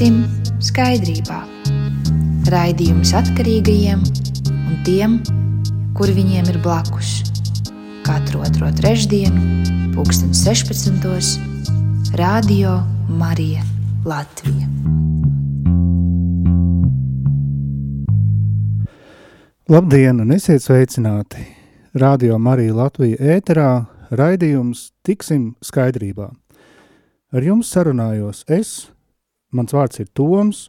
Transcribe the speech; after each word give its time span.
tiksim 0.00 0.22
skaidrībā. 0.64 1.42
Raidījums 2.48 3.10
atkarīgajiem 3.18 4.00
un 4.00 4.76
tiem, 4.86 5.16
kuri 5.92 6.14
viņiem 6.16 6.46
ir 6.48 6.56
blakus. 6.64 7.18
Katru 8.06 8.40
otro 8.40 8.70
trešdienu, 8.78 9.42
pulksten 9.92 10.30
16. 10.32 12.14
Radio 12.16 12.78
Marija 13.12 13.60
Latvija. 14.08 14.70
Labdien 19.68 20.22
un 20.24 20.32
esiet 20.32 20.64
sveicināti! 20.64 21.44
Radio 21.92 22.38
Marija 22.40 22.78
Latvija 22.78 23.36
ēterā 23.36 23.68
raidījums 24.16 24.94
Tiksim 25.04 25.58
skaidrībā. 25.60 26.30
Ar 27.36 27.44
jums 27.44 27.68
sarunājos 27.68 28.46
es, 28.48 28.88
mans 29.50 29.74
vārds 29.74 30.02
ir 30.02 30.08
Toms, 30.14 30.68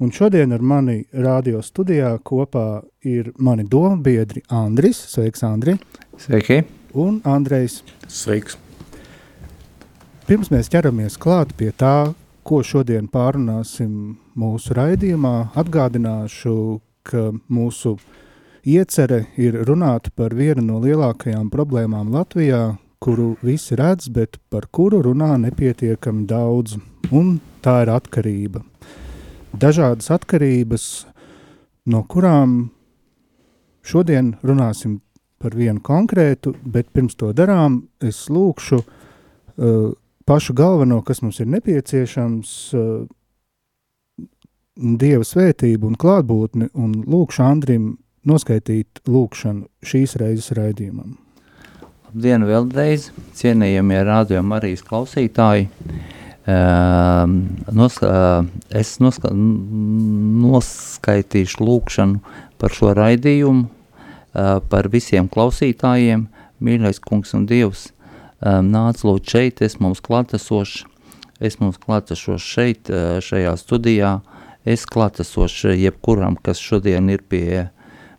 un 0.00 0.12
šodien 0.14 0.52
ar 0.52 0.62
mani 0.64 1.04
radio 1.12 1.60
studijā 1.62 2.16
kopā 2.24 2.82
ir 3.06 3.32
mani 3.38 3.66
domu 3.68 4.00
biedri 4.02 4.42
Andris, 4.48 5.02
sveiks 5.12 5.44
Andri. 5.46 5.76
Sveiki. 6.18 6.62
Un 6.94 7.20
Andrejs. 7.24 7.82
Sveiks. 8.08 8.58
Pirms 10.26 10.50
mēs 10.50 10.70
ķeramies 10.70 11.18
klāt 11.18 11.52
pie 11.58 11.70
tā, 11.74 12.12
ko 12.46 12.60
šodien 12.66 13.08
pārunāsim 13.10 14.16
mūsu 14.38 14.74
raidījumā, 14.78 15.52
atgādināšu, 15.58 16.54
ka 17.06 17.30
mūsu 17.50 17.96
iecere 18.66 19.24
ir 19.40 19.58
runāt 19.68 20.10
par 20.16 20.34
vienu 20.36 20.64
no 20.66 20.78
lielākajām 20.82 21.50
problēmām 21.52 22.12
Latvijā, 22.14 22.76
kuru 23.00 23.34
visi 23.42 23.76
redz, 23.78 24.10
bet 24.12 24.38
par 24.52 24.66
kuru 24.72 25.00
runā 25.06 25.32
nepietiekami 25.40 26.26
daudz, 26.28 26.76
un 27.10 27.38
tā 27.64 27.80
ir 27.84 27.92
atkarība. 27.92 28.62
Dažādas 29.60 30.10
atkarības, 30.14 30.84
no 31.90 32.02
kurām 32.08 32.70
šodien 33.82 34.34
runāsim 34.46 35.00
par 35.40 35.56
vienu 35.56 35.80
konkrētu, 35.82 36.52
bet 36.62 36.92
pirms 36.92 37.16
to 37.18 37.32
darām, 37.36 37.82
es 38.04 38.26
lūkšu 38.30 38.78
uh, 38.80 39.88
pašu 40.28 40.54
galveno, 40.54 41.00
kas 41.02 41.22
mums 41.24 41.40
ir 41.40 41.50
nepieciešams, 41.56 42.52
uh, 42.76 43.08
Dieva 44.80 45.26
svētību 45.26 45.90
un 45.90 45.96
klātbūtni, 46.00 46.70
un 46.78 47.02
lūkšu 47.04 47.42
Andrim 47.44 47.88
noskaitīt 48.24 49.02
lūkšanu 49.04 49.66
šīs 49.84 50.14
reizes 50.20 50.54
raidījumam. 50.56 51.18
Labdien 52.08 52.46
vēlreiz, 52.48 53.10
cienījamie 53.36 54.00
radio 54.08 54.40
Marijas 54.46 54.80
klausītāji. 54.86 55.68
Uh, 56.48 57.28
nos, 57.72 57.98
uh, 58.00 58.46
es 58.72 58.94
noska, 58.96 59.28
noskaitīšu 60.40 61.60
lūkšanu 61.60 62.20
par 62.56 62.72
šo 62.72 62.94
raidījumu, 62.96 63.66
uh, 63.68 64.56
par 64.72 64.88
visiem 64.88 65.28
klausītājiem. 65.28 66.28
Mīļais 66.64 67.00
kungs 67.04 67.34
un 67.36 67.44
dievs, 67.48 67.92
um, 68.40 68.72
nāc 68.72 69.04
lūdzu 69.04 69.34
šeit, 69.34 69.60
es 69.60 69.76
mums 69.84 70.00
klātesošs, 70.04 70.86
es 71.44 71.60
mums 71.60 71.76
klātesošs 71.80 72.48
šeit, 72.56 72.88
uh, 72.88 73.20
šajā 73.20 73.52
studijā, 73.60 74.14
es 74.64 74.88
klātesošs 74.88 75.76
jebkuram, 75.76 76.40
kas 76.40 76.56
šodien 76.60 77.12
ir 77.12 77.20
pie, 77.28 77.68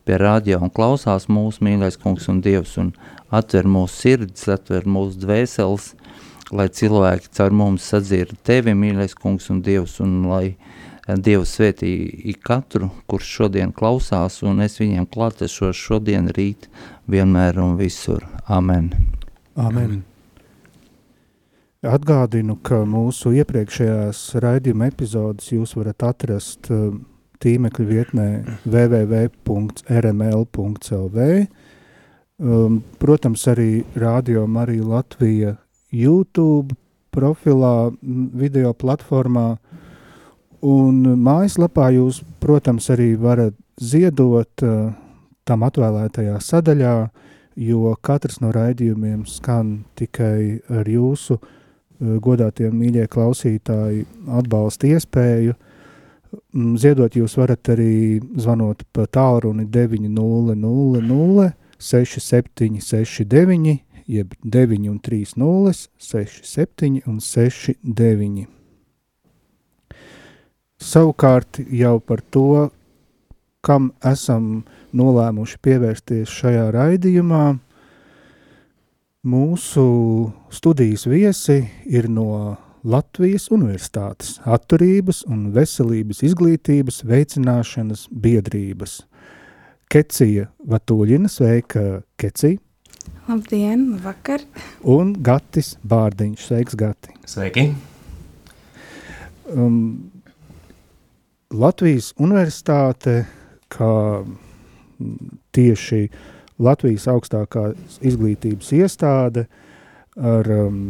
pie 0.05 0.15
radio 0.21 0.61
un 0.61 0.69
klausās 0.69 1.25
mūsu 1.25 1.65
mīļais 1.65 1.97
kungs 2.01 2.29
un 2.29 2.37
dievs, 2.45 2.77
un 2.77 2.93
atver 3.33 3.65
mūsu 3.65 3.97
sirdis, 4.05 4.45
atver 4.45 4.85
mūsu 4.85 5.17
dvēseles, 5.25 5.95
lai 6.55 6.67
cilvēki 6.69 7.31
caur 7.37 7.51
mums 7.55 7.83
sadzird 7.91 8.35
tevi, 8.47 8.73
mīļais 8.77 9.15
kungs 9.17 9.49
un 9.53 9.61
dievs, 9.65 9.99
un 10.03 10.27
lai 10.29 10.47
eh, 10.51 10.57
Dievs 11.17 11.55
svētī 11.57 11.91
katru, 12.43 12.89
kurš 13.09 13.25
šodien 13.37 13.71
klausās, 13.75 14.43
un 14.43 14.61
es 14.65 14.79
viņiem 14.79 15.05
klātešos 15.11 15.75
šodien, 15.77 16.27
rīt, 16.35 16.69
vienmēr 17.07 17.59
un 17.63 17.77
visur. 17.79 18.21
Amen. 18.47 18.91
Amen. 19.55 20.03
Atgādinu, 21.81 22.55
ka 22.61 22.85
mūsu 22.85 23.31
iepriekšējās 23.41 24.35
raidījuma 24.43 24.87
epizodes 24.91 25.49
jūs 25.49 25.73
varat 25.79 26.03
atrast 26.11 26.69
uh, 26.69 26.93
tīmekļa 27.41 27.85
vietnē 27.89 28.27
www.rml.lv 28.67 29.49
Um, 32.41 32.79
protams, 32.97 33.43
arī 33.45 33.83
Rādio 33.93 34.47
Marija 34.49 34.81
Latvija 34.81 35.51
YouTube 35.91 36.75
profilā, 37.11 37.91
video 38.01 38.73
platformā, 38.73 39.57
un 40.63 41.01
mājaslapā 41.19 41.89
jūs, 41.97 42.21
protams, 42.39 42.89
arī 42.93 43.15
varat 43.19 43.55
ziedot 43.81 44.63
uh, 44.63 44.91
tam 45.47 45.65
atvēlētajā 45.67 46.37
sadaļā, 46.39 46.95
jo 47.59 47.95
katrs 48.01 48.39
no 48.39 48.51
raidījumiem 48.55 49.25
skan 49.27 49.81
tikai 49.99 50.61
ar 50.71 50.87
jūsu 50.87 51.35
uh, 51.35 51.49
godātiem 52.23 52.71
mīļie 52.77 53.07
klausītāji 53.11 54.05
atbalsta 54.39 54.87
iespēju. 54.93 55.53
Ziedot 56.79 57.15
jūs 57.17 57.35
varat 57.35 57.73
arī 57.73 58.21
zvanot 58.39 58.85
pa 58.95 59.03
tālruni 59.11 59.65
900 59.67 61.51
6769, 61.81 63.79
jeb 64.11 64.33
9 64.43 64.89
un 64.91 64.99
3 64.99 65.37
nulles, 65.39 65.87
67 65.97 67.01
un 67.07 67.19
69. 67.23 68.45
Savukārt 70.81 71.61
jau 71.69 71.99
par 71.99 72.23
to, 72.33 72.69
kam 73.61 73.91
esam 74.03 74.63
nolēmuši 74.97 75.59
pievērsties 75.61 76.33
šajā 76.33 76.65
raidījumā, 76.73 77.45
mūsu 79.21 79.85
studijas 80.49 81.05
viesi 81.05 81.61
ir 81.85 82.09
no 82.09 82.57
Latvijas 82.81 83.45
Universitātes 83.53 84.39
atturības 84.41 85.21
un 85.29 85.51
veselības 85.53 86.23
izglītības 86.31 87.03
veicināšanas 87.05 88.07
biedrības– 88.09 88.99
Kecija 89.91 90.45
Vatuļina, 90.71 91.27
sveika 91.27 91.81
Kecija. 92.19 92.59
Labdien, 93.31 93.85
vakar. 94.03 94.41
Un 94.83 95.13
Gatis 95.23 95.77
Bārdiņš, 95.87 96.41
sveiks 96.49 96.75
Gati. 96.75 97.13
Sveiki. 97.23 97.69
Um, 99.55 99.77
Latvijas 101.55 102.09
universitāte, 102.19 103.21
kā 103.71 103.93
tieši 105.55 106.01
Latvijas 106.59 107.07
augstākā 107.13 107.69
izglītības 108.03 108.73
iestāde, 108.81 109.45
ar 110.19 110.51
um, 110.51 110.81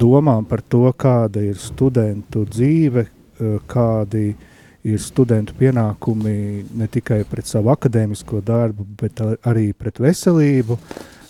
domām 0.00 0.48
par 0.48 0.64
to, 0.64 0.86
kāda 0.96 1.44
ir 1.44 1.60
studentu 1.60 2.46
dzīve, 2.48 3.04
uh, 3.04 3.60
kādi 3.68 4.30
ir 4.30 4.48
ir 4.84 5.00
studentu 5.02 5.52
pienākumi 5.58 6.64
ne 6.80 6.86
tikai 6.88 7.22
pret 7.28 7.48
savu 7.48 7.68
akadēmisko 7.74 8.40
darbu, 8.44 8.86
bet 9.00 9.20
arī 9.20 9.70
pret 9.76 10.00
veselību. 10.00 10.78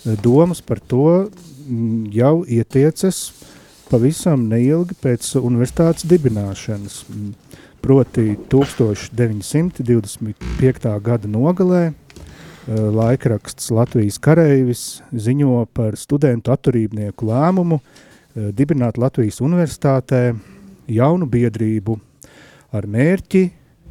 Domas 0.05 0.61
par 0.65 0.81
to 0.81 1.29
mm, 1.69 2.09
jau 2.15 2.45
ietiecas 2.49 3.33
pavisam 3.91 4.49
neilgi 4.49 4.95
pēc 5.03 5.37
universitātes 5.41 6.07
dibināšanas. 6.09 7.05
Proti 7.81 8.37
1925. 8.53 11.01
gada 11.05 11.29
nogalē 11.29 11.83
eh, 11.89 11.95
laikraksts 12.71 13.71
Latvijas 13.73 14.19
kareivis 14.21 15.03
ziņo 15.13 15.67
par 15.75 15.97
studentu 16.01 16.53
atturībnieku 16.53 17.27
lēmumu 17.29 17.81
eh, 17.81 17.85
dibināt 18.57 18.99
Latvijas 19.01 19.41
universitātē 19.45 20.35
jaunu 20.89 21.27
biedrību 21.29 22.01
ar 22.73 22.87
mērķi 22.87 23.51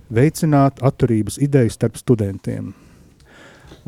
veicināt 0.10 0.80
atturības 0.86 1.38
ideju 1.44 1.70
starp 1.74 1.98
studentiem. 2.00 2.74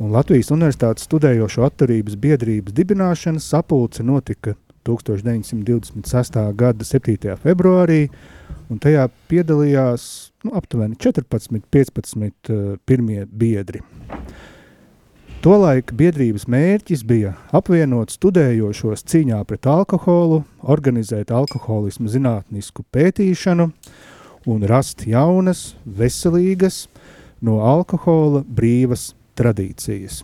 Un 0.01 0.09
Latvijas 0.15 0.47
Universitātes 0.49 1.05
studējošo 1.05 1.61
atturības 1.67 2.15
biedrības 2.17 2.73
dibināšanas 2.73 3.45
sapulce 3.51 4.01
notika 4.01 4.55
1926. 4.87 6.39
gada 6.57 6.87
7. 6.87 7.35
februārī, 7.43 8.07
un 8.73 8.81
tajā 8.81 9.03
piedalījās 9.29 10.05
nu, 10.41 10.55
aptuveni 10.57 10.97
14-15 10.97 12.25
uh, 12.49 12.63
pirmie 12.89 13.27
biedri. 13.29 13.83
Tolaik 15.45 15.93
biedrības 15.97 16.47
mērķis 16.49 17.05
bija 17.05 17.35
apvienot 17.53 18.09
studējošos 18.17 19.05
cīņā 19.05 19.43
pret 19.45 19.69
alkoholu, 19.69 20.41
organizēt 20.65 21.29
alkoholismu 21.29 22.09
zinātnisku 22.09 22.89
pētīšanu, 22.89 23.69
un 24.49 24.65
rast 24.65 25.05
jaunas, 25.05 25.75
veselīgas, 25.85 26.87
no 27.37 27.61
alkohola 27.69 28.41
brīvas 28.49 29.11
tradīcijas. 29.41 30.21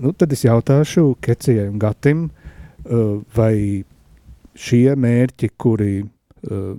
Nu, 0.00 0.12
tad 0.12 0.32
es 0.36 0.44
jautāšu 0.44 1.14
Kecijai 1.24 1.70
un 1.70 1.78
Gatim, 1.80 2.26
uh, 2.28 3.22
vai 3.36 3.84
šie 4.56 4.96
mērķi, 4.96 5.52
kuri 5.60 6.02
uh, 6.02 6.76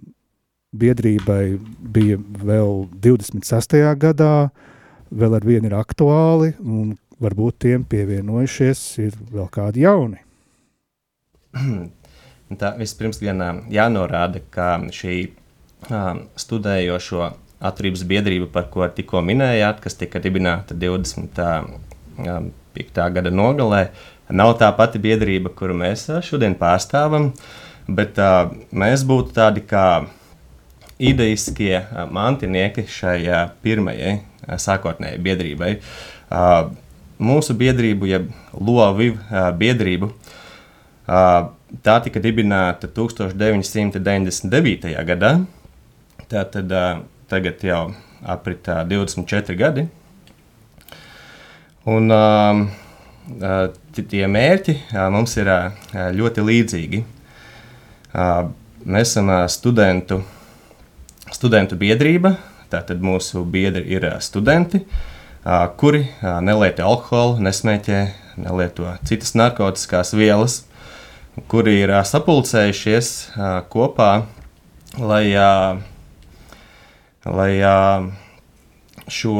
biedrībai 0.77 1.57
bija 1.93 2.19
vēl 2.19 2.87
26. 3.03 3.77
gadā, 4.01 4.49
vēl 5.09 5.37
ar 5.37 5.45
vienu 5.47 5.69
ir 5.69 5.77
aktuāli, 5.77 6.53
un 6.61 6.95
varbūt 7.23 7.61
tiem 7.65 7.85
pievienojušies 7.89 8.81
ir 9.05 9.17
vēl 9.31 9.49
kādi 9.53 9.85
jauni. 9.85 10.21
Tā 12.61 12.71
vispirms 12.79 13.19
gan 13.19 13.65
jānorāda, 13.73 14.39
ka 14.51 14.77
šī 14.93 15.17
studējošo 16.39 17.31
atturības 17.59 18.03
biedrība, 18.07 18.47
par 18.53 18.69
ko 18.73 18.87
tikko 18.87 19.21
minējāt, 19.25 19.79
kas 19.83 19.95
tika 19.97 20.19
dibināta 20.21 20.73
25. 20.77 23.11
gada 23.17 23.31
nogalē, 23.33 23.87
nav 24.29 24.57
tā 24.61 24.69
pati 24.77 24.99
biedrība, 25.01 25.49
kuru 25.55 25.73
mēs 25.77 26.09
šodien 26.27 26.55
pārstāvam, 26.59 27.31
bet 27.87 28.17
uh, 28.21 28.51
mēs 28.71 29.03
būtu 29.07 29.33
tādi 29.37 29.61
kā 29.65 30.05
ideiskie 30.97 31.85
mantinieki 32.11 32.83
šai 32.89 33.47
pirmajai 33.61 34.19
sākotnējai 34.57 35.19
biedrībai. 35.21 35.77
Uh, 36.27 36.71
mūsu 37.17 37.53
biedrību, 37.57 38.05
jeb 38.09 38.29
Lovivu 38.53 39.17
biedrību, 39.57 40.11
tā 41.07 42.01
tika 42.05 42.19
dibināta 42.21 42.87
1999. 42.87 45.05
gadā. 45.07 45.45
Tātad 46.27 46.71
tagad 47.29 47.63
jau 47.63 47.81
aprit 48.25 48.67
24 48.67 49.57
gadi. 49.59 49.87
Un 51.87 52.11
tie 53.95 54.27
mērķi 54.27 54.77
mums 55.13 55.37
ir 55.39 55.51
ļoti 56.17 56.47
līdzīgi. 56.49 57.03
Mēs 58.87 59.11
esam 59.11 59.31
studentu, 59.51 60.21
studentu 61.35 61.77
biedrība, 61.79 62.35
tātad 62.71 63.03
mūsu 63.03 63.43
biedri 63.47 63.85
ir 63.95 64.09
studenti. 64.23 64.83
Uh, 64.83 65.13
kuri 65.77 66.07
nelieto 66.43 66.83
alkoholu, 66.83 67.37
nesmēķē, 67.43 67.99
nelieto 68.43 68.89
citas 69.07 69.31
narkotikas 69.37 70.11
vielas, 70.17 70.57
kuri 71.47 71.77
ir 71.85 71.93
sapulcējušies 72.03 73.11
kopā, 73.71 74.11
lai, 74.99 75.23
lai 77.27 77.51
šo 79.07 79.35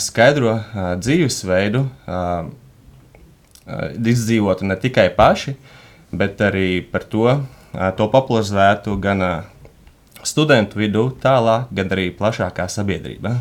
skaidro 0.00 0.54
dzīvesveidu 1.00 1.84
izdzīvotu 4.12 4.68
ne 4.68 4.76
tikai 4.80 5.08
paši, 5.16 5.54
bet 6.12 6.40
arī 6.40 6.80
par 6.88 7.04
to, 7.04 7.26
to 7.96 8.08
popularizētu 8.12 8.96
gan 9.02 9.24
studentu 10.24 10.80
vidū, 10.80 11.04
tālāk, 11.22 11.68
gan 11.72 11.92
arī 11.94 12.08
plašākā 12.16 12.66
sabiedrībā. 12.72 13.36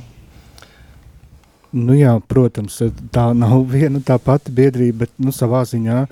Nu 1.77 1.95
jā, 1.97 2.13
protams, 2.31 2.79
tā 3.11 3.25
nav 3.35 3.65
viena 3.71 3.99
tā 4.03 4.15
pati 4.23 4.53
biedrība, 4.55 5.05
bet 5.05 5.11
nu, 5.19 5.33
savā 5.35 5.65
ziņā 5.67 6.05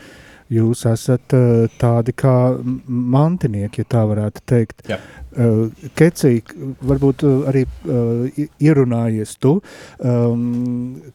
jūs 0.51 0.86
esat 0.89 1.33
uh, 1.33 1.65
tādi 1.81 2.13
kā 2.18 2.33
mantinieki, 2.88 3.81
ja 3.81 3.89
tā 3.95 4.03
varētu 4.09 4.44
teikt. 4.45 4.83
Jā. 4.89 5.00
Uh, 5.36 5.71
Kecī, 5.97 6.38
varbūt 6.86 7.25
uh, 7.27 7.47
arī 7.50 7.65
ierunājies 8.63 9.36
tu, 9.42 9.57
um, 10.00 10.45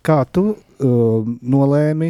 kā 0.06 0.24
tu 0.32 0.52
nolēmi 0.80 2.06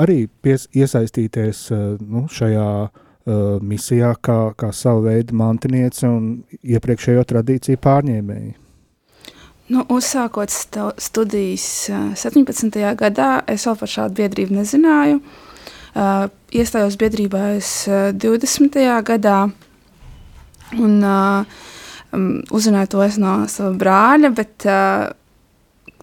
arī 0.00 0.14
pies, 0.40 0.62
iesaistīties 0.72 1.58
nu, 2.00 2.22
šajā 2.32 2.68
misijā 3.60 4.14
kā, 4.24 4.36
kā 4.56 4.70
savu 4.72 5.04
veidu 5.10 5.36
mantinieci 5.36 6.06
un 6.08 6.30
iepriekšējo 6.64 7.26
tradīciju 7.34 7.82
pārņēmēji? 7.84 8.54
Nu, 9.76 9.84
uzsākot 9.92 10.56
studijas 11.04 11.68
17. 12.24 12.80
gadā, 12.96 13.30
es 13.44 13.68
vēl 13.68 13.76
par 13.84 13.92
šādu 13.98 14.22
biedrību 14.22 14.62
nezināju. 14.62 15.20
Uh, 15.20 15.41
iestājos 15.94 16.96
biedrībā 17.00 17.52
es 17.58 17.72
20. 17.88 18.78
gadā 19.04 19.36
un 20.80 20.94
uh, 21.04 21.44
um, 22.16 22.40
uzzināju 22.54 22.94
to 22.94 23.08
no 23.20 23.34
sava 23.52 23.74
brāļa, 23.76 24.32
bet 24.36 24.66
uh, 24.68 25.10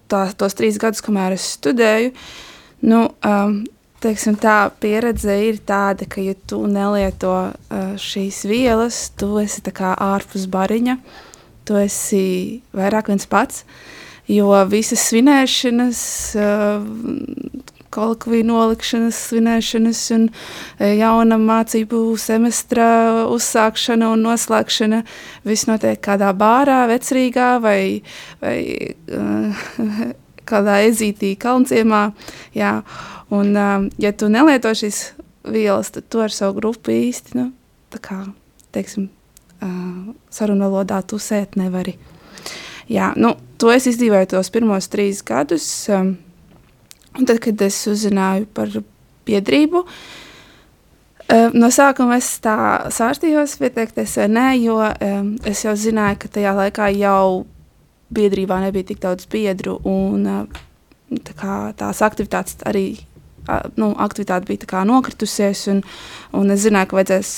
tā, 0.06 0.22
tos 0.38 0.54
trīs 0.54 0.78
gadus, 0.78 1.02
kamēr 1.02 1.34
es 1.34 1.48
studēju, 1.56 2.12
nu, 2.86 3.00
um, 3.26 3.56
teiksim, 4.00 4.38
tā 4.38 4.70
pieredze 4.80 5.34
ir 5.48 5.58
tāda, 5.66 6.06
ka, 6.06 6.22
ja 6.22 6.38
tu 6.46 6.62
nelieto 6.70 7.34
uh, 7.50 7.90
šīs 7.98 8.44
vielas, 8.46 9.08
tu 9.18 9.34
esi 9.42 9.64
ārpus 9.74 10.46
bariņa. 10.46 10.96
Uh, 11.00 11.26
tu 11.70 11.78
esi 11.78 12.24
vairāk 12.74 13.12
viens 13.12 13.28
pats, 13.30 13.62
jo 14.30 14.50
visas 14.70 15.04
svinēšanas, 15.10 16.00
kolekviju 17.94 18.46
nolikšanas, 18.48 19.18
svinēšanas 19.30 20.00
un 20.16 20.26
jauna 20.78 21.38
mācību 21.40 22.02
semestra 22.20 22.88
uzsākšana 23.30 24.12
un 24.14 24.24
noslēgšana, 24.26 25.02
viss 25.48 25.68
notiek 25.70 26.00
kādā 26.04 26.32
bārā, 26.36 26.84
vecrīgā 26.90 27.50
vai, 27.62 27.80
vai 28.42 28.58
kādā 30.50 30.80
ezītī 30.88 31.34
kalnciemā, 31.40 32.10
jā, 32.56 32.74
un 33.34 33.54
ja 34.00 34.12
tu 34.12 34.30
nelieto 34.32 34.74
šīs 34.74 35.02
vielas, 35.50 35.92
tad 35.94 36.08
tu 36.10 36.22
ar 36.22 36.34
savu 36.34 36.58
grupu 36.60 36.94
īsti, 36.94 37.36
nu, 37.38 37.50
tā 37.92 38.00
kā, 38.02 38.22
teiksim, 38.74 39.08
uh, 39.60 40.14
sarunu 40.32 40.68
valodā 40.68 41.00
tusēt 41.06 41.56
nevari. 41.60 41.96
Jā, 42.90 43.12
nu, 43.16 43.36
to 43.60 43.70
es 43.70 43.86
izdzīvoju 43.86 44.32
tos 44.32 44.50
pirmos 44.50 44.90
trīs 44.90 45.22
gadus. 45.26 45.66
Um, 45.92 46.16
un 47.18 47.28
tad, 47.28 47.40
kad 47.42 47.62
es 47.66 47.78
uzzināju 47.90 48.48
par 48.54 48.72
biedrību, 49.28 49.82
uh, 49.84 51.48
no 51.56 51.70
sākuma 51.74 52.18
es 52.20 52.32
tā 52.44 52.56
sārstījos 52.94 53.58
pieteikties 53.60 54.16
vai 54.22 54.28
nē, 54.32 54.46
jo 54.62 54.78
um, 54.80 55.34
es 55.48 55.64
jau 55.66 55.76
zināju, 55.76 56.22
ka 56.22 56.32
tajā 56.38 56.54
laikā 56.62 56.90
jau 56.96 57.44
biedrībā 58.10 58.58
nebija 58.64 58.90
tik 58.90 59.02
daudz 59.02 59.28
biedru 59.30 59.78
un 59.86 60.26
uh, 60.26 60.64
tā 61.26 61.36
kā, 61.38 61.60
tās 61.78 62.02
aktivitātes 62.06 62.60
arī 62.66 62.88
nu, 63.74 63.90
aktivitāte 63.98 64.46
bija 64.46 64.84
nokritusies, 64.86 65.66
un, 65.72 65.82
un 66.36 66.50
es 66.54 66.62
zināju, 66.62 66.90
ka 66.90 66.98
vajadzēs 67.00 67.32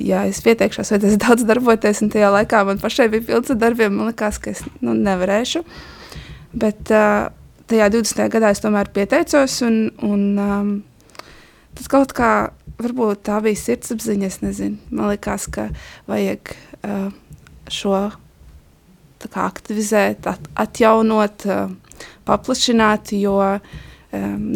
ja 0.00 0.24
es 0.28 0.40
pieteikšos, 0.44 0.92
vajadzēs 0.94 1.20
daudz 1.24 1.46
darboties, 1.48 2.02
un 2.04 2.12
tajā 2.12 2.30
laikā 2.32 2.64
man 2.68 2.80
pašai 2.82 3.08
bija 3.12 3.26
pilns 3.28 3.52
ar 3.52 3.60
darbiem. 3.60 3.94
Man 3.96 4.12
liekas, 4.12 4.40
ka 4.42 4.52
es 4.54 4.64
nu, 4.80 4.94
nevarēšu. 4.96 5.64
Bet 6.62 6.92
uh, 6.92 7.30
tajā 7.70 7.88
20. 7.92 8.26
gadā 8.32 8.52
es 8.54 8.62
tomēr 8.62 8.90
pieteicos, 8.94 9.58
un, 9.66 9.78
un 10.06 10.24
um, 10.40 10.72
tas 11.76 11.88
kaut 11.92 12.14
kā, 12.16 12.32
varbūt 12.82 13.24
tā 13.28 13.38
bija 13.44 13.60
sirdsapziņa, 13.60 14.28
es 14.28 14.40
nezinu. 14.42 14.80
Man 14.90 15.12
liekas, 15.12 15.48
ka 15.52 15.68
vajag 16.10 16.54
uh, 16.54 17.08
šo 17.70 17.96
kā, 19.22 19.46
aktivizēt, 19.46 20.26
at, 20.30 20.50
atjaunot, 20.66 21.46
uh, 21.46 22.04
paplašināt, 22.28 23.14
jo 23.20 23.38
um, 23.42 23.58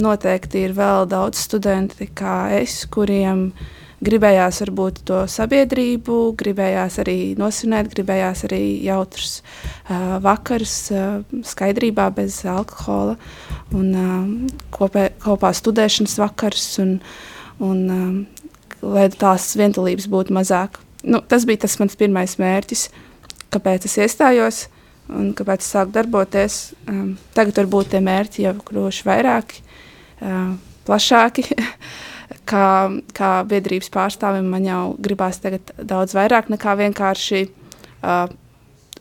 noteikti 0.03 0.67
ir 0.67 0.77
vēl 0.77 1.09
daudz 1.11 1.47
studenti 1.47 2.11
kā 2.15 2.39
es, 2.59 2.83
kuriem 2.91 3.49
ir 3.53 3.76
gribējās 4.05 4.61
varbūt 4.65 5.01
to 5.09 5.23
sabiedrību, 5.31 6.19
gribējās 6.39 6.99
arī 7.03 7.19
nosvinēt, 7.41 7.89
gribējās 7.95 8.45
arī 8.49 8.61
jautrus 8.85 9.41
uh, 9.41 10.17
vakars 10.25 10.75
uh, 10.93 11.23
skaidrībā 11.47 12.11
bez 12.17 12.43
alkohola 12.51 13.17
un 13.77 13.89
uh, 13.97 14.61
kopē, 14.75 15.09
kopā 15.23 15.53
studēšanas 15.57 16.19
vakars 16.21 16.69
un, 16.85 16.97
un 17.65 17.83
uh, 17.89 18.47
lai 18.85 19.09
tās 19.15 19.55
vientulības 19.59 20.09
būtu 20.13 20.37
mazāk. 20.37 20.81
Nu, 21.07 21.23
tas 21.23 21.47
bija 21.49 21.65
tas 21.65 21.79
mans 21.81 21.97
pirmais 21.97 22.37
mērķis, 22.41 22.89
kāpēc 23.55 23.87
es 23.89 24.01
iestājos 24.05 24.65
un 25.13 25.31
kāpēc 25.39 25.63
es 25.63 25.71
sāku 25.73 25.95
darboties. 25.95 26.59
Um, 26.91 27.15
tagad 27.37 27.63
varbūt 27.63 27.95
tie 27.95 28.03
mērķi 28.05 28.45
jau 28.45 28.57
kļuvuši 28.67 29.07
vairāki, 29.09 29.63
uh, 30.21 30.53
plašāki. 30.89 31.47
kā, 32.49 32.67
kā 33.17 33.31
biedrības 33.49 33.91
pārstāvim 33.95 34.49
man 34.51 34.67
jau 34.67 34.83
gribās 35.03 35.41
tagad 35.43 35.73
daudz 35.79 36.17
vairāk 36.17 36.51
nekā 36.53 36.77
vienkārši 36.83 37.47
uh, 37.47 38.27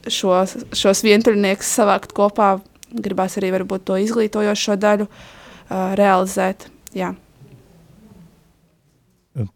šos, 0.08 0.58
šos 0.76 1.04
vientuļniekus 1.06 1.76
savākt 1.80 2.16
kopā. 2.18 2.56
Gribās 2.96 3.36
arī 3.40 3.52
varbūt 3.58 3.86
to 3.90 4.00
izglītojošo 4.00 4.78
daļu 4.80 5.10
uh, 5.10 5.94
realizēt. 6.00 6.70
Jā. 6.96 7.14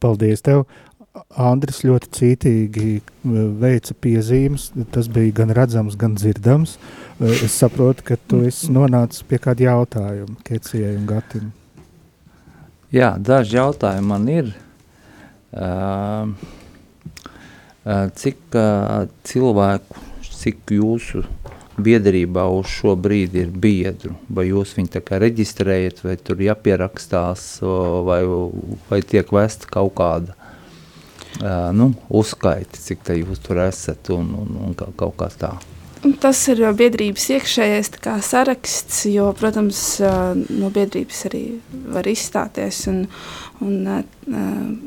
Paldies 0.04 0.44
tev! 0.44 0.66
Andris 1.40 1.82
ļoti 1.84 2.10
cītīgi 2.16 2.90
veica 3.60 3.96
piezīmes. 4.04 4.70
Tas 4.94 5.10
bija 5.12 5.40
gan 5.42 5.54
redzams, 5.56 5.98
gan 6.00 6.16
dzirdams. 6.16 6.78
Es 7.20 7.58
saprotu, 7.60 8.06
ka 8.12 8.20
tu 8.30 8.44
esi 8.48 8.72
nonācis 8.72 9.26
pie 9.28 9.42
kāda 9.42 9.68
jautājuma 9.72 10.38
Kecijai 10.48 10.96
un 10.96 11.08
Gatim. 11.10 11.50
Jā, 12.94 13.14
daži 13.22 13.60
jautājumi 13.60 14.10
man 14.10 14.32
ir. 14.34 14.56
Uh, 15.50 16.32
Cik 17.90 18.54
cilvēku, 19.26 20.02
cik 20.22 20.74
jūsu 20.76 21.24
biedrībā 21.80 22.44
uz 22.52 22.68
šo 22.70 22.94
brīdi 23.00 23.46
ir 23.46 23.54
biedru? 23.56 24.18
Vai 24.28 24.50
jūs 24.50 24.76
viņu 24.78 24.92
tā 24.98 25.02
kā 25.06 25.18
reģistrējat, 25.24 26.04
vai 26.04 26.18
tur 26.20 26.44
jāpierakstās, 26.44 27.48
vai, 28.06 28.20
vai 28.92 29.02
tiek 29.02 29.32
vesta 29.34 29.72
kaut 29.72 29.96
kāda 29.98 30.36
nu, 31.74 31.94
uzskaiti, 32.12 32.84
cik 32.84 33.04
te 33.08 33.18
jūs 33.22 33.42
tur 33.48 33.64
esat 33.64 34.12
un, 34.14 34.28
un, 34.44 34.56
un 34.68 34.78
kaut 34.78 35.16
kā 35.18 35.32
tā? 35.40 35.56
Tas 36.00 36.40
ir 36.48 36.62
biedrības 36.80 37.26
iekšējais 37.36 37.90
saraksts, 38.24 39.02
jo, 39.12 39.26
protams, 39.36 39.82
no 40.00 40.70
biedrības 40.72 41.26
arī 41.28 41.44
var 41.92 42.08
izstāties 42.08 42.86
un, 42.88 43.02
un 43.66 43.90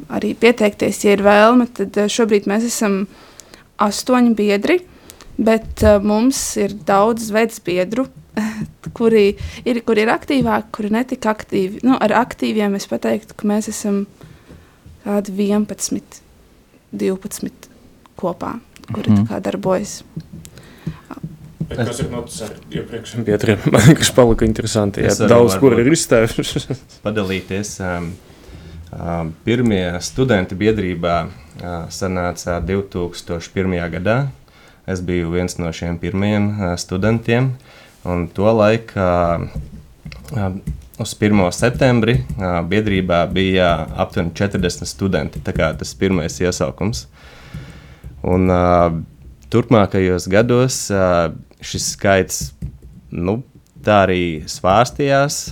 arī 0.08 0.32
pieteikties, 0.40 1.02
ja 1.04 1.12
ir 1.12 1.24
vēlme. 1.26 1.68
Tad 1.76 1.98
šobrīd 2.12 2.48
mēs 2.48 2.64
esam 2.70 3.02
astoņi 3.82 4.32
biedri, 4.38 4.78
bet 5.36 5.84
mums 6.00 6.40
ir 6.60 6.78
daudz 6.88 7.28
vecbiedru, 7.34 8.06
kuri 8.96 9.34
ir, 9.68 9.82
kuri 9.84 10.06
ir 10.06 10.12
aktīvāki, 10.14 10.72
kuri 10.72 10.94
netika 10.96 11.34
aktīvi. 11.36 11.82
Nu, 11.84 11.98
ar 12.00 12.16
aktīviem 12.22 12.78
es 12.80 12.88
teiktu, 12.88 13.36
ka 13.36 13.50
mēs 13.52 13.68
esam 13.68 14.06
kādi 15.04 15.36
11, 15.44 16.22
12 16.92 17.68
kopā, 18.16 18.54
kuri 18.92 19.10
mm 19.10 19.26
-hmm. 19.26 19.44
darbojas. 19.44 20.04
Bet 21.72 21.88
kas 21.88 22.02
ir 22.02 22.10
noticis 22.12 22.42
ar 22.46 22.52
iepriekšējiem 22.72 23.24
biedriem? 23.26 23.62
Man 23.72 23.86
liekas, 23.88 24.10
palika 24.16 24.46
interesanti. 24.46 25.04
Jā, 25.06 25.14
daudz 25.30 25.56
kur 25.60 25.76
ir 25.80 25.88
izstājušies. 25.94 26.68
padalīties. 27.06 27.74
Um, 27.86 28.10
um, 28.92 29.32
pirmie 29.46 29.84
studenti 30.04 30.58
biedrībā 30.58 31.16
uh, 31.24 31.70
sanāca 31.92 32.58
2001. 32.68 33.78
gadā. 33.96 34.18
Es 34.90 35.00
biju 35.06 35.32
viens 35.32 35.56
no 35.62 35.70
šiem 35.72 35.96
pirmajiem 36.02 36.48
uh, 36.52 36.74
studentiem. 36.80 37.54
Un 38.08 38.26
to 38.34 38.50
laiku 38.50 38.98
uh, 38.98 39.46
uh, 40.34 40.50
uz 41.00 41.14
1. 41.16 41.46
septembri 41.56 42.18
uh, 42.20 42.60
biedrībā 42.68 43.22
bija 43.32 43.70
aptuveni 44.04 44.34
40 44.36 44.90
studenti. 44.90 45.40
Tā 45.40 45.56
kā 45.56 45.70
tas 45.78 45.96
pirmais 45.96 46.36
iesaukums. 46.42 47.06
Un, 48.22 48.50
uh, 48.50 49.00
turpmākajos 49.52 50.28
gados 50.32 50.86
uh, 50.92 51.28
šis 51.62 51.92
skaits 51.94 52.38
nu, 53.12 53.40
tā 53.84 54.02
arī 54.06 54.22
svārstījās. 54.50 55.44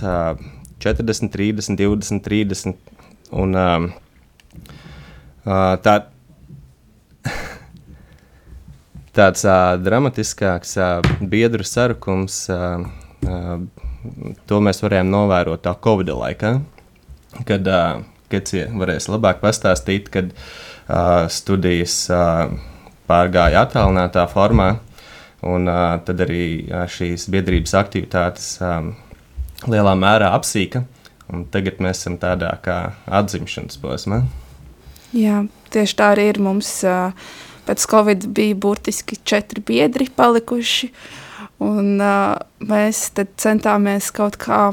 40, 0.81 1.29
30, 1.33 1.77
20, 1.77 2.23
30. 2.25 2.75
Un, 3.37 3.55
tā, 5.85 5.95
tāds 9.17 9.45
dramatiskāks 9.85 10.75
biedru 11.21 11.67
sarukums, 11.67 12.43
to 14.49 14.61
mēs 14.65 14.81
varējām 14.83 15.11
novērot 15.13 15.63
tā 15.67 15.75
Covid 15.85 16.11
laikā, 16.17 16.55
kad 17.47 17.69
Kecija 18.31 18.69
varēs 18.79 19.09
labāk 19.11 19.41
pastāstīt, 19.43 20.07
kad 20.11 20.31
studijas 21.31 22.05
pārgāja 23.11 23.65
attālinātā 23.67 24.25
formā. 24.31 24.73
Un 25.41 25.65
uh, 25.65 25.95
tad 26.05 26.21
arī 26.21 26.69
šīs 26.69 27.25
biedrības 27.33 27.73
aktivitātes 27.79 28.53
um, 28.61 28.91
lielā 29.69 29.95
mērā 29.97 30.29
apsīka. 30.37 30.83
Tagad 31.51 31.79
mēs 31.81 32.01
esam 32.01 32.17
tādā 32.21 32.51
kā 32.63 32.77
atzimšanas 33.07 33.79
posmā. 33.81 34.21
Jā, 35.15 35.45
tieši 35.71 35.97
tā 35.97 36.11
arī 36.13 36.27
ir. 36.33 36.41
Mums 36.43 36.69
uh, 36.87 37.15
pēc 37.67 37.87
Covid 37.89 38.27
bija 38.35 38.59
burtiski 38.59 39.17
četri 39.23 39.63
biedri 39.65 40.09
palikuši. 40.15 40.91
Un, 41.61 41.97
uh, 41.97 42.37
mēs 42.67 43.07
centāmies 43.41 44.11
kaut 44.13 44.37
kā 44.41 44.69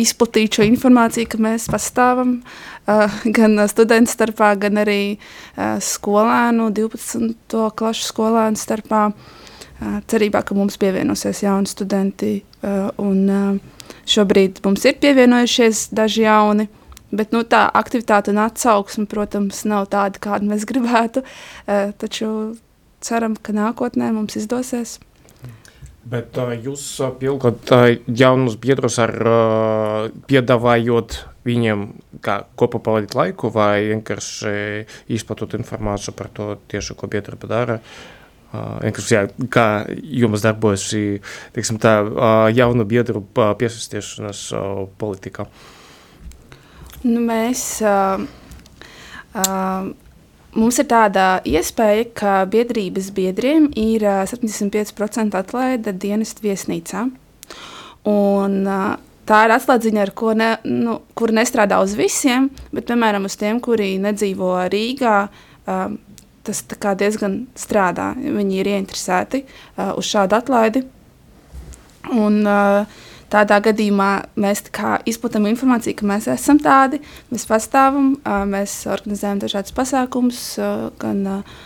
izplatīt 0.00 0.58
šo 0.58 0.66
informāciju, 0.66 1.28
ka 1.30 1.40
mēs 1.40 1.70
pastāvam 1.72 2.38
uh, 2.40 3.22
gan 3.36 3.62
studentu 3.70 4.16
starpā, 4.16 4.54
gan 4.66 4.82
arī 4.82 5.00
uh, 5.14 5.78
skolēnu, 5.82 6.72
12. 6.74 7.64
klašu 7.78 8.10
skolēnu 8.10 8.60
starpā. 8.60 9.08
Uh, 9.12 9.35
cerībā, 9.80 10.42
ka 10.46 10.56
mums 10.56 10.78
pievienosies 10.80 11.42
jauni 11.44 11.70
studenti. 11.70 12.32
Un 13.02 13.60
šobrīd 14.08 14.62
mums 14.64 14.84
ir 14.88 14.98
pievienojušies 15.02 15.88
daži 15.96 16.26
jauni. 16.26 16.68
Bet 17.16 17.32
nu, 17.32 17.44
tā 17.46 17.66
aktivitāte 17.78 18.32
un 18.32 18.40
atsauksme, 18.42 19.06
protams, 19.10 19.62
nav 19.68 19.86
tāda, 19.92 20.20
kādu 20.22 20.50
mēs 20.50 20.66
gribētu. 20.70 21.22
Taču 21.66 22.30
ceram, 23.04 23.36
ka 23.36 23.54
nākotnē 23.56 24.10
mums 24.16 24.38
izdosies. 24.40 24.98
Bet 26.06 26.38
jūs 26.62 26.82
uh, 27.02 27.86
jaunus 28.06 28.54
biedrus 28.62 29.00
ar 29.02 29.10
piedāvājot 30.30 31.16
viņiem 31.46 31.82
kā 32.22 32.36
kopā 32.58 32.78
pavadīt 32.82 33.16
laiku 33.18 33.50
vai 33.54 33.88
vienkārši 33.88 34.52
izplatot 35.14 35.56
informāciju 35.58 36.14
par 36.14 36.30
to 36.34 36.52
tieši, 36.70 36.94
ko 36.94 37.10
biedri 37.10 37.38
dara. 37.50 37.80
Uh, 37.80 38.15
Vienkārši, 38.82 39.14
jā, 39.14 39.22
kā 39.52 39.66
jums 39.92 40.44
darbojas 40.44 40.84
šī 40.90 41.04
teiksim, 41.56 41.80
tā, 41.82 41.98
jaunu 42.54 42.86
biedru 42.88 43.24
piesaistīšanās 43.34 44.48
politikā? 45.00 45.48
Nu, 47.06 47.20
mēs, 47.22 47.62
uh, 47.86 48.22
uh, 49.38 49.88
mums 50.56 50.78
ir 50.82 50.88
tāda 50.90 51.26
iespēja, 51.46 52.06
ka 52.16 52.36
biedrības 52.50 53.12
biedriem 53.14 53.68
ir 53.78 54.06
uh, 54.06 54.22
75% 54.26 55.36
atlaide 55.38 55.94
dienestu 55.94 56.48
viesnīcā. 56.48 57.04
Un, 58.10 58.56
uh, 58.64 58.96
tā 59.28 59.42
ir 59.46 59.54
atslēdziņa, 59.58 60.02
ar 60.02 60.14
ko 60.18 60.34
ne, 60.38 60.50
nu, 60.66 61.00
kur 61.18 61.34
nestrādā 61.36 61.78
uz 61.84 61.94
visiem, 61.98 62.50
bet, 62.72 62.88
piemēram, 62.88 63.28
uz 63.28 63.38
tiem, 63.38 63.60
kuri 63.62 63.96
nedzīvo 64.02 64.56
Rīgā. 64.72 65.18
Uh, 65.66 65.88
tas 66.46 66.62
diezgan 67.00 67.42
strādā. 67.58 68.12
Viņi 68.16 68.60
ir 68.60 68.72
ieinteresēti 68.74 69.44
uh, 69.44 69.92
uz 69.98 70.08
šādu 70.08 70.38
atlaidi. 70.38 70.86
Un, 72.14 72.42
uh, 72.46 73.04
tādā 73.32 73.58
gadījumā 73.64 74.10
mēs 74.38 74.62
izplatām 75.10 75.48
informāciju, 75.50 75.96
ka 75.98 76.08
mēs 76.08 76.28
esam 76.30 76.60
tādi, 76.62 77.00
mēs 77.32 77.46
pastāvam, 77.48 78.14
uh, 78.20 78.44
mēs 78.48 78.84
organizējam 78.90 79.40
dažādas 79.42 79.74
pasākumus, 79.76 80.42
uh, 80.60 80.88
gan 81.02 81.24
uh, 81.38 81.56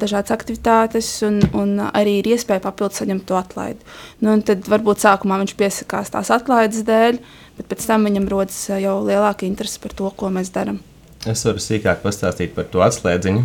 dažādas 0.00 0.34
aktivitātes, 0.34 1.10
un, 1.26 1.40
un 1.54 1.76
arī 1.90 2.18
ir 2.20 2.32
iespēja 2.34 2.62
papildus 2.64 3.02
saņemt 3.02 3.26
to 3.28 3.38
atlaidi. 3.38 3.94
Nu, 4.24 4.36
tad 4.46 4.66
varbūt 4.70 5.04
sākumā 5.04 5.40
viņš 5.42 5.54
piesakās 5.58 6.14
tās 6.14 6.32
atlaides 6.34 6.86
dēļ, 6.86 7.20
bet 7.58 7.70
pēc 7.70 7.86
tam 7.90 8.10
viņam 8.10 8.30
rodas 8.30 8.64
jau 8.70 8.98
lielāka 9.06 9.48
interese 9.48 9.82
par 9.82 9.94
to, 9.96 10.10
ko 10.18 10.32
mēs 10.34 10.54
darām. 10.54 10.82
Es 11.24 11.40
varu 11.46 11.60
sīkāk 11.62 12.02
pastāstīt 12.02 12.52
par 12.52 12.66
to 12.68 12.82
atslēdziņu, 12.84 13.42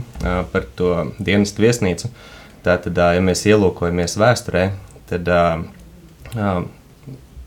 par 0.52 0.66
to 0.76 0.90
dienas 1.24 1.54
viesnīcu. 1.56 2.10
Tātad, 2.66 2.98
ja 3.16 3.22
mēs 3.24 3.46
ielūkojamies 3.48 4.18
vēsturē, 4.20 4.64
tad 5.08 5.30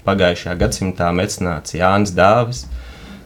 pagājušajā 0.06 0.54
gadsimtā 0.62 1.10
mecenāts 1.12 1.76
Jānis 1.76 2.14
Dāvis 2.16 2.64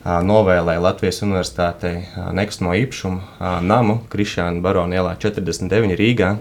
novēlēja 0.03 0.83
Latvijas 0.83 1.23
Universitātei 1.23 2.03
nekustamo 2.35 2.75
īpašumu 2.79 3.63
namu 3.67 4.01
Krišāna 4.11 4.61
Barona 4.63 4.99
ielā 4.99 5.15
49 5.23 5.95
Rīgā 5.99 6.33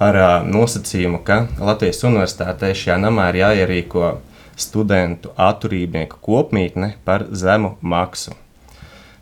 ar 0.00 0.20
nosacījumu, 0.46 1.20
ka 1.26 1.48
Latvijas 1.58 2.04
Universitātei 2.06 2.70
šajā 2.78 3.00
namā 3.02 3.32
ir 3.32 3.40
jāierīko 3.42 4.12
studentu 4.60 5.34
atturībnieku 5.34 6.22
kopmītne 6.22 6.94
par 7.04 7.26
zemu 7.34 7.74
maksu. 7.82 8.38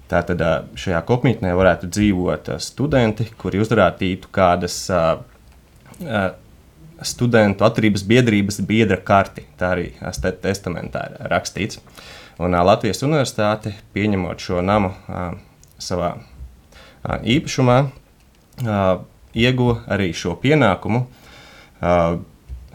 Tātad 0.08 0.40
šajā 0.78 1.02
kopmītnē 1.04 1.50
varētu 1.58 1.90
dzīvot 1.92 2.54
studenti, 2.64 3.26
kuri 3.36 3.60
uzrādītu 3.60 4.30
kādas 4.32 4.78
studentu 7.04 7.66
attīstības 7.66 8.06
biedrības 8.08 8.60
biedra 8.66 8.96
karti. 9.04 9.44
Tā 9.60 9.74
arī 9.76 9.90
testamentā 10.42 11.04
ir 11.10 11.28
rakstīts. 11.30 11.82
Un 12.40 12.54
Latvijas 12.54 13.02
universitāte, 13.02 13.74
pieņemot 13.92 14.40
šo 14.40 14.62
namu 14.62 14.94
savā 15.82 16.14
īpašumā, 17.04 17.78
ieguva 19.34 19.78
arī 19.90 20.12
šo 20.16 20.34
pienākumu 20.40 21.04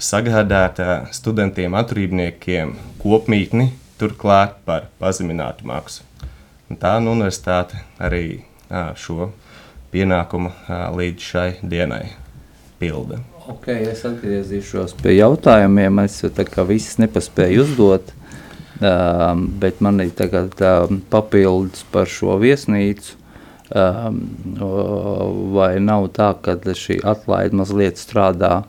sagādāt 0.03 0.79
studentiem, 1.15 1.75
atrībniekiem 1.79 2.75
kopmītni, 3.01 3.71
turklāt 3.99 4.59
par 4.67 4.89
pazeminātu 4.99 5.67
maksu. 5.69 6.03
Tā 6.72 6.98
nu, 7.03 7.13
universitāte 7.17 7.84
arī 8.01 8.43
šo 8.98 9.29
pienākumu 9.93 10.53
līdz 10.98 11.29
šai 11.34 11.50
dienai 11.62 12.05
pilda. 12.82 13.20
Okay, 13.43 13.84
es 13.91 14.05
atgriezīšos 14.08 14.96
pie 15.01 15.17
jautājumiem. 15.17 16.00
Es 16.05 16.22
visus 16.70 17.00
nepaspēju 17.01 17.65
uzdot, 17.65 18.13
uh, 18.79 19.34
bet 19.60 19.82
man 19.84 20.00
ir 20.00 20.13
tagad 20.15 20.55
uh, 20.63 20.88
papildus 21.12 21.84
par 21.91 22.08
šo 22.08 22.38
viesnīcu. 22.41 23.20
Um, 23.74 24.20
vai 25.55 25.79
nav 25.82 26.12
tā, 26.13 26.29
ka 26.46 26.53
šī 26.77 27.00
atlaide 27.10 27.58
mazliet 27.58 27.98
strādā 27.98 28.62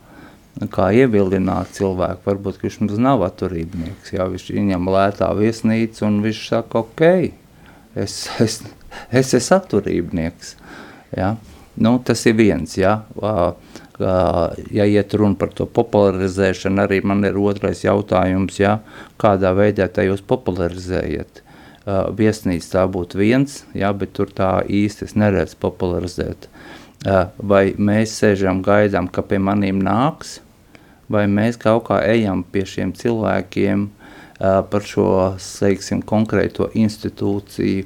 kā 0.73 0.89
ievilināt 0.97 1.75
cilvēku. 1.77 2.23
Varbūt 2.25 2.63
viņš 2.63 2.79
mums 2.81 3.01
nav 3.03 3.25
atturībnieks. 3.27 4.15
Jā, 4.15 4.27
viņš 4.31 4.47
viņam 4.55 4.89
lētā 4.95 5.29
viesnīca 5.37 6.07
un 6.09 6.23
viņš 6.25 6.41
saka, 6.49 6.85
ok, 6.87 7.35
es, 7.95 8.29
es, 8.41 8.61
es 9.11 9.35
esmu 9.35 9.59
atturībnieks. 9.59 10.55
Jā. 11.17 11.35
Nu, 11.75 11.97
tas 12.07 12.23
ir 12.27 12.37
viens. 12.39 12.77
Jā. 12.79 13.01
Ja 14.75 14.87
iet 14.91 15.15
runa 15.15 15.39
par 15.39 15.53
to 15.55 15.69
popularizēšanu, 15.71 16.83
arī 16.83 16.99
man 17.07 17.23
ir 17.27 17.37
otrais 17.39 17.85
jautājums, 17.85 18.57
jā, 18.59 18.81
kādā 19.23 19.53
veidā 19.55 19.87
tā 19.87 20.09
jūs 20.09 20.25
popularizējat 20.27 21.45
viesnīca 22.19 22.71
tā 22.73 22.85
būtu 22.91 23.21
viens, 23.21 23.61
jā, 23.77 23.93
bet 23.95 24.15
tur 24.17 24.33
tā 24.35 24.65
īsti 24.67 25.05
es 25.05 25.15
neredzu 25.15 25.59
popularizēt. 25.63 26.49
Vai 27.39 27.75
mēs 27.77 28.17
sēžam 28.19 28.65
gaidām, 28.65 29.07
ka 29.07 29.23
pie 29.23 29.39
maniem 29.39 29.83
nāks, 29.85 30.41
vai 31.13 31.27
mēs 31.29 31.61
kaut 31.61 31.87
kā 31.91 32.01
ejam 32.09 32.43
pie 32.51 32.65
šiem 32.67 32.95
cilvēkiem 32.97 33.85
uh, 33.85 34.03
par 34.38 34.83
šo, 34.87 35.09
teiksim, 35.38 36.03
konkrēto 36.03 36.69
institūciju, 36.75 37.85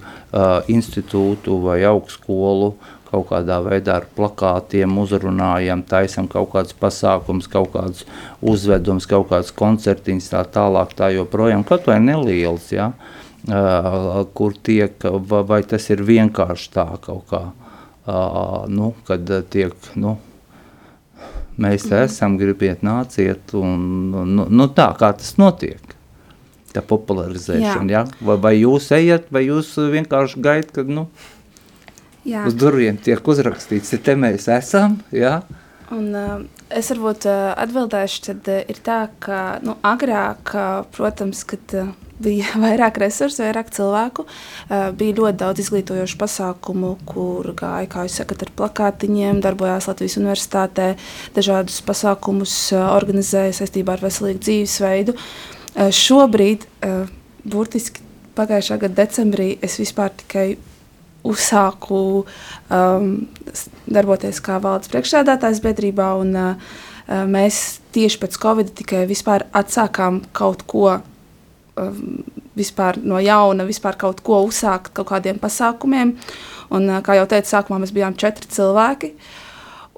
institūtu 0.72 1.58
vai 1.64 1.82
augstskolu, 1.88 2.72
kaut 3.08 3.28
kādā 3.30 3.58
veidā 3.64 3.98
ar 4.00 4.06
plakātiem 4.16 4.98
uzrunājam, 5.00 5.82
taisam 5.88 6.28
kaut 6.30 6.50
kādus 6.52 6.76
pasākums, 6.76 7.48
kaut 7.50 7.72
kādus 7.72 8.04
uzvedums, 8.44 9.08
kaut 9.08 9.30
kādus 9.32 9.52
koncertiņus, 9.56 10.30
tā 10.34 10.44
tālāk, 10.56 10.92
tā 10.98 11.10
joprojām, 11.16 11.64
kaut 11.68 11.88
vai 11.88 11.98
neliels, 12.04 12.70
ja? 12.74 12.92
kur 14.34 14.56
tiek, 14.66 15.04
vai 15.48 15.62
tas 15.64 15.86
ir 15.94 16.02
vienkārši 16.04 16.72
tā 16.74 16.88
kaut 17.04 17.30
kā, 17.30 17.42
nu, 18.68 18.92
kad 19.08 19.30
tiek, 19.52 19.76
nu, 19.96 20.16
mēs 21.56 21.86
te 21.88 22.02
esam, 22.04 22.36
gribiet 22.40 22.82
nāciet, 22.84 23.54
un 23.56 24.10
nu, 24.12 24.48
nu 24.50 24.68
tā, 24.74 24.90
kā 24.98 25.14
tas 25.16 25.36
notiek, 25.40 25.97
tā 26.74 26.82
popularizēšana, 26.84 27.92
jā. 27.92 28.04
ja? 28.04 28.20
vai, 28.20 28.38
vai 28.48 28.54
jūs 28.58 28.90
ejat, 28.96 29.30
vai 29.34 29.46
jūs 29.46 29.74
vienkārši 29.94 30.42
gaidat, 30.44 30.74
kad, 30.80 30.90
nu, 30.92 31.08
jā. 32.28 32.44
uz 32.48 32.58
durviem 32.58 33.00
tiek 33.00 33.32
uzrakstīts, 33.34 33.96
te 34.04 34.18
mēs 34.18 34.50
esam, 34.58 35.00
jā, 35.14 35.40
Un, 35.88 36.10
uh, 36.12 36.42
es 36.68 36.90
varbūt 36.92 37.24
uh, 37.30 37.54
atbildēšu, 37.56 38.20
tad 38.26 38.50
uh, 38.52 38.60
ir 38.68 38.80
tā, 38.84 38.98
ka 39.24 39.56
nu, 39.64 39.78
agrāk, 39.88 40.52
uh, 40.52 40.82
protams, 40.92 41.40
kad 41.48 41.74
uh, 41.78 41.94
bija 42.20 42.52
vairāk 42.64 43.00
resursu, 43.00 43.40
vairāk 43.46 43.70
cilvēku. 43.72 44.26
Bija 44.98 45.16
ļoti 45.16 45.38
daudz 45.38 45.62
izglītojošu 45.62 46.18
pasākumu, 46.20 46.96
kur 47.08 47.52
gāja, 47.56 47.88
kā 47.88 48.04
jūs 48.04 48.18
sakat, 48.20 48.42
ar 48.44 48.50
plakātiņiem, 48.58 49.38
darbojās 49.44 49.86
Latvijas 49.88 50.18
universitātē, 50.20 50.88
dažādus 51.38 51.78
pasākumus 51.86 52.56
organizēja 52.74 53.54
saistībā 53.62 53.94
ar 53.94 54.02
veselīgu 54.02 54.42
dzīvesveidu. 54.42 55.14
Uh, 55.14 55.57
šobrīd, 55.78 56.66
uh, 56.86 57.10
burtiski 57.48 58.04
pagājušā 58.38 58.78
gada 58.84 59.02
decembrī, 59.04 59.52
es 59.62 59.78
vispār 59.80 60.12
tikai 60.22 60.48
uzsāku 61.28 62.00
um, 62.22 63.08
darboties 63.90 64.38
kā 64.44 64.60
valdes 64.62 64.90
priekšsēdētājs 64.92 65.62
biedrībā, 65.64 66.12
un 66.22 66.34
uh, 66.38 66.74
mēs 67.26 67.80
tieši 67.96 68.20
pēc 68.22 68.38
Covid 68.42 68.74
tikai 68.78 69.04
vispār 69.10 69.48
atsākām 69.56 70.22
kaut 70.36 70.66
ko 70.70 70.98
Um, 71.78 72.24
vispār 72.58 72.96
no 73.06 73.20
jauna 73.22 73.62
vispār 73.62 73.94
kaut 74.00 74.18
ko 74.26 74.40
uzsākt, 74.48 74.90
kaut 74.96 75.12
kādiem 75.12 75.36
pasākumiem. 75.38 76.16
Un, 76.74 76.88
uh, 76.90 77.02
kā 77.06 77.14
jau 77.14 77.26
teicu, 77.30 77.52
sākumā 77.52 77.78
mēs 77.84 77.92
bijām 77.94 78.16
četri 78.18 78.48
cilvēki. 78.50 79.12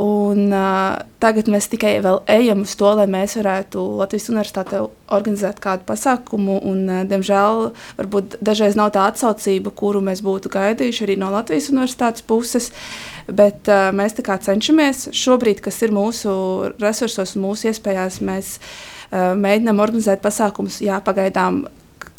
Un, 0.01 0.47
uh, 0.49 0.95
tagad 1.21 1.51
mēs 1.53 1.67
tikai 1.69 1.99
ejam 2.33 2.63
uz 2.65 2.73
to, 2.81 2.89
lai 2.97 3.05
mēs 3.11 3.35
varētu 3.37 3.83
Latvijas 3.99 4.31
universitātē 4.33 4.79
organizēt 5.13 5.59
kādu 5.61 5.85
pasākumu. 5.91 6.57
Un, 6.71 6.87
uh, 6.89 7.03
diemžēl, 7.11 7.67
varbūt 7.99 8.39
dažreiz 8.41 8.79
nav 8.81 8.95
tā 8.95 9.05
atsaucība, 9.11 9.75
kuru 9.77 10.01
mēs 10.07 10.23
būtu 10.25 10.53
gaidījuši 10.55 11.05
arī 11.05 11.19
no 11.21 11.29
Latvijas 11.35 11.69
universitātes 11.75 12.25
puses. 12.25 12.71
Bet 13.29 13.69
uh, 13.69 13.91
mēs 13.93 14.17
cenšamies 14.17 15.11
šobrīd, 15.13 15.61
kas 15.61 15.83
ir 15.85 15.93
mūsu 15.93 16.33
resursos 16.81 17.37
un 17.37 17.45
mūsu 17.45 17.69
iespējās, 17.69 18.23
mēs 18.25 18.57
uh, 18.57 19.37
mēģinām 19.37 19.85
organizēt 19.85 20.25
pasākumus. 20.25 20.81
Jā, 20.81 21.03
pagaidām 21.05 21.67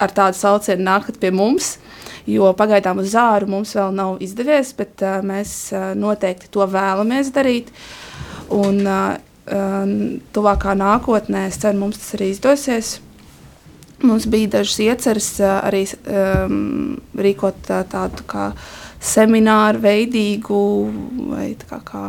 ar 0.02 0.14
tādu 0.14 0.38
saucienu 0.38 0.86
nākat 0.86 1.18
pie 1.22 1.34
mums, 1.34 1.80
jo 2.30 2.52
pagaidām 2.58 3.02
uz 3.04 3.12
zāru 3.16 3.50
mums 3.52 3.76
vēl 3.78 3.92
nav 3.96 4.22
izdevies, 4.24 4.74
bet 4.78 5.04
uh, 5.06 5.20
mēs 5.26 5.74
uh, 5.76 5.92
noteikti 5.98 6.52
to 6.54 6.68
vēlamies 6.68 7.34
darīt. 7.36 7.74
Un, 8.52 8.82
uh, 8.86 9.18
tuvākā 10.32 10.76
nākotnē, 10.78 11.48
es 11.50 11.58
ceru, 11.62 11.80
mums 11.82 11.98
tas 11.98 12.14
arī 12.16 12.30
izdosies. 12.32 13.00
Mums 14.02 14.26
bija 14.30 14.50
dažas 14.58 14.80
ieceres 14.82 15.30
arī 15.42 15.84
um, 16.10 17.02
rīkot 17.18 17.70
tādu 17.92 18.26
kā 18.30 18.52
semināru 19.02 19.82
veidīgu 19.82 20.62
vai 21.34 21.52
kā, 21.58 21.82
kā 21.86 22.06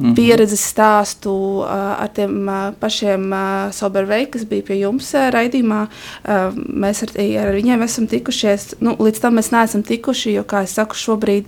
-hmm. 0.00 0.14
pieredzes 0.14 0.62
stāstu 0.72 1.32
uh, 1.60 2.00
ar 2.02 2.08
tiem 2.14 2.48
uh, 2.48 2.72
pašiem 2.80 3.32
uh, 3.32 3.72
Sobervei, 3.72 4.26
kas 4.26 4.44
bija 4.44 4.62
pie 4.62 4.80
jums 4.80 5.14
uh, 5.14 5.28
raidījumā. 5.30 5.86
Uh, 6.24 6.54
mēs 6.56 7.02
ar, 7.02 7.14
ar 7.44 7.54
viņiem 7.54 7.82
esam 7.82 8.06
tikušies. 8.06 8.74
Nu, 8.80 8.96
līdz 8.96 9.20
tam 9.20 9.34
mēs 9.36 9.52
neesam 9.52 9.82
tikuši, 9.82 10.34
jo, 10.38 10.44
kā 10.44 10.62
es 10.64 10.74
saku, 10.74 10.94
šobrīd 10.94 11.44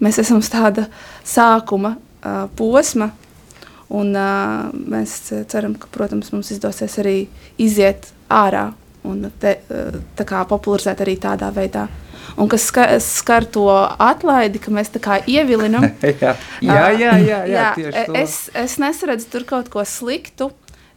mēs 0.00 0.18
esam 0.18 0.38
uz 0.38 0.50
tāda 0.50 0.86
sākuma 1.24 1.96
uh, 1.96 2.48
posma. 2.56 3.12
Un, 3.92 4.14
uh, 4.16 4.70
mēs 4.72 5.32
ceram, 5.48 5.74
ka 5.74 5.86
protams, 5.92 6.32
mums 6.32 6.50
izdosies 6.50 6.98
arī 6.98 7.26
iziet 7.58 8.08
ārā 8.30 8.72
un 9.04 9.30
te, 9.38 9.58
uh, 9.68 10.46
popularizēt 10.48 11.02
arī 11.04 11.18
tādā 11.20 11.50
veidā. 11.52 11.88
Un 12.36 12.48
kas 12.50 12.64
skar, 12.70 12.94
skar 13.02 13.44
to 13.44 13.66
atlaidi, 14.00 14.60
ka 14.62 14.72
mēs 14.74 14.92
tā 14.94 15.02
kā 15.02 15.18
ievilinam. 15.28 15.84
jā, 16.02 16.34
jā, 16.62 16.86
jā, 16.96 17.12
jā, 17.18 17.40
jā, 17.50 17.66
jā 17.76 18.06
es, 18.22 18.46
es 18.56 18.78
nesaredzu 18.80 19.28
tur 19.32 19.46
kaut 19.48 19.68
ko 19.72 19.84
sliktu, 19.88 20.50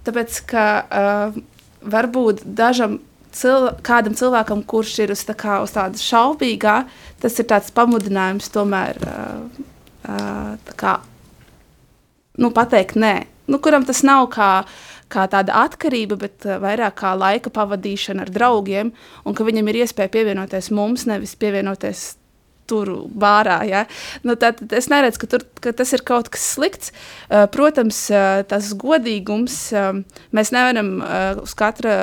tāpēc 0.08 0.40
ka 0.50 0.66
uh, 0.86 1.38
varbūt 1.86 2.46
dažam 2.46 3.00
cil 3.36 3.70
kādam 3.86 4.16
cilvēkam, 4.16 4.64
kurš 4.64 4.96
ir 5.04 5.14
uz, 5.16 5.26
tā 5.28 5.36
kā, 5.38 5.60
uz 5.66 5.76
tāda 5.76 6.00
šaubīgā, 6.00 6.78
tas 7.24 7.40
ir 7.42 7.50
tāds 7.52 7.74
pamudinājums 7.76 8.48
tomēr 8.54 9.02
uh, 9.04 9.64
uh, 10.08 10.76
kā, 10.80 11.00
nu, 12.40 12.54
pateikt 12.56 13.00
nē. 13.00 13.16
Nu, 13.52 13.60
kuram 13.62 13.84
tas 13.86 14.00
nav 14.08 14.30
kā 14.34 14.52
uh, 14.64 14.78
kā 15.16 15.26
tāda 15.32 15.56
atkarība, 15.66 16.20
bet 16.26 16.46
eh, 16.48 16.60
vairāk 16.62 17.00
kā 17.02 17.16
laika 17.18 17.54
pavadīšana 17.54 18.26
ar 18.26 18.34
draugiem, 18.36 18.94
un 19.26 19.38
ka 19.38 19.48
viņam 19.48 19.72
ir 19.72 19.82
iespēja 19.86 20.14
pievienoties 20.14 20.72
mums, 20.76 21.08
nevis 21.10 21.36
pievienoties 21.40 22.14
tur 22.70 22.90
bārā. 23.14 23.60
Ja? 23.70 23.84
Nu, 24.26 24.34
tad, 24.42 24.64
es 24.74 24.90
neredzu, 24.90 25.22
ka, 25.22 25.30
tur, 25.36 25.46
ka 25.62 25.74
tas 25.78 25.94
ir 25.94 26.02
kaut 26.08 26.32
kas 26.34 26.48
slikts. 26.56 26.94
Uh, 27.30 27.46
protams, 27.54 28.00
uh, 28.10 28.42
tas 28.50 28.72
godīgums 28.82 29.60
mēs 30.34 30.52
nevaram 30.56 30.96
uz 31.44 31.54
katra 31.58 31.98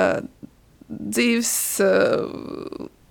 dzīves 0.87 1.51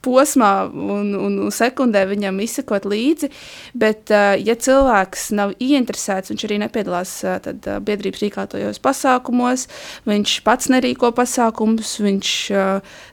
posmā 0.02 0.50
un, 0.68 1.12
un, 1.16 1.38
un 1.46 1.52
sekundē 1.54 2.04
viņam 2.10 2.40
izsekot 2.44 2.86
līdzi. 2.88 3.30
Bet, 3.78 4.10
uh, 4.12 4.34
ja 4.38 4.56
cilvēks 4.58 5.30
nav 5.38 5.54
ieinteresēts, 5.62 6.32
viņš 6.32 6.46
arī 6.48 6.58
nepiedalās 6.64 7.14
uh, 7.26 7.38
tad, 7.44 7.62
uh, 7.68 7.78
biedrības 7.84 8.24
rīkotajos 8.24 8.82
pasākumos, 8.82 9.66
viņš 10.08 10.36
pats 10.46 10.70
nerīko 10.72 11.12
pasākumus, 11.16 11.94
viņš 12.02 12.32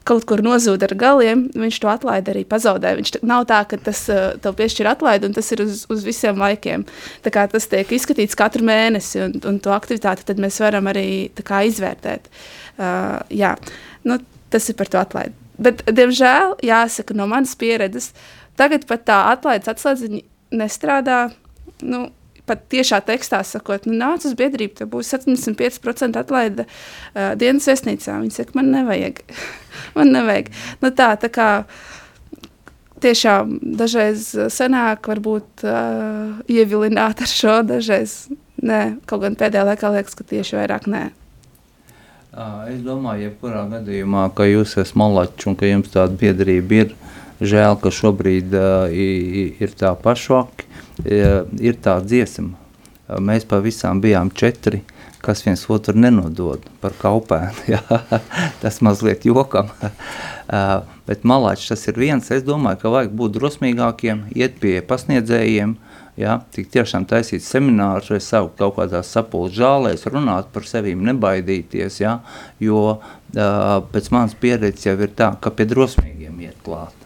kaut 0.08 0.26
kur 0.30 0.42
nozūd 0.44 0.84
ar 0.86 0.94
galiem, 1.00 1.46
viņš 1.58 1.80
to 1.84 1.90
atlaid 1.92 2.30
arī 2.32 2.44
pazaudē. 2.50 2.96
Viņš 2.98 3.20
nav 3.28 3.46
tā, 3.50 3.62
ka 3.70 3.80
tas 3.90 4.06
tev 4.44 4.56
piešķir 4.58 4.90
atlaidi 4.92 5.30
un 5.30 5.36
tas 5.38 5.52
ir 5.54 5.64
uz, 5.66 5.84
uz 5.92 6.06
visiem 6.06 6.40
laikiem. 6.42 6.86
Tā 7.26 7.34
kā 7.34 7.46
tas 7.52 7.68
tiek 7.70 7.92
izskatīts 7.96 8.38
katru 8.40 8.66
mēnesi 8.68 9.22
un, 9.26 9.38
un 9.50 9.60
to 9.64 9.74
aktivitāti 9.76 10.26
tad 10.28 10.42
mēs 10.42 10.60
varam 10.64 10.90
arī 10.92 11.30
kā, 11.46 11.64
izvērtēt. 11.70 12.30
Uh, 12.80 13.20
jā. 13.34 13.56
nu, 14.08 14.20
tas 14.50 14.70
ir 14.72 14.78
par 14.80 14.92
to 14.92 15.02
atlaidi. 15.02 15.39
Bet, 15.60 15.84
diemžēl, 15.92 16.56
jāsaka, 16.64 17.16
no 17.18 17.28
manas 17.30 17.56
pieredzes, 17.60 18.14
tagad 18.60 18.86
pat 18.88 19.04
tā 19.10 19.20
atlaides 19.34 19.72
atslēdziņa 19.72 20.22
nestrādā. 20.60 21.20
Nu, 21.84 22.08
pat 22.50 22.66
tiešā 22.72 23.02
tekstā 23.06 23.44
sakot, 23.46 23.86
nu, 23.86 23.94
nāc 24.00 24.26
uz 24.26 24.34
biedrību, 24.40 24.80
tev 24.80 24.90
būs 24.96 25.12
75% 25.14 26.18
atlaide 26.20 26.66
uh, 26.66 27.36
dienas 27.40 27.68
viesnīcā. 27.70 28.18
Viņi 28.24 28.36
saka, 28.40 28.56
man 28.58 28.72
nevajag. 28.74 29.22
man 29.98 30.14
nevajag. 30.16 30.52
Nu, 30.82 30.94
tā, 30.96 31.12
tā 31.22 31.30
kā 31.34 31.50
tiešām 33.04 33.60
dažreiz 33.80 34.32
senāk 34.52 35.08
varbūt 35.12 35.68
uh, 35.68 36.40
ievilināt 36.52 37.24
ar 37.24 37.32
šo, 37.32 37.60
dažreiz 37.68 38.22
nē. 38.64 39.00
Kaut 39.10 39.24
gan 39.24 39.40
pēdējā 39.40 39.68
laikā 39.70 39.94
liekas, 39.96 40.18
ka 40.18 40.28
tieši 40.28 40.60
vairāk 40.60 40.90
nē. 40.92 41.10
Es 42.30 42.82
domāju, 42.86 43.26
jebkurā 43.26 43.64
gadījumā, 43.72 44.28
ka 44.38 44.46
jūs 44.46 44.76
esat 44.78 44.98
malači 45.02 45.48
un 45.50 45.56
ka 45.58 45.66
jums 45.66 45.90
tāda 45.90 46.14
biedrība 46.14 46.84
ir, 46.84 46.92
žēl, 47.42 47.80
ka 47.82 47.90
šobrīd 47.90 48.54
uh, 48.54 48.94
ir 48.94 49.74
tā 49.80 49.96
pašvaki, 49.98 50.68
uh, 51.08 51.50
ir 51.58 51.80
tā 51.82 51.98
dziesma. 52.06 52.54
Uh, 52.54 53.18
mēs 53.18 53.48
pavisam 53.50 53.98
bijām 54.04 54.30
četri, 54.30 54.84
kas 55.26 55.42
viens 55.48 55.66
otru 55.74 55.98
nenodod 55.98 56.70
par 56.84 56.94
kaupēnu. 57.02 57.82
tas 58.62 58.78
mazliet 58.86 59.26
jokam. 59.26 59.74
uh, 59.82 60.86
bet 61.10 61.26
malāč 61.26 61.66
tas 61.72 61.88
ir 61.90 61.98
viens. 61.98 62.30
Es 62.30 62.46
domāju, 62.46 62.84
ka 62.84 62.94
vajag 62.94 63.18
būt 63.18 63.40
drosmīgākiem, 63.40 64.28
iet 64.38 64.62
pie 64.62 64.78
pasniedzējiem, 64.86 65.80
ja, 66.20 66.38
tik 66.56 66.70
tiešām 66.74 67.08
taisīt 67.10 67.46
seminārus 67.46 68.12
vai 68.14 68.22
savu 68.24 68.52
kaut 68.60 68.78
kādās 68.78 69.12
sapulces 69.16 69.58
žālēs, 69.60 70.08
runāt 70.12 70.52
par 70.54 70.68
sevīm, 70.68 71.02
nebaidīties, 71.10 72.02
ja, 72.04 72.20
jo 72.62 72.84
uh, 73.00 73.76
pēc 73.94 74.12
manas 74.16 74.38
pieredzes 74.40 74.90
jau 74.90 74.98
ir 75.00 75.16
tā, 75.16 75.34
ka 75.42 75.54
pie 75.56 75.70
drosmīgiem 75.70 76.48
iet 76.48 76.60
klāt 76.66 77.00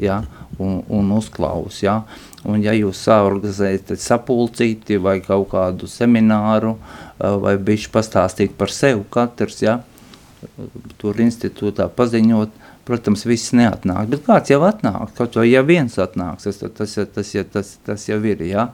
ja, 0.00 0.22
un, 0.58 0.82
un 0.88 1.10
uzklaus. 1.12 1.82
Ja. 1.82 2.02
Un 2.44 2.60
ja 2.64 2.74
jūs 2.76 3.00
saorganizējat 3.06 3.94
sapulcīti 4.00 4.98
vai 5.00 5.18
kaut 5.24 5.48
kādu 5.54 5.88
semināru 5.88 6.74
vai 7.18 7.54
bišķi 7.56 7.92
pastāstīt 7.94 8.56
par 8.58 8.72
sevi 8.74 9.04
katrs, 9.10 9.62
ja, 9.64 9.78
tur 11.00 11.20
institūtā 11.24 11.88
paziņot, 11.96 12.63
protams, 12.88 13.24
viss 13.28 13.54
neatnāk, 13.56 14.08
bet 14.12 14.24
kāds 14.26 14.52
jau 14.52 14.60
atnāk, 14.66 15.14
kaut 15.16 15.38
vai 15.38 15.48
ja 15.48 15.64
viens 15.64 15.96
atnāks, 16.00 16.46
tas, 16.48 16.60
tas, 16.76 16.96
tas, 17.14 17.32
tas, 17.52 17.70
tas, 17.86 18.08
jau 18.08 18.18
ir, 18.28 18.44
ja, 18.48 18.68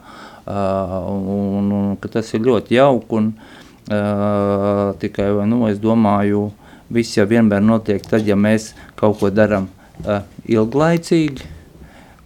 un, 0.45 1.71
un 1.71 1.93
ka 2.01 2.11
tas 2.17 2.33
ir 2.35 2.43
ļoti 2.47 2.75
jauk, 2.75 3.15
un 3.15 3.31
uh, 3.31 4.91
tikai, 5.01 5.29
nu, 5.47 5.63
es 5.69 5.79
domāju, 5.83 6.49
viss 6.91 7.15
jau 7.15 7.27
vienmēr 7.29 7.63
notiek 7.63 8.03
tad, 8.03 8.27
ja 8.27 8.35
mēs 8.35 8.73
kaut 8.99 9.21
ko 9.21 9.31
daram 9.31 9.69
uh, 10.03 10.21
ilglaicīgi 10.43 11.47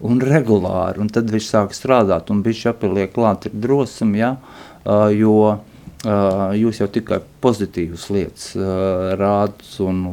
un 0.05 0.19
regulāri, 0.25 0.99
un 1.01 1.13
tad 1.13 1.29
viņš 1.31 1.51
sāk 1.53 1.77
strādāt, 1.77 2.33
un 2.33 2.41
viņš 2.45 2.65
apieliek 2.73 3.13
klāt 3.13 3.45
ir 3.49 3.55
drosam, 3.61 4.17
ja, 4.17 4.35
uh, 4.83 5.07
jo 5.13 5.37
uh, 5.53 5.74
jūs 6.05 6.81
jau 6.81 6.87
tikai 6.91 7.17
pozitīvas 7.41 8.05
lietas 8.13 8.51
uh, 8.59 9.15
rādat, 9.19 9.63
un 9.85 10.03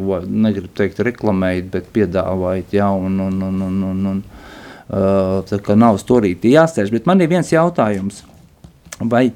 negribu 0.44 0.70
teikt 0.78 1.02
reklamējat, 1.04 1.68
bet 1.72 1.90
piedāvājat, 1.92 2.72
ja, 2.78 2.88
un, 2.96 3.20
un, 3.20 3.42
un, 3.48 3.60
un, 3.68 4.06
un, 4.14 4.22
uh, 4.22 5.38
tā 5.48 5.60
kā 5.64 5.76
nav 5.76 6.00
storīti 6.00 6.54
jāsēž, 6.54 6.94
bet 6.94 7.10
man 7.10 7.20
ir 7.20 7.32
viens 7.32 7.52
jautājums, 7.52 8.24
vai 9.02 9.30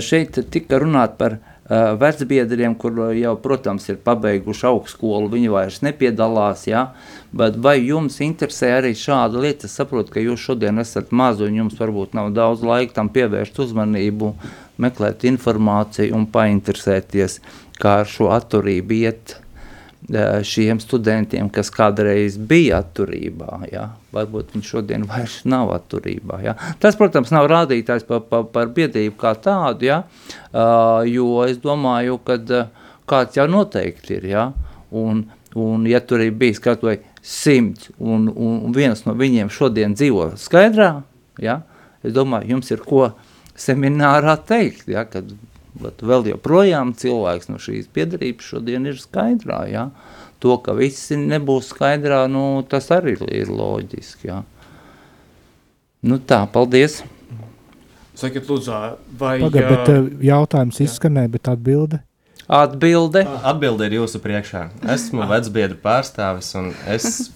šeit 0.00 0.40
tika 0.52 0.80
runāt 0.80 1.18
par 1.20 1.38
uh, 1.38 1.54
Uh, 1.64 1.94
vecbiedriem, 1.96 2.74
kur 2.76 2.98
jau, 3.16 3.30
protams, 3.40 3.86
ir 3.88 3.96
pabeiguši 4.04 4.66
augstskolu, 4.68 5.30
viņi 5.32 5.48
vairs 5.48 5.78
nepiedalās, 5.80 6.66
ja? 6.68 6.90
bet 7.32 7.56
vai 7.56 7.78
jums 7.78 8.18
interesē 8.20 8.74
arī 8.82 8.90
šāda 8.92 9.40
lieta? 9.40 9.64
Es 9.64 9.78
saprotu, 9.80 10.12
ka 10.12 10.20
jūs 10.20 10.44
šodien 10.44 10.76
esat 10.82 11.08
mazi 11.08 11.46
un 11.46 11.56
jums 11.62 11.78
varbūt 11.80 12.12
nav 12.18 12.34
daudz 12.36 12.60
laika 12.68 12.98
tam 12.98 13.08
pievērst 13.14 13.62
uzmanību, 13.64 14.34
meklēt 14.82 15.24
informāciju 15.28 16.16
un 16.16 16.26
painteresēties, 16.32 17.40
kā 17.80 18.00
ar 18.02 18.10
šo 18.10 18.30
atturību 18.34 19.00
iet 19.02 19.38
šiem 20.44 20.80
studentiem, 20.80 21.48
kas 21.48 21.70
kādreiz 21.72 22.36
bija 22.36 22.82
atturībā. 22.82 23.64
Ja? 23.72 23.88
Varbūt 24.12 24.52
viņi 24.54 24.68
šodien 24.68 25.06
vairs 25.10 25.40
nav 25.48 25.72
atturībā. 25.74 26.40
Ja? 26.44 26.56
Tas, 26.80 26.96
protams, 26.96 27.32
nav 27.32 27.48
rādītājs 27.50 28.04
par, 28.08 28.24
par, 28.28 28.44
par 28.52 28.72
biedrību 28.74 29.16
kā 29.20 29.34
tādu, 29.34 29.88
ja? 29.88 30.02
jo 31.08 31.28
es 31.48 31.58
domāju, 31.62 32.18
ka 32.24 32.38
kāds 33.08 33.40
jau 33.40 33.48
noteikti 33.48 34.18
ir. 34.18 34.28
Ja? 34.34 34.46
Un, 34.94 35.24
un 35.56 35.88
ja 35.88 36.02
tur 36.04 36.22
ir 36.24 36.34
bijis 36.36 36.60
kaut 36.62 36.84
vai 36.84 36.98
simts, 37.24 37.88
un, 37.98 38.28
un 38.28 38.72
viens 38.76 39.06
no 39.06 39.14
viņiem 39.16 39.48
šodien 39.52 39.96
dzīvo 39.96 40.34
skaidrā, 40.36 40.98
ja? 41.40 41.62
es 42.04 42.12
domāju, 42.12 42.52
jums 42.52 42.68
ir 42.74 42.84
ko 42.84 43.08
seminārā 43.58 44.36
teikt, 44.48 44.88
ja? 44.90 45.04
kad 45.08 45.32
Bet 45.74 46.04
vēl 46.06 46.28
joprojām 46.30 46.92
cilvēks 46.94 47.50
no 47.50 47.58
šīs 47.58 47.88
piedarības 47.94 48.52
šodien 48.52 48.86
ir 48.86 48.98
skaidrā. 49.00 49.64
Ja? 49.70 49.88
To, 50.42 50.56
ka 50.62 50.74
visi 50.78 51.18
nebūs 51.18 51.72
skaidrā, 51.72 52.24
nu, 52.30 52.62
tas 52.68 52.92
arī 52.94 53.16
ir 53.34 53.50
loģiski. 53.50 54.30
Ja? 54.30 54.42
Nu 56.04 56.20
tā, 56.22 56.44
paldies. 56.50 57.00
Sakiet, 58.14 58.46
lūdzu, 58.46 58.74
vai... 59.18 59.40
Pagad, 59.42 59.66
bet 59.72 59.90
uh, 59.90 60.10
jautājums 60.22 60.78
jā. 60.78 60.86
izskanēja, 60.86 61.32
bet 61.32 61.50
atbilde? 61.50 61.98
Atbilde? 62.46 63.24
Atbilde 63.42 63.88
ir 63.88 63.98
jūsu 63.98 64.20
priekšā. 64.22 64.68
Esmu 64.94 65.26
vecbiedru 65.26 65.80
pārstāvis 65.82 66.52
un 66.60 66.70
es 66.92 67.32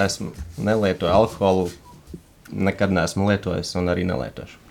esmu 0.00 0.32
nelietoju 0.56 1.12
alkoholu, 1.12 1.68
nekad 2.48 2.94
neesmu 2.94 3.28
lietojis 3.28 3.76
un 3.76 3.92
arī 3.92 4.08
nelietošu. 4.08 4.61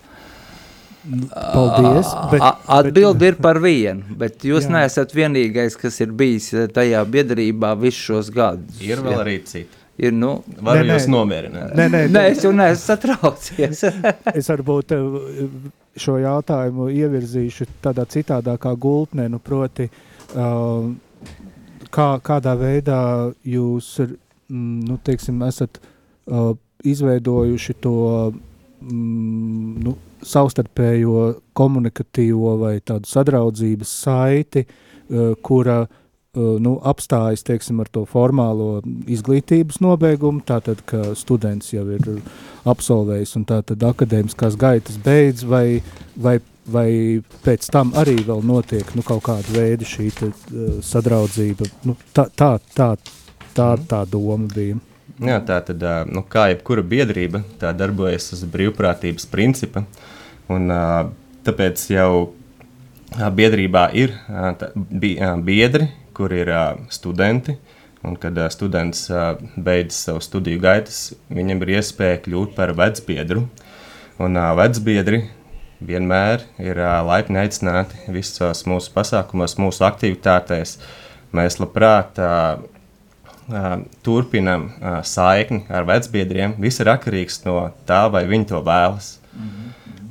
Paldies. 1.02 2.10
Bet, 2.30 2.42
Atbildi 2.70 3.18
bet, 3.18 3.28
ir 3.32 3.38
par 3.42 3.58
vienu, 3.62 4.16
bet 4.18 4.44
jūs 4.46 4.68
jā. 4.68 4.74
neesat 4.76 5.14
vienīgais, 5.16 5.76
kas 5.80 5.98
ir 6.04 6.14
bijis 6.14 6.52
tajā 6.74 7.02
biedrībā 7.10 7.74
visus 7.80 8.02
šos 8.06 8.32
gadus. 8.34 8.78
Ir 8.84 9.02
vēl 9.02 9.16
jā. 9.16 9.22
arī 9.24 9.38
citi. 9.42 9.78
Ir, 10.02 10.14
nu, 10.16 10.38
Varu 10.64 10.86
nē, 10.86 10.96
jūs 10.96 11.06
nomierināt. 11.12 11.74
Nē, 11.76 11.86
nē, 11.92 12.02
nē, 12.10 12.22
es 12.32 12.42
jau 12.46 12.52
neesmu 12.56 12.80
satraucies. 12.80 13.82
es 14.38 14.48
varbūt 14.50 14.94
eh, 14.96 15.48
šo 16.00 16.16
jautājumu 16.22 16.88
ievirzīšu 16.94 17.68
tādā 17.84 18.06
citādākā 18.08 18.72
gultnē, 18.80 19.28
nu 19.30 19.38
proti, 19.42 19.90
uh, 20.32 20.88
kā, 21.92 22.08
kādā 22.24 22.54
veidā 22.58 23.02
jūs, 23.44 23.90
mm, 24.00 24.78
nu, 24.88 24.96
teiksim, 25.04 25.44
esat 25.44 25.76
uh, 25.82 26.54
izveidojuši 26.88 27.76
to 27.84 27.98
mm, 28.32 29.84
nu, 29.84 29.94
savstarpējo 30.26 31.24
komunikatīvo 31.58 32.56
vai 32.60 32.76
tādu 32.84 33.10
sadraudzības 33.10 33.96
saiti, 34.04 34.64
uh, 34.66 35.32
kura 35.42 35.82
uh, 35.84 35.90
nu, 36.62 36.76
apstājas 36.88 37.44
teiksim, 37.46 37.82
ar 37.82 37.90
to 37.92 38.04
formālo 38.08 38.82
izglītības 39.10 39.80
nobeigumu, 39.84 40.44
tātad, 40.48 40.84
ka 40.88 41.12
students 41.18 41.72
jau 41.74 41.84
ir 41.96 42.08
absolvējis 42.68 43.36
un 43.40 43.48
tātad 43.50 43.82
akadēmiskās 43.88 44.56
gaitas 44.60 45.00
beidz, 45.02 45.44
vai, 45.48 45.82
vai, 46.16 46.38
vai 46.66 46.88
pēc 47.44 47.68
tam 47.74 47.92
arī 47.98 48.20
vēl 48.28 48.46
notiek 48.46 48.94
nu, 48.96 49.04
kaut 49.06 49.26
kāda 49.28 49.58
veida 49.58 49.88
šī 49.88 50.08
te, 50.20 50.30
uh, 50.30 50.78
sadraudzība. 50.86 51.68
Nu, 51.88 51.98
tā, 52.14 52.28
tā, 52.36 52.54
tā, 52.76 52.94
tā, 53.56 53.74
tā 53.88 54.06
doma 54.10 54.48
bija. 54.54 54.80
Jā, 55.22 55.36
tā 55.46 55.60
tad, 55.62 55.82
nu, 56.10 56.24
kā 56.26 56.48
jebkura 56.50 56.82
biedrība, 56.82 57.44
tā 57.60 57.70
darbojas 57.78 58.32
uz 58.34 58.40
brīvprātības 58.50 59.28
principa. 59.30 59.84
Un, 60.50 60.66
tāpēc 61.46 61.84
jau 61.92 62.32
biedrībā 63.36 63.84
ir 63.94 64.16
biedri, 65.46 65.86
kur 66.16 66.34
ir 66.34 66.50
studenti. 66.90 67.54
Un, 68.02 68.16
kad 68.18 68.34
students 68.50 69.04
beidz 69.54 69.94
savu 69.94 70.18
studiju 70.26 70.58
gaitas, 70.64 71.12
viņam 71.30 71.62
ir 71.62 71.76
iespēja 71.76 72.18
kļūt 72.24 72.56
par 72.56 72.74
vecbiedru. 72.74 73.44
Un 74.18 74.40
vecbiedri 74.58 75.22
vienmēr 75.86 76.42
ir 76.62 76.82
laipni 77.06 77.38
aicināti 77.44 78.10
visos 78.10 78.66
mūsu 78.66 78.90
pasākumos, 78.94 79.54
mūsu 79.62 79.86
aktivitātēs. 79.86 80.80
Mēs 81.30 81.60
labprāt 81.62 82.18
turpinam 84.02 84.70
saikni 85.04 85.64
ar 85.68 85.86
vecbiedriem. 85.88 86.54
Viss 86.62 86.80
ir 86.80 86.90
atkarīgs 86.92 87.42
no 87.46 87.56
tā, 87.88 88.06
vai 88.12 88.24
viņi 88.30 88.48
to 88.52 88.62
vēlas. 88.64 89.18
Mm 89.32 89.48
-hmm. 89.48 89.62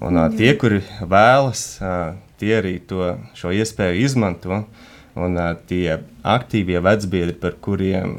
Un 0.01 0.38
tie, 0.38 0.54
kuri 0.58 0.82
vēlas, 1.01 1.80
tie 2.38 2.62
arī 2.62 2.80
to, 2.88 3.17
šo 3.34 3.51
iespēju 3.51 4.01
izmanto. 4.01 4.63
Un 5.15 5.36
tie 5.67 5.99
aktīvie 6.23 6.80
vecbiedri, 6.80 7.34
par 7.34 7.51
kuriem 7.62 8.15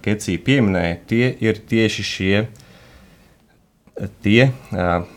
Kecija 0.00 0.38
pieminēja, 0.38 0.96
tie 1.06 1.36
ir 1.40 1.58
tieši 1.68 2.02
šie 2.02 2.46
tie 4.22 4.52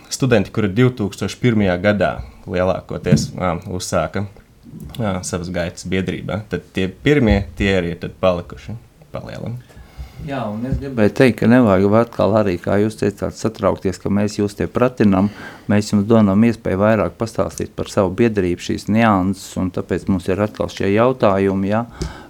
studenti, 0.09 0.51
kuri 0.51 0.67
2001. 0.67 1.81
gadā 1.81 2.21
lielākoties 2.47 3.29
uzsāka 3.67 4.25
savas 5.21 5.49
gaitas 5.49 5.85
biedrībā. 5.85 6.41
Tad 6.49 6.61
tie 6.73 6.87
pirmie, 6.87 7.45
tie 7.55 7.77
arī 7.77 7.95
ir 7.95 8.11
palikuši 8.19 8.88
palielam. 9.13 9.59
Jā, 10.27 10.41
un 10.51 10.65
es 10.67 10.75
gribēju 10.81 11.13
teikt, 11.15 11.37
ka 11.39 11.47
nevajag 11.47 11.93
atkal 12.01 12.33
arī, 12.41 12.57
kā 12.59 12.75
jūs 12.81 12.97
teicāt, 12.99 13.37
satraukties, 13.39 14.01
ka 14.03 14.11
mēs 14.11 14.35
jūs 14.35 14.57
te 14.59 14.67
pratinam. 14.67 15.29
Mēs 15.71 15.93
jums 15.93 16.07
dodam 16.09 16.43
iespēju 16.43 16.81
vairāk 16.81 17.15
pastāstīt 17.19 17.71
par 17.75 17.87
savu 17.91 18.11
biedrību, 18.19 18.65
šīs 18.65 18.89
nianses, 18.91 19.53
un 19.61 19.69
tāpēc 19.71 20.09
mums 20.11 20.27
ir 20.27 20.41
atkal 20.43 20.67
šie 20.73 20.91
jautājumi, 20.91 21.71
ja? 21.71 21.85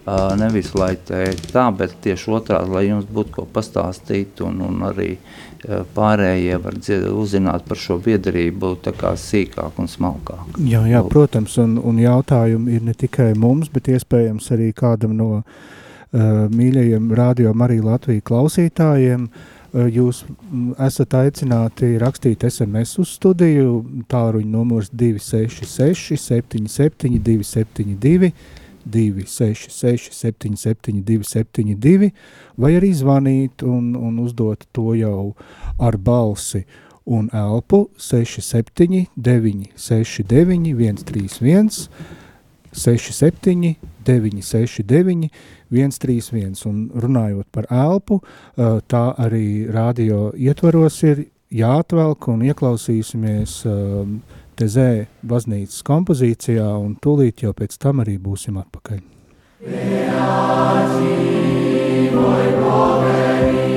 uh, 0.05 0.35
nevis 0.37 0.69
lai 0.77 0.91
tā, 0.99 1.65
bet 1.75 1.95
tieši 2.03 2.35
otrādi, 2.37 2.73
lai 2.75 2.85
jums 2.87 3.09
būtu 3.09 3.39
ko 3.39 3.47
pastāstīt, 3.57 4.43
un, 4.45 4.61
un 4.69 4.85
arī 4.91 5.09
uh, 5.15 5.81
pārējie 5.97 6.61
var 6.61 6.77
uzzināt 7.09 7.65
par 7.69 7.81
šo 7.81 7.97
biedrību 8.05 8.75
tā 8.85 8.93
kā 8.97 9.15
sīkāk 9.17 9.81
un 9.81 9.89
smalkāk. 9.89 10.61
Jā, 10.61 10.85
jā 10.93 11.01
protams, 11.09 11.57
un, 11.65 11.79
un 11.81 11.99
jautājumi 12.05 12.77
ir 12.77 12.85
ne 12.85 12.93
tikai 12.93 13.33
mums, 13.33 13.73
bet 13.73 13.89
iespējams 13.89 14.53
arī 14.53 14.71
kādam 14.77 15.17
no 15.17 15.31
uh, 15.41 15.67
mīļajiem 16.13 17.11
radio 17.13 17.53
Marija 17.53 17.85
Latvijas 17.85 18.25
klausītājiem. 18.25 19.27
Jūs 19.69 20.23
esat 20.81 21.13
aicināti 21.13 21.91
rakstīt 22.01 22.41
SMS 22.47 22.97
uz 23.03 23.11
studiju, 23.19 23.83
tālruņa 24.09 24.49
numurs 24.49 24.89
266 24.89 26.17
77 26.17 27.19
272 27.21 28.31
266 28.89 30.09
77 30.11 31.03
272 31.05 32.09
vai 32.57 32.75
arī 32.79 32.89
zvanīt 32.97 33.61
un, 33.61 33.93
un 33.93 34.17
uzdot 34.23 34.65
to 34.73 34.95
jau 34.97 35.35
ar 35.77 35.97
balsi 35.97 36.65
un 37.05 37.29
elpu 37.33 37.89
67 37.97 39.05
969 39.15 40.73
131 40.73 41.89
67 42.71 43.75
969 44.05 45.29
131. 45.69 46.65
Un 46.69 46.89
runājot 46.95 47.47
par 47.51 47.69
elpu, 47.69 48.21
tā 48.55 49.05
arī 49.21 49.67
radio 49.71 50.29
ietvaros 50.37 51.01
ir 51.07 51.25
jāatvelk 51.53 52.29
un 52.33 52.45
ieklausīsimies 52.49 53.63
Tezē 54.59 55.07
baznīcas 55.23 55.85
kompozīcijā 55.87 56.67
un 56.83 56.97
tūlīt 56.99 57.45
jau 57.45 57.53
pēc 57.55 57.77
tam 57.79 58.01
arī 58.03 58.17
būsim 58.19 58.57
atpakaļ. 58.59 58.99
Beati, 59.63 61.13
voi 62.11 62.49
poveri, 62.57 63.68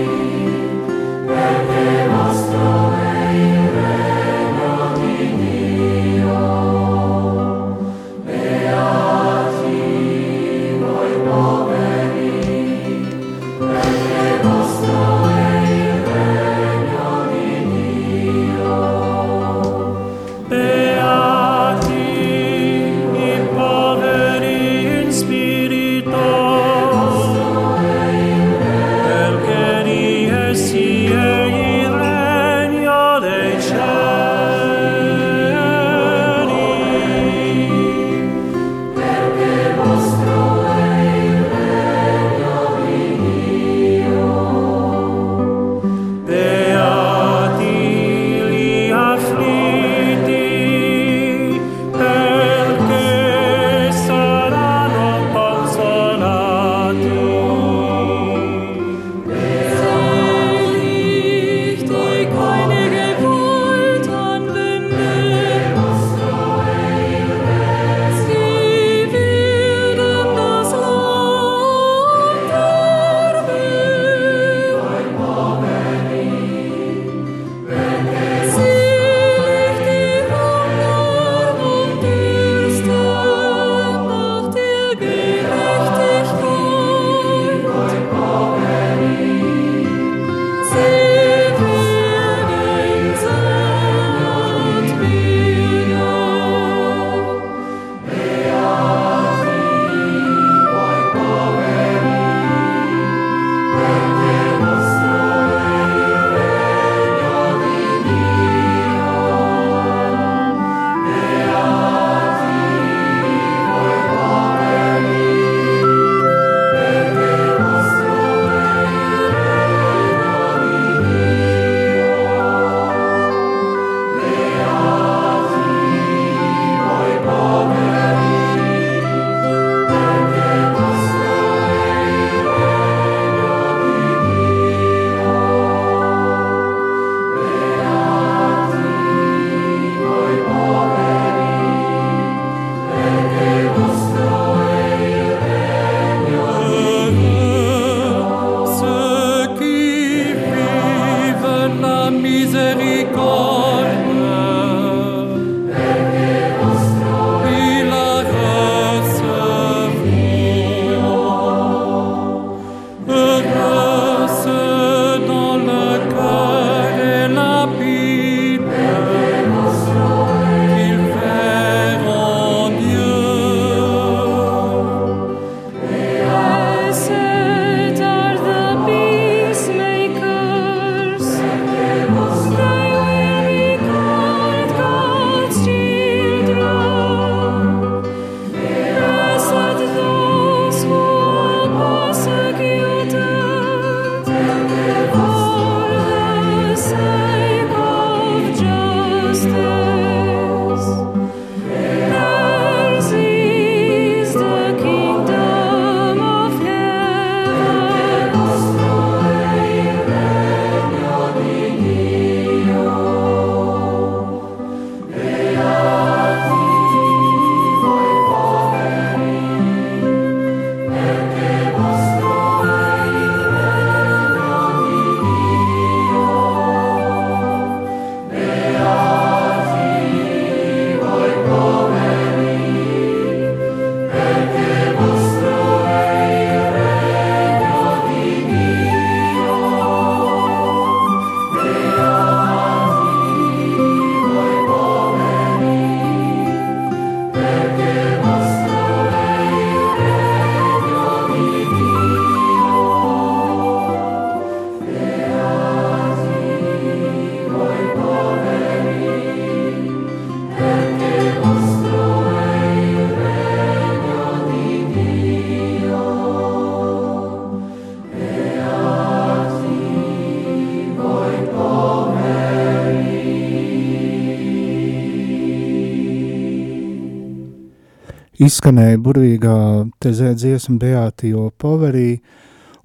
izskanēja 278.42 278.98
burvīgā 279.02 279.56
tezē 280.02 280.32
dziesma 280.34 280.78
Beātijo 280.82 281.50
Poverī, 281.60 282.16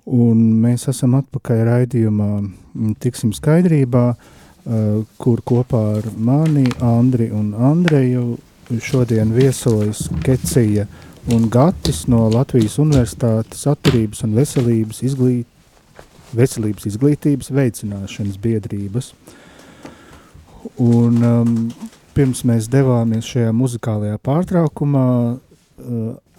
un 0.06 0.42
mēs 0.62 0.88
esam 0.92 1.18
atpakaļ 1.18 1.64
raidījumā 1.68 2.32
Tiksim 3.02 3.34
skaidrībā, 3.34 4.04
kur 5.18 5.42
kopā 5.48 5.84
ar 5.98 6.10
mani, 6.18 6.68
Andri 6.84 7.30
un 7.34 7.54
Andreju 7.56 8.38
šodien 8.84 9.32
viesojas 9.34 10.10
Kecija 10.26 10.86
un 11.34 11.48
Gatis 11.52 12.06
no 12.12 12.28
Latvijas 12.32 12.78
Universitātes 12.84 13.66
atturības 13.72 14.24
un 14.28 14.36
veselības, 14.38 15.02
izglīt, 15.08 15.48
veselības 16.36 16.88
izglītības 16.92 17.52
veicināšanas 17.56 18.38
biedrības. 18.44 19.14
Un 20.84 21.24
um, 21.24 21.58
pirms 22.16 22.44
mēs 22.48 22.70
devāmies 22.72 23.28
šajā 23.28 23.52
muzikālajā 23.56 24.20
pārtraukumā, 24.24 25.08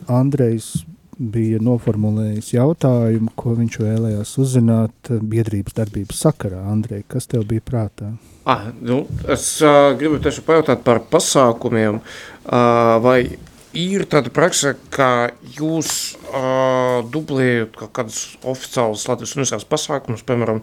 Andrejs 0.09 0.73
bija 1.19 1.59
noformulējis 1.63 2.53
jautājumu, 2.55 3.33
ko 3.39 3.57
viņš 3.59 3.79
vēlējās 3.83 4.35
uzzināt 4.39 5.11
biedrības 5.19 5.75
darbības 5.79 6.23
sakarā. 6.25 6.63
Andrej, 6.71 7.03
kas 7.11 7.27
tev 7.31 7.45
bija 7.51 7.65
prātā? 7.67 8.13
Ah, 8.49 8.71
nu, 8.81 9.03
es 9.29 9.59
uh, 9.61 9.93
gribu 9.99 10.21
tieši 10.23 10.45
pajautāt 10.47 10.85
par 10.87 11.03
pasākumiem, 11.11 11.99
uh, 12.01 12.95
vai 13.05 13.19
ir 13.77 14.07
tāda 14.09 14.33
praksa, 14.35 14.73
ka 14.95 15.35
jūs 15.59 16.15
uh, 16.31 17.03
dublējat 17.13 17.77
kaut 17.83 17.93
kādus 17.99 18.23
oficiālus 18.47 19.09
Latvijas 19.11 19.35
universitātes 19.37 19.69
pasākumus, 19.69 20.25
piemēram, 20.29 20.63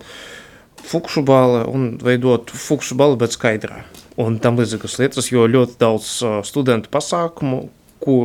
fukšu 0.86 1.26
bāle 1.28 1.66
un 1.70 1.96
veidot 2.02 2.50
fukšu 2.50 2.98
bāli, 2.98 3.20
bet 3.22 3.36
skaidrā. 3.36 3.84
Un 4.22 4.40
tam 4.40 4.58
līdzīgas 4.58 4.98
lietas, 5.02 5.30
jo 5.34 5.44
ļoti 5.52 5.76
daudz 5.82 6.12
uh, 6.24 6.40
studentu 6.48 6.90
pasākumu, 6.94 7.66
ko 8.04 8.18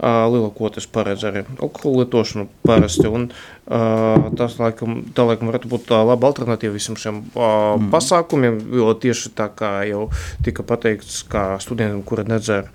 lielākoties 0.00 0.88
paredz 0.92 1.24
arī 1.28 1.44
alkohola 1.56 2.04
lietošanu 2.04 2.48
parasti. 2.66 3.06
Un, 3.08 3.28
tas, 3.66 4.58
laikam, 4.60 5.00
tā 5.14 5.26
laikam 5.28 5.50
varētu 5.50 5.70
būt 5.70 5.92
laba 5.94 6.30
alternatīva 6.30 6.76
visam 6.76 6.98
šiem 7.00 7.22
mm. 7.28 7.88
pasākumiem, 7.94 8.60
jo 8.80 8.92
tieši 9.06 9.34
tā 9.38 9.48
kā 9.54 9.72
jau 9.90 10.06
tika 10.46 10.66
pateikts, 10.66 11.22
kā 11.30 11.48
studentiem, 11.62 12.04
kuri 12.06 12.26
nedzer, 12.30 12.70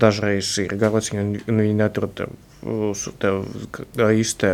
dažreiz 0.00 0.50
ir 0.62 0.74
garlaciņi 0.78 1.22
un 1.22 1.62
viņi 1.64 1.78
netur 1.78 2.10
tev, 2.18 2.36
tev 3.22 3.44
īstē 4.10 4.52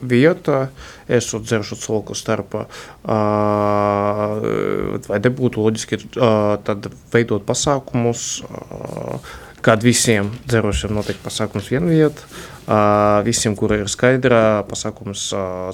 vieta, 0.00 0.68
esot 1.10 1.42
dzeršu 1.46 1.78
cilvēku 1.82 2.14
starpā, 2.18 2.66
vai 5.08 5.18
nebūtu 5.24 5.64
loģiski 5.64 6.00
tad 6.14 6.88
veidot 7.12 7.46
pasākumus, 7.48 8.44
kad 9.60 9.82
visiem 9.82 10.30
dzerošiem 10.46 10.94
notiek 10.94 11.18
pasākums 11.22 11.68
vienu 11.72 11.90
vietu, 11.90 12.24
visiem, 13.26 13.56
kuri 13.58 13.82
ir 13.82 13.90
skaidrā, 13.90 14.62
pasākums 14.68 15.30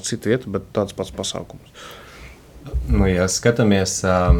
citu 0.06 0.32
vietu, 0.32 0.52
bet 0.54 0.70
tāds 0.76 0.96
pats 0.96 1.12
pasākums. 1.14 1.86
Nu, 2.88 3.04
ja 3.08 3.26
skatāmies 3.28 3.98
uh, 4.08 4.38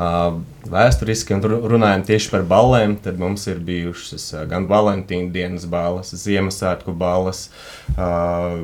uh, 0.00 0.40
vēsturiski 0.70 1.36
un 1.36 1.44
runājam 1.70 2.04
tieši 2.08 2.32
par 2.32 2.44
ballēm, 2.50 2.96
tad 3.04 3.20
mums 3.22 3.46
ir 3.50 3.62
bijušas 3.66 4.26
uh, 4.34 4.44
gan 4.50 4.66
Valentīna 4.70 5.30
dienas 5.34 5.66
balles, 5.70 6.10
Ziemassvētku 6.24 6.94
balles, 6.98 7.48
uh, 7.94 8.58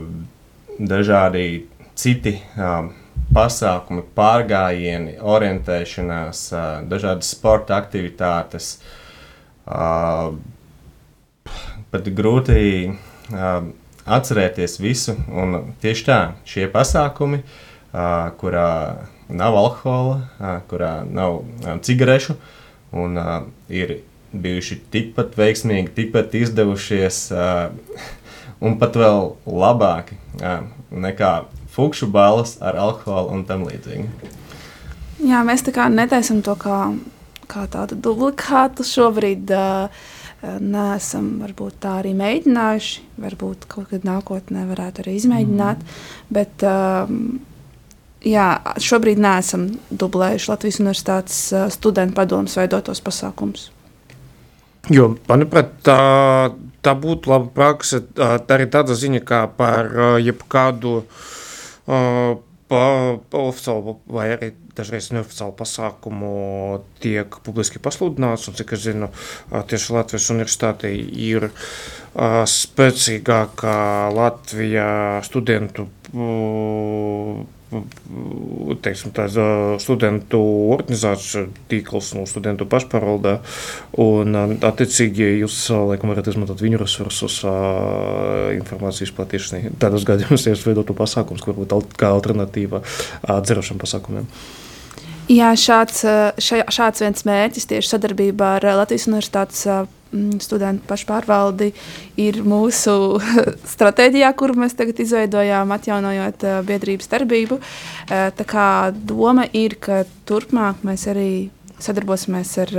dažādi 0.79 1.67
citi 1.99 2.37
uh, 2.59 2.91
pasākumi, 3.35 4.07
pārgājieni, 4.19 5.19
orientēšanās, 5.23 6.47
uh, 6.55 6.69
dažādas 6.91 7.35
sporta 7.37 7.79
aktivitātes. 7.79 8.77
Uh, 8.77 8.95
Uh, 8.97 9.06
pat 11.91 12.11
grūti 12.15 12.95
atcerēties 14.07 14.79
visu. 14.79 15.17
Un 15.35 15.75
tieši 15.83 16.07
tā, 16.07 16.19
šie 16.47 16.69
pasākumi, 16.71 17.43
kurā 18.39 18.71
nav 19.27 19.59
alkohola, 19.59 20.61
kurā 20.71 20.93
nav 21.09 21.43
cigarešu, 21.83 22.37
un 22.95 23.19
ir 23.73 23.99
bijuši 24.37 24.79
tikpat 24.93 25.35
veiksmīgi, 25.39 25.95
tikpat 25.97 26.35
izdevušies, 26.39 27.19
un 28.63 28.79
pat 28.79 28.97
vēl 29.01 29.35
labāki 29.49 30.19
nekā 30.95 31.33
fukšu 31.75 32.07
balas 32.13 32.57
ar 32.65 32.79
alkoholu 32.81 33.35
un 33.35 33.45
tam 33.49 33.67
līdzīgi. 33.67 34.07
Jā, 35.27 35.43
mēs 35.49 35.65
tā 35.67 35.73
kā 35.75 35.89
netaisam 35.93 36.43
to 36.45 36.55
kā 36.61 36.95
kā 37.51 37.67
tādu 37.73 37.99
dublikātu. 38.03 38.85
Šobrīd 38.87 39.51
uh, 39.55 40.07
neesam 40.63 41.37
varbūt, 41.43 41.79
tā 41.83 41.99
arī 42.03 42.15
mēģinājuši. 42.19 43.05
Varbūt 43.25 43.67
kaut 43.73 43.91
kad 43.93 44.07
nākotnē 44.07 44.67
varētu 44.71 45.05
arī 45.05 45.17
izmēģināt. 45.21 45.83
Mm. 45.83 46.35
Bet, 46.39 46.67
uh, 46.67 47.11
jā, 48.27 48.49
šobrīd 48.89 49.23
neesam 49.23 49.69
dublējuši 49.91 50.53
Latvijas 50.53 50.81
Universitātes 50.83 51.41
uh, 51.55 51.67
studentu 51.73 52.19
padomus 52.19 52.59
veidotos 52.59 53.03
pasākumus. 53.05 53.71
Jo, 54.93 55.17
manuprāt, 55.27 55.73
tā, 55.83 55.99
tā 56.87 56.93
būtu 56.95 57.33
laba 57.33 57.51
praksa. 57.51 58.05
Tā 58.15 58.39
arī 58.55 58.69
tāda 58.71 58.95
ziņa, 58.95 59.23
kā 59.27 59.41
par 59.51 59.89
jebkādu 60.23 61.01
uh, 61.01 62.37
pa, 62.71 62.85
pa 63.31 63.43
oficiālu 63.49 63.97
vai 64.11 64.29
arī 64.37 64.53
dažreiz 64.77 65.11
neoficiālu 65.15 65.55
pasākumu 65.59 66.31
tiek 67.03 67.41
publiski 67.47 67.83
pasludināts. 67.83 68.47
Un, 68.51 68.57
cik 68.59 68.77
es 68.77 68.85
zinu, 68.87 69.11
tieši 69.51 69.97
Latvijas 69.97 70.31
universitātei 70.35 70.95
ir 71.31 71.51
spēcīgākā 72.57 73.77
Latvijā 74.17 74.89
studentu 75.27 75.89
teiksim, 78.83 79.11
tā, 79.15 79.27
studentu 79.83 80.39
organizāciju 80.77 81.49
tīkls 81.71 82.13
no 82.17 82.23
studentu 82.29 82.67
pašpārvaldā. 82.71 83.41
Un, 84.03 84.39
attiecīgi, 84.65 85.27
jūs 85.43 85.59
laikam 85.75 86.13
varat 86.13 86.31
izmantot 86.31 86.63
viņu 86.63 86.81
resursus 86.85 87.41
informācijas 88.57 89.15
platīšanai. 89.17 89.75
Tādos 89.83 90.07
gadījumos 90.09 90.47
jūs 90.47 90.67
veidotu 90.69 90.97
pasākums, 90.97 91.43
kur 91.43 91.57
varbūt 91.57 91.99
kā 91.99 92.13
alternatīva 92.15 92.85
dzērošiem 93.27 93.83
pasākumiem. 93.83 94.31
Jā, 95.27 95.49
šāds, 95.59 96.05
šā, 96.39 96.61
šāds 96.71 97.03
viens 97.03 97.25
mērķis 97.27 97.67
tieši 97.67 97.89
sadarbībā 97.91 98.51
ar 98.61 98.67
Latvijas 98.79 99.09
Universitātes 99.11 99.65
studentu 100.39 100.87
pašpārvaldi 100.87 101.73
ir 102.23 102.39
mūsu 102.47 103.19
stratēģijā, 103.75 104.31
kuru 104.39 104.61
mēs 104.63 104.79
tagad 104.79 105.03
izveidojām, 105.03 105.75
atjaunojot 105.75 106.47
biedrības 106.69 107.11
darbību. 107.11 107.59
Tā 108.07 108.47
kā 108.47 108.69
doma 108.95 109.49
ir, 109.51 109.75
ka 109.83 110.05
turpmāk 110.31 110.87
mēs 110.87 111.09
arī 111.11 111.29
sadarbosimies 111.83 112.55
ar 112.63 112.75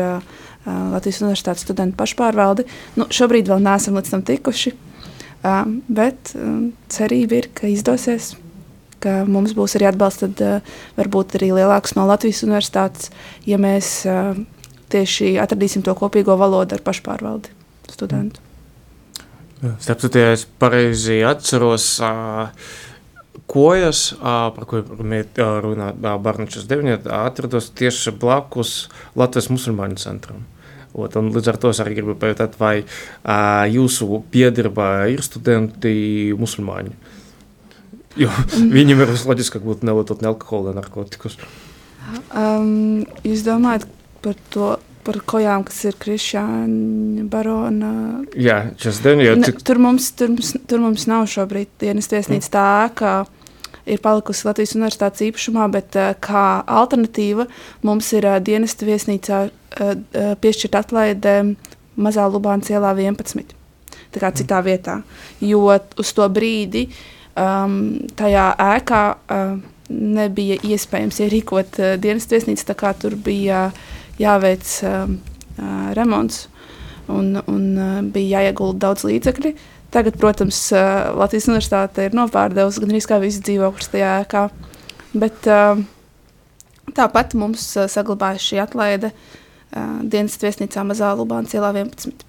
Latvijas 0.95 1.19
Universitātes 1.26 1.67
studentu 1.67 1.99
pašpārvaldi. 1.99 2.63
Nu, 2.95 3.11
šobrīd 3.11 3.51
vēl 3.51 3.59
neesam 3.67 3.99
līdz 3.99 4.15
tam 4.15 4.24
tikuši, 4.28 4.78
bet 5.99 6.36
cerība 6.95 7.41
ir, 7.43 7.51
ka 7.51 7.67
izdosies 7.76 8.38
ka 9.08 9.22
mums 9.30 9.55
būs 9.55 9.78
arī 9.80 9.88
atbalsts, 9.89 10.26
tad 10.26 10.43
uh, 10.43 10.74
varbūt 10.99 11.38
arī 11.39 11.53
lielāks 11.55 11.95
no 11.95 12.08
Latvijas 12.10 12.43
universitātes, 12.47 13.12
ja 13.47 13.60
mēs 13.62 14.01
uh, 14.10 14.34
tieši 14.91 15.38
atradīsim 15.43 15.86
to 15.86 15.95
kopīgo 15.95 16.36
valodu 16.39 16.76
ar 16.76 16.84
pašpārvaldi 16.84 17.53
studentu. 17.91 18.43
Starp 19.82 20.03
citu, 20.03 20.20
ja 20.22 20.36
es 20.36 20.43
pareizi 20.60 21.24
atceros, 21.26 21.95
uh, 22.03 22.51
kojas, 23.47 24.12
par 24.20 24.68
ko 24.68 24.84
runā 25.64 25.93
Barnačas 26.20 26.68
9, 26.68 27.08
atrados 27.08 27.72
tieši 27.72 28.12
blakus 28.20 28.89
Latvijas 29.16 29.49
musulmaņu 29.53 29.99
centram. 30.03 30.43
Ot, 30.97 31.16
un 31.20 31.30
līdz 31.30 31.51
ar 31.51 31.60
to 31.62 31.72
es 31.72 31.80
arī 31.84 31.99
gribu 31.99 32.16
pajautāt, 32.18 32.55
vai 32.60 32.82
uh, 32.82 33.64
jūsu 33.70 34.22
piedarībā 34.34 34.89
ir 35.14 35.22
studenti 35.26 35.93
musulmaņi? 36.38 36.95
Jo 38.18 38.32
viņam 38.57 39.03
ir 39.03 39.13
loģiski, 39.13 39.59
ka 39.59 39.63
būtu 39.65 39.88
nelietot 39.88 40.24
ne 40.24 40.32
alkoholu, 40.32 40.72
ne 40.72 40.82
narkotikus. 40.82 41.38
Um, 42.32 43.03
jūs 43.28 43.43
domājat 43.45 43.88
par 44.24 44.38
to, 44.53 44.70
par 45.07 45.20
kojām, 45.28 45.65
kas 45.68 45.80
ir 45.89 45.97
Krišāna 45.99 47.26
barona? 47.32 47.91
Jā, 48.36 48.59
šis 48.82 49.01
dien, 49.03 49.24
jau 49.26 49.36
cik... 49.43 49.61
Tur 49.68 49.82
mums, 49.84 50.11
tur, 50.18 50.34
tur 50.70 50.84
mums 50.84 51.07
nav 51.09 51.28
šobrīd 51.32 51.74
dienas 51.84 52.09
tiesnīca 52.11 52.53
tā, 52.53 52.70
ka 52.97 53.11
ir 53.88 54.01
palikusi 54.03 54.47
Latvijas 54.47 54.76
universitātes 54.76 55.28
īpašumā, 55.30 55.68
bet 55.72 55.99
uh, 55.99 56.13
kā 56.24 56.47
alternatīva 56.80 57.47
mums 57.88 58.09
ir 58.18 58.28
uh, 58.28 58.39
dienesta 58.43 58.88
viesnīcā 58.88 59.43
uh, 59.47 59.51
uh, 59.84 60.34
piešķirt 60.43 60.80
atlaide 60.80 61.38
Mazā 61.97 62.28
Lubānas 62.30 62.72
ielā 62.72 62.93
11. 62.95 63.55
Tā 64.13 64.24
kā 64.24 64.32
citā 64.36 64.59
vietā, 64.63 65.01
jo 65.43 65.68
uz 65.72 66.11
to 66.15 66.28
brīdi 66.32 66.88
uh, 66.88 67.05
um, 67.38 67.79
tajā 68.17 68.49
ēkā 68.65 69.01
uh, 69.15 69.55
nebija 69.89 70.57
iespējams 70.67 71.21
ierīkot 71.23 71.79
uh, 71.79 71.95
dienas 72.01 72.27
viesnīcu, 72.31 72.65
tā 72.67 72.75
kā 72.77 72.93
tur 72.97 73.15
bija 73.15 73.69
jāveic 74.19 74.67
um, 74.83 75.17
uh, 75.57 75.89
remonts. 75.97 76.47
un, 77.07 77.38
un 77.47 77.65
uh, 77.77 77.99
bija 78.03 78.41
jāiegulda 78.41 78.88
daudz 78.88 79.05
līdzekļu. 79.07 79.53
Tagad, 79.93 80.17
protams, 80.19 80.59
uh, 80.75 81.13
Latvijas 81.15 81.47
universitāte 81.47 82.07
ir 82.07 82.17
nopārdevusi 82.17 82.83
gan 82.83 82.91
arī 82.91 83.01
kā 83.07 83.19
visi 83.23 83.43
dzīvokļus 83.47 83.93
tajā 83.93 84.13
ēkā. 84.25 84.43
Bet 85.15 85.47
uh, 85.47 85.79
tāpat 86.97 87.38
mums 87.39 87.69
uh, 87.77 87.88
saglabājas 87.91 88.43
šī 88.49 88.61
atlaide 88.65 89.13
uh, 89.13 90.01
dienas 90.03 90.35
viesnīcā 90.41 90.83
Mazā 90.88 91.13
Lubāna 91.15 91.47
cielā 91.47 91.71
11. 91.75 92.25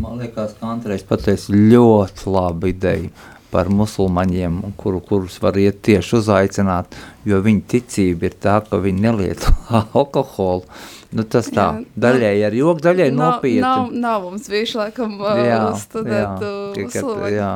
Man 0.00 0.16
liekas, 0.16 0.56
ka 0.56 0.72
Andrejs 0.72 1.04
pateica 1.04 1.52
ļoti 1.52 2.30
labu 2.32 2.72
ideju 2.72 3.12
par 3.54 3.70
musulmaņiem, 3.70 4.58
kuru, 4.80 4.98
kurus 5.04 5.38
var 5.42 5.56
iet 5.62 5.78
tieši 5.86 6.16
uzaicināt, 6.18 6.96
jo 7.28 7.38
viņa 7.44 7.62
ticība 7.70 8.26
ir 8.28 8.34
tā, 8.42 8.58
ka 8.66 8.80
viņi 8.82 9.04
nelieto 9.06 9.54
alkoholu. 10.00 10.66
Nu, 11.14 11.22
tas 11.30 11.46
tā, 11.54 11.68
jā, 11.78 11.84
daļai 12.02 12.32
ar 12.48 12.56
joku, 12.58 12.82
nav, 13.14 13.36
nopietni. 13.36 13.60
Nav, 13.62 13.92
nav 14.02 14.24
mums 14.26 14.48
bijuši, 14.50 14.78
laikam, 14.80 15.14
Jā, 15.38 15.60
studentu 15.78 16.50
jā, 16.74 16.88
musulmaņi. 16.88 17.36
jā. 17.38 17.52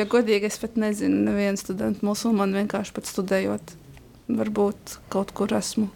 Ja 0.00 0.08
godīgi, 0.10 0.50
es 0.50 0.58
pat 0.60 0.74
nezinu, 0.76 1.22
nevienu 1.30 1.56
studentu 1.60 2.04
musulmanu 2.04 2.58
vienkārši 2.58 2.96
pat 2.98 3.06
studējot. 3.08 3.76
Varbūt 4.30 4.98
kaut 5.10 5.30
kur 5.38 5.54
esmu 5.56 5.86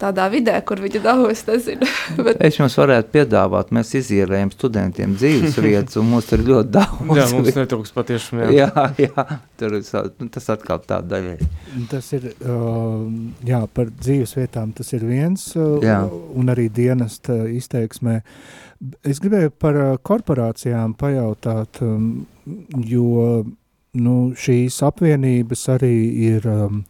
tādā 0.00 0.26
vidē, 0.32 0.56
kur 0.66 0.80
viņi 0.82 1.00
nezinu. 1.02 1.88
Bet, 2.26 2.40
Es 2.44 2.58
jums 2.58 2.76
varētu 2.78 3.12
piedāvāt, 3.14 3.72
mēs 3.74 3.94
izīrējam 4.00 4.52
studentiem 4.52 5.16
dzīves 5.16 5.56
vietas, 5.62 5.96
un 6.00 6.10
mums 6.10 6.28
tur 6.28 6.42
ir 6.42 6.50
ļoti 6.50 6.72
daudz. 6.76 7.16
Jā, 7.18 7.26
mums 7.32 7.56
netrūks 7.56 7.94
patiešām. 7.96 8.42
Jā. 8.44 8.68
jā, 8.68 8.86
jā, 9.06 9.26
tur 9.60 9.78
ir, 9.78 9.88
nu, 10.20 10.28
tas 10.32 10.48
atkal 10.52 10.82
tā 10.84 11.00
daļai. 11.00 11.36
Tas 11.90 12.12
ir 12.16 12.28
uh, 12.32 13.06
jā, 13.46 13.62
par 13.72 13.92
dzīves 13.92 14.36
vietām, 14.38 14.74
tas 14.76 14.92
ir 14.96 15.06
viens, 15.08 15.48
uh, 15.56 15.76
Jā. 15.84 16.02
un 16.06 16.52
arī 16.52 16.68
dienesta 16.72 17.42
izteiksmē. 17.50 18.20
Es 19.08 19.22
gribēju 19.24 19.54
par 19.56 19.80
uh, 19.80 19.92
korporācijām 20.04 20.96
pajautāt, 21.00 21.80
um, 21.84 22.26
jo 22.84 23.44
nu, 23.96 24.16
šīs 24.36 24.82
apvienības 24.84 25.68
arī 25.72 25.94
ir 26.28 26.48
um, 26.50 26.82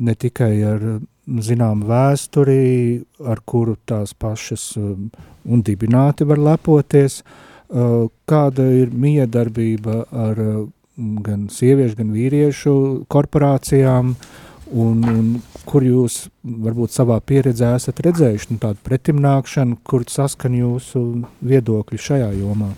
ne 0.00 0.14
tikai 0.16 0.54
ar 0.64 0.86
zinām 1.26 1.84
vēsturi, 1.86 3.02
ar 3.24 3.42
kuru 3.46 3.76
tās 3.86 4.14
pašas 4.14 4.72
um, 4.80 5.10
un 5.44 5.62
dibināti 5.62 6.26
var 6.26 6.40
lepoties, 6.42 7.22
uh, 7.22 8.08
kāda 8.26 8.66
ir 8.82 8.90
miedarbība 8.90 10.04
ar 10.10 10.42
uh, 10.42 10.62
gan 10.96 11.46
sieviešu, 11.52 11.96
gan 12.02 12.12
vīriešu 12.12 12.74
korporācijām, 13.12 14.14
un, 14.72 15.04
un 15.08 15.30
kur 15.68 15.84
jūs 15.84 16.26
varbūt 16.42 16.94
savā 16.94 17.18
pieredzē 17.24 17.74
esat 17.78 18.02
redzējuši 18.04 18.52
nu, 18.52 18.60
tādu 18.62 18.82
pretimnākšanu, 18.86 19.78
kur 19.86 20.04
saskan 20.10 20.56
jūsu 20.58 21.04
viedokļi 21.44 22.00
šajā 22.00 22.30
jomā? 22.40 22.72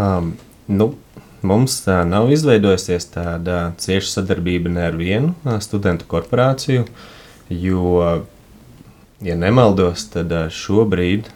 Um, 0.00 0.34
nu, 0.70 0.92
mums 1.44 1.80
tā 1.84 2.02
nav 2.08 2.30
izveidojusies 2.32 3.10
tāda 3.12 3.72
cieša 3.82 4.20
sadarbība 4.20 4.72
ne 4.72 4.86
ar 4.88 4.96
vienu 4.96 5.34
ā, 5.44 5.58
studentu 5.64 6.08
korporāciju, 6.08 6.86
jo, 7.60 8.24
ja 9.20 9.36
nemaldos, 9.38 10.06
tad 10.12 10.32
ā, 10.32 10.46
šobrīd 10.52 11.28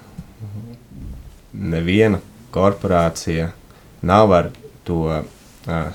neviena 1.52 2.20
korporācija 2.54 3.50
nav 4.06 4.32
ar 4.36 4.50
to 4.86 5.04
ā, 5.10 5.22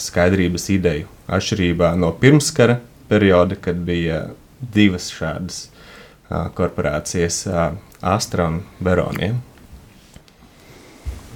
skaidrības 0.01 0.69
ideju. 0.73 1.09
Atšķirībā 1.31 1.93
no 1.95 2.11
pirmskara 2.19 2.79
perioda, 3.09 3.55
kad 3.55 3.79
bija 3.87 4.25
divas 4.61 5.09
šādas 5.15 5.63
ā, 6.29 6.47
korporācijas, 6.57 7.45
Astra 8.01 8.47
un 8.49 8.61
Veronija. 8.81 9.35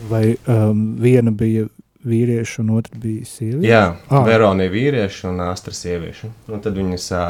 Vai 0.09 0.35
um, 0.49 0.95
viena 1.01 1.31
bija 1.31 1.67
vīrieša 2.05 2.61
un 2.63 2.71
otra 2.77 2.97
bija 3.01 3.25
sieviete? 3.29 3.69
Jā, 3.69 3.83
Ā. 4.09 4.21
Veronija 4.25 4.73
vīrieši 4.73 5.27
un 5.29 5.41
Astra 5.45 5.73
sievieši. 5.73 6.29
Un 6.49 6.61
tad 6.65 6.77
viņas 6.77 7.07
ā, 7.17 7.23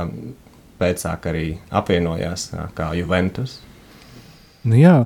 pēcāk 0.79 1.29
arī 1.31 1.45
apvienojās 1.75 2.49
kā 2.75 2.91
Juventus. 2.97 3.59
Nu, 4.65 4.77
jā, 4.79 4.97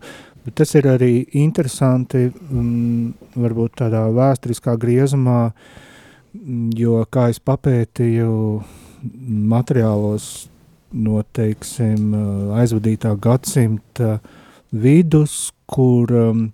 bet 0.45 0.55
tas 0.61 0.73
ir 0.79 0.87
arī 0.89 1.13
interesanti, 1.41 2.29
um, 2.49 3.13
varbūt 3.35 3.81
tādā 3.83 4.05
vēsturiskā 4.15 4.77
griezumā, 4.79 5.49
mm, 6.33 6.69
jo, 6.79 7.01
kā 7.11 7.29
es 7.33 7.41
papētīju 7.43 8.31
materiālos 9.53 10.29
no, 10.93 11.23
teiksim, 11.35 12.13
uh, 12.13 12.55
aizvadītā 12.61 13.13
gadsimta 13.21 14.17
vidus, 14.71 15.51
kur 15.69 16.13
um, 16.15 16.47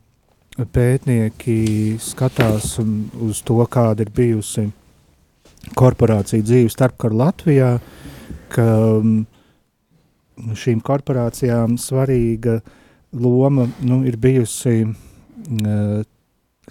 pētnieki 0.55 1.99
skatās 1.99 2.77
uz 2.79 3.41
to, 3.45 3.59
kāda 3.71 4.05
ir 4.05 4.11
bijusi 4.15 4.69
korporācija 5.75 6.45
dzīve 6.45 6.71
starpkara 6.71 7.17
Latvijā, 7.25 7.71
ka 8.51 8.65
um, 8.99 9.19
šīm 10.35 10.81
korporācijām 10.85 11.77
svarīga 11.81 12.59
loma 13.15 13.67
nu, 13.85 14.01
ir 14.07 14.17
bijusi 14.21 14.83
uh, 14.85 16.01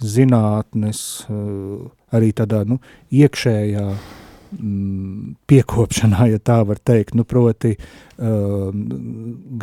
zinātnes, 0.01 1.01
uh, 1.29 1.85
arī 2.15 2.31
tādā 2.35 2.63
nu, 2.67 2.79
iekšējā 3.15 3.85
mm, 3.89 5.35
piekopšanā, 5.49 6.29
ja 6.33 6.41
tā 6.43 6.59
var 6.67 6.81
teikt, 6.83 7.15
nu, 7.17 7.25
proti 7.27 7.75
uh, 7.75 8.69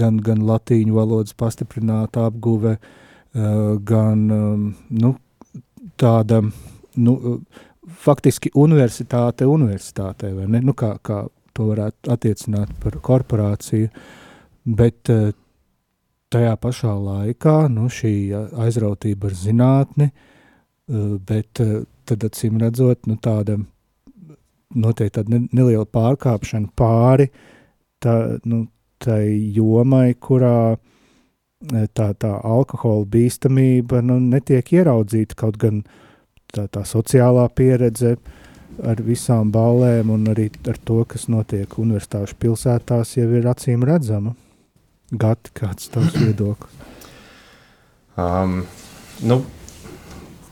gan, 0.00 0.18
gan 0.24 0.46
latīņu 0.48 0.96
valodas 0.98 1.36
pastiprināta 1.38 2.28
apguve, 2.30 2.78
gan 3.32 4.24
um, 4.28 4.64
nu, 4.92 5.14
tāda, 5.96 6.42
nu, 7.00 7.14
faktiski 8.04 8.50
universitāte 8.58 9.46
universitātē, 9.48 10.32
vai 10.36 10.48
ne? 10.52 10.60
Nu, 10.64 10.74
kā, 10.76 10.94
kā 11.00 11.22
to 11.56 11.68
varētu 11.70 12.12
attiecināt 12.14 12.74
par 12.82 12.98
korporāciju, 13.08 13.90
bet 14.78 15.12
uh, 15.12 15.30
tajā 16.32 16.56
pašā 16.60 16.92
laikā 16.96 17.56
nu, 17.72 17.88
šī 17.92 18.14
aizrautība 18.64 19.30
ar 19.30 19.38
zinātni, 19.38 20.10
uh, 20.12 21.16
bet 21.18 21.62
uh, 21.64 21.82
tad 22.08 22.24
acīm 22.28 22.60
redzot, 22.62 23.06
nu, 23.10 23.18
tāda 23.22 23.58
noteikti 24.74 25.18
tāda 25.18 25.34
ne- 25.36 25.48
neliela 25.52 25.86
pārkāpšana 25.88 26.72
pāri 26.78 27.28
tā, 28.02 28.16
nu, 28.48 28.66
tai 29.02 29.52
jomai, 29.54 30.14
kurā 30.14 30.74
eh, 30.74 31.88
tā, 31.94 32.12
tā 32.14 32.32
alkohola 32.38 33.06
bīstamība 33.12 34.02
nu, 34.06 34.18
netiek 34.20 34.72
ieraudzīta, 34.78 35.38
kaut 35.38 35.58
gan 35.62 35.82
tā, 36.54 36.68
tā 36.68 36.84
sociālā 36.88 37.48
pieredze 37.54 38.16
ar 38.80 39.02
visām 39.04 39.50
ballēm 39.52 40.10
un 40.14 40.26
arī 40.32 40.48
ar 40.70 40.78
to, 40.84 41.02
kas 41.08 41.28
notiek 41.32 41.78
universitāšu 41.78 42.38
pilsētās, 42.40 43.16
jau 43.18 43.28
ir 43.36 43.48
acīm 43.50 43.84
redzama. 43.86 44.34
Gati, 45.12 45.52
kāds 45.56 45.90
tavs 45.92 46.16
viedoklis? 46.16 46.78
Um, 48.16 48.62
nu, 49.28 49.38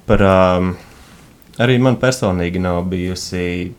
par, 0.08 0.24
um, 0.24 0.74
arī 1.60 1.78
man 1.80 1.96
personīgi 2.00 2.60
nav 2.60 2.82
bijusi 2.92 3.72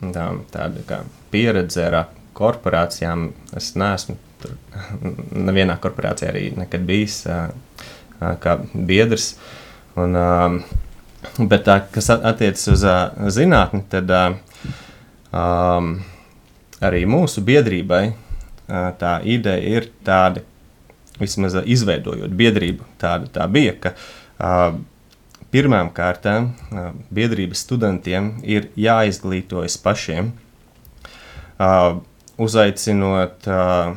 tā, 0.00 0.28
tāda 0.54 0.84
kā 0.88 1.00
pieredze 1.30 1.86
ar 1.86 2.00
korporācijām. 2.34 3.28
Es 3.54 3.72
neesmu 3.78 4.16
tur 4.42 4.56
nevienā 5.48 5.78
korporācijā 5.82 6.32
arī 6.34 6.48
nekad 6.58 6.86
bijis 6.88 7.22
uh, 7.30 7.46
uh, 8.20 8.34
kā 8.42 8.58
biedrs. 8.74 9.34
Un, 9.94 10.18
um, 10.18 10.58
bet 11.38 11.64
tā, 11.66 11.78
kas 11.92 12.10
at- 12.14 12.24
attiecas 12.34 12.66
uz 12.72 12.84
uh, 12.88 13.28
zinātni, 13.32 13.82
tad 13.90 14.10
uh, 14.14 14.36
um, 15.34 15.94
arī 16.84 17.04
mūsu 17.10 17.42
biedrībai 17.46 18.02
uh, 18.12 18.90
tā 19.00 19.18
ideja 19.24 19.78
ir 19.78 19.90
tāda, 20.06 20.44
vismaz 21.20 21.54
ā, 21.58 21.64
izveidojot 21.70 22.32
biedrību, 22.34 22.86
tāda 23.00 23.30
tā 23.34 23.46
bija, 23.50 23.74
ka 23.80 23.94
uh, 23.94 24.78
pirmām 25.54 25.92
kārtām 25.94 26.52
uh, 26.72 26.88
biedrības 27.14 27.62
studentiem 27.66 28.34
ir 28.42 28.70
jāizglītojas 28.78 29.76
pašiem, 29.84 30.32
uh, 31.58 32.00
uzaicinot 32.42 33.46
uh, 33.46 33.94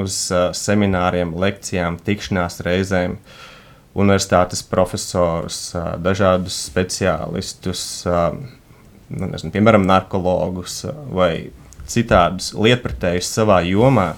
uz 0.00 0.16
uh, 0.34 0.50
semināriem, 0.56 1.34
lekcijām, 1.38 1.98
tikšanās 2.06 2.60
reizēm, 2.66 3.16
universitātes 3.94 4.62
profesorus, 4.66 5.62
uh, 5.74 5.94
dažādus 6.02 6.56
speciālistus, 6.70 7.82
nu, 8.06 9.30
nezinu, 9.32 9.52
piemēram, 9.54 9.86
narkologus 9.88 10.84
vai 11.10 11.50
citādus 11.90 12.52
lietpratējus 12.54 13.30
savā 13.34 13.60
jomā, 13.66 14.12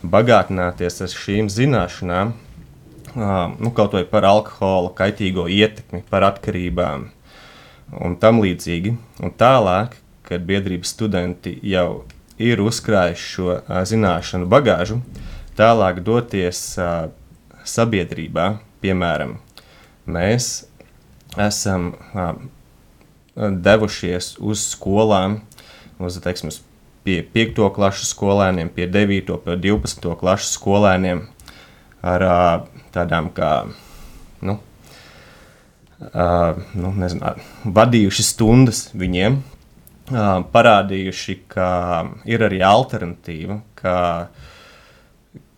bagātināties 0.00 1.02
ar 1.04 1.12
šīm 1.12 1.50
zināšanām, 1.52 2.32
nu, 3.14 3.72
kaut 3.74 3.96
vai 3.96 4.04
par 4.08 4.26
alkohola 4.28 4.92
kaitīgo 4.96 5.48
ietekmi, 5.50 6.04
par 6.10 6.28
atkarībām 6.30 7.08
un 8.00 8.16
tam 8.22 8.40
līdzīgi. 8.44 8.94
Un 9.20 9.34
tālāk, 9.36 9.96
kad 10.26 10.46
biedrības 10.46 10.94
studenti 10.94 11.56
jau 11.66 12.04
ir 12.40 12.62
uzkrājuši 12.62 13.28
šo 13.34 13.58
zināšanu 13.90 14.48
bagāžu, 14.50 15.00
tālāk 15.58 16.00
doties 16.06 16.62
sabiedrībā, 17.66 18.46
piemēram, 18.82 19.36
mēs 20.10 20.50
esam 21.40 21.92
uh, 22.14 22.32
devušies 23.36 24.34
uz 24.40 24.64
skolām, 24.72 25.40
uz 26.00 26.18
teiksim, 26.22 26.52
pie 27.04 27.20
5. 27.34 27.62
klases 27.74 28.12
skolēniem, 28.14 28.72
pie 28.74 28.88
9. 28.90 29.36
un 29.36 29.62
12. 29.62 30.10
klases 30.20 30.56
skolēniem 30.58 31.24
ar 32.02 32.26
uh, 32.26 32.82
tādām 32.94 33.30
kā 33.36 33.52
nu, 34.46 34.58
uh, 36.10 36.60
nu, 36.74 36.92
nezinu, 36.96 37.34
vadījuši 37.64 38.26
stundas 38.26 38.86
viņiem, 38.96 39.40
uh, 39.40 40.30
parādījuši, 40.52 41.38
ka 41.50 41.70
ir 42.28 42.46
arī 42.48 42.62
alternatīva, 42.66 43.60
ka, 43.80 43.96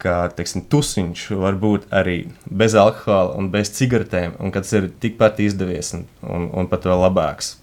ka 0.03 0.27
teiksim, 0.35 0.65
tusiņš 0.71 1.29
var 1.39 1.57
būt 1.63 1.87
arī 1.95 2.17
bez 2.51 2.75
alkohola 2.79 3.37
un 3.39 3.51
bez 3.53 3.71
cigaretēm, 3.77 4.35
un 4.43 4.51
ka 4.55 4.65
tas 4.65 4.75
ir 4.79 4.89
tikpat 5.03 5.39
izdevies 5.45 5.93
un, 5.97 6.07
un, 6.27 6.49
un 6.51 6.71
pat 6.71 6.89
vēl 6.91 7.05
labāks. 7.05 7.55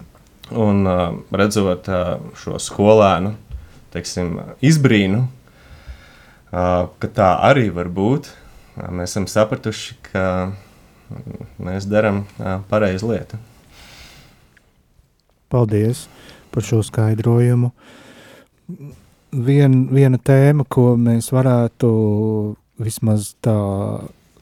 Un 0.50 0.88
uh, 0.90 1.12
redzot 1.36 1.90
uh, 1.92 2.16
šo 2.40 2.58
skolēnu 2.64 3.36
teiksim, 3.94 4.38
izbrīnu, 4.66 5.26
uh, 5.26 6.88
ka 7.02 7.12
tā 7.14 7.30
arī 7.50 7.68
var 7.76 7.92
būt, 7.94 8.32
uh, 8.32 8.88
mēs 8.88 9.14
esam 9.14 9.28
sapratuši, 9.30 10.00
ka 10.10 10.26
mēs 11.60 11.88
darām 11.90 12.24
pareizu 12.70 13.10
lietu. 13.10 13.40
Paldies 15.50 16.06
par 16.54 16.66
šo 16.66 16.84
skaidrojumu. 16.86 17.72
Vien, 19.30 19.84
viena 19.94 20.18
tēma, 20.18 20.66
ko 20.66 20.96
mēs 20.98 21.30
varētu 21.30 21.90
vismaz 22.82 23.36
tā 23.46 23.60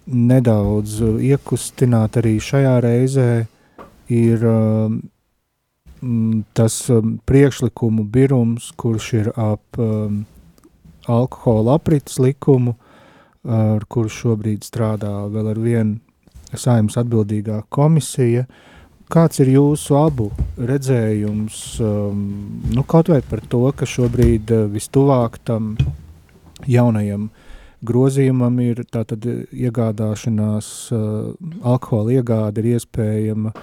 nedaudz 0.07 1.01
iekustināt 1.03 2.15
arī 2.21 2.37
šajā 2.39 2.77
reizē, 2.85 3.31
ir 4.07 4.45
um, 4.47 5.01
tas 6.55 6.77
um, 6.93 7.17
priekšlikumu 7.27 8.05
birums, 8.07 8.71
kurš 8.79 9.09
ir 9.19 9.29
ap 9.35 9.81
um, 9.81 10.23
alkohola 11.07 11.75
aprits 11.81 12.15
likumu, 12.23 12.77
ar 13.43 13.83
kuru 13.91 14.11
šobrīd 14.11 14.63
strādā 14.67 15.11
vēl 15.31 15.51
ar 15.51 15.59
vienu 15.59 16.55
saimnes 16.55 16.95
atbildīgā 16.99 17.61
komisija. 17.69 18.45
Kāds 19.07 19.39
ir 19.39 19.53
jūsu 19.53 19.95
abu 19.95 20.25
redzējums, 20.59 21.57
um, 21.79 22.23
nu, 22.75 22.83
kaut 22.83 23.07
vai 23.07 23.21
par 23.23 23.39
to, 23.39 23.61
ka 23.71 23.87
šobrīd 23.87 24.51
uh, 24.51 24.65
vistuvāk 24.67 25.37
tam 25.47 25.77
jaunajam 26.67 27.29
grozījumam 27.87 28.59
ir 28.65 28.83
tātad 28.91 29.23
iegādāšanās, 29.23 30.69
uh, 30.91 31.31
alkohola 31.63 32.17
iegāde 32.17 32.59
ir 32.65 32.73
iespējama 32.75 33.55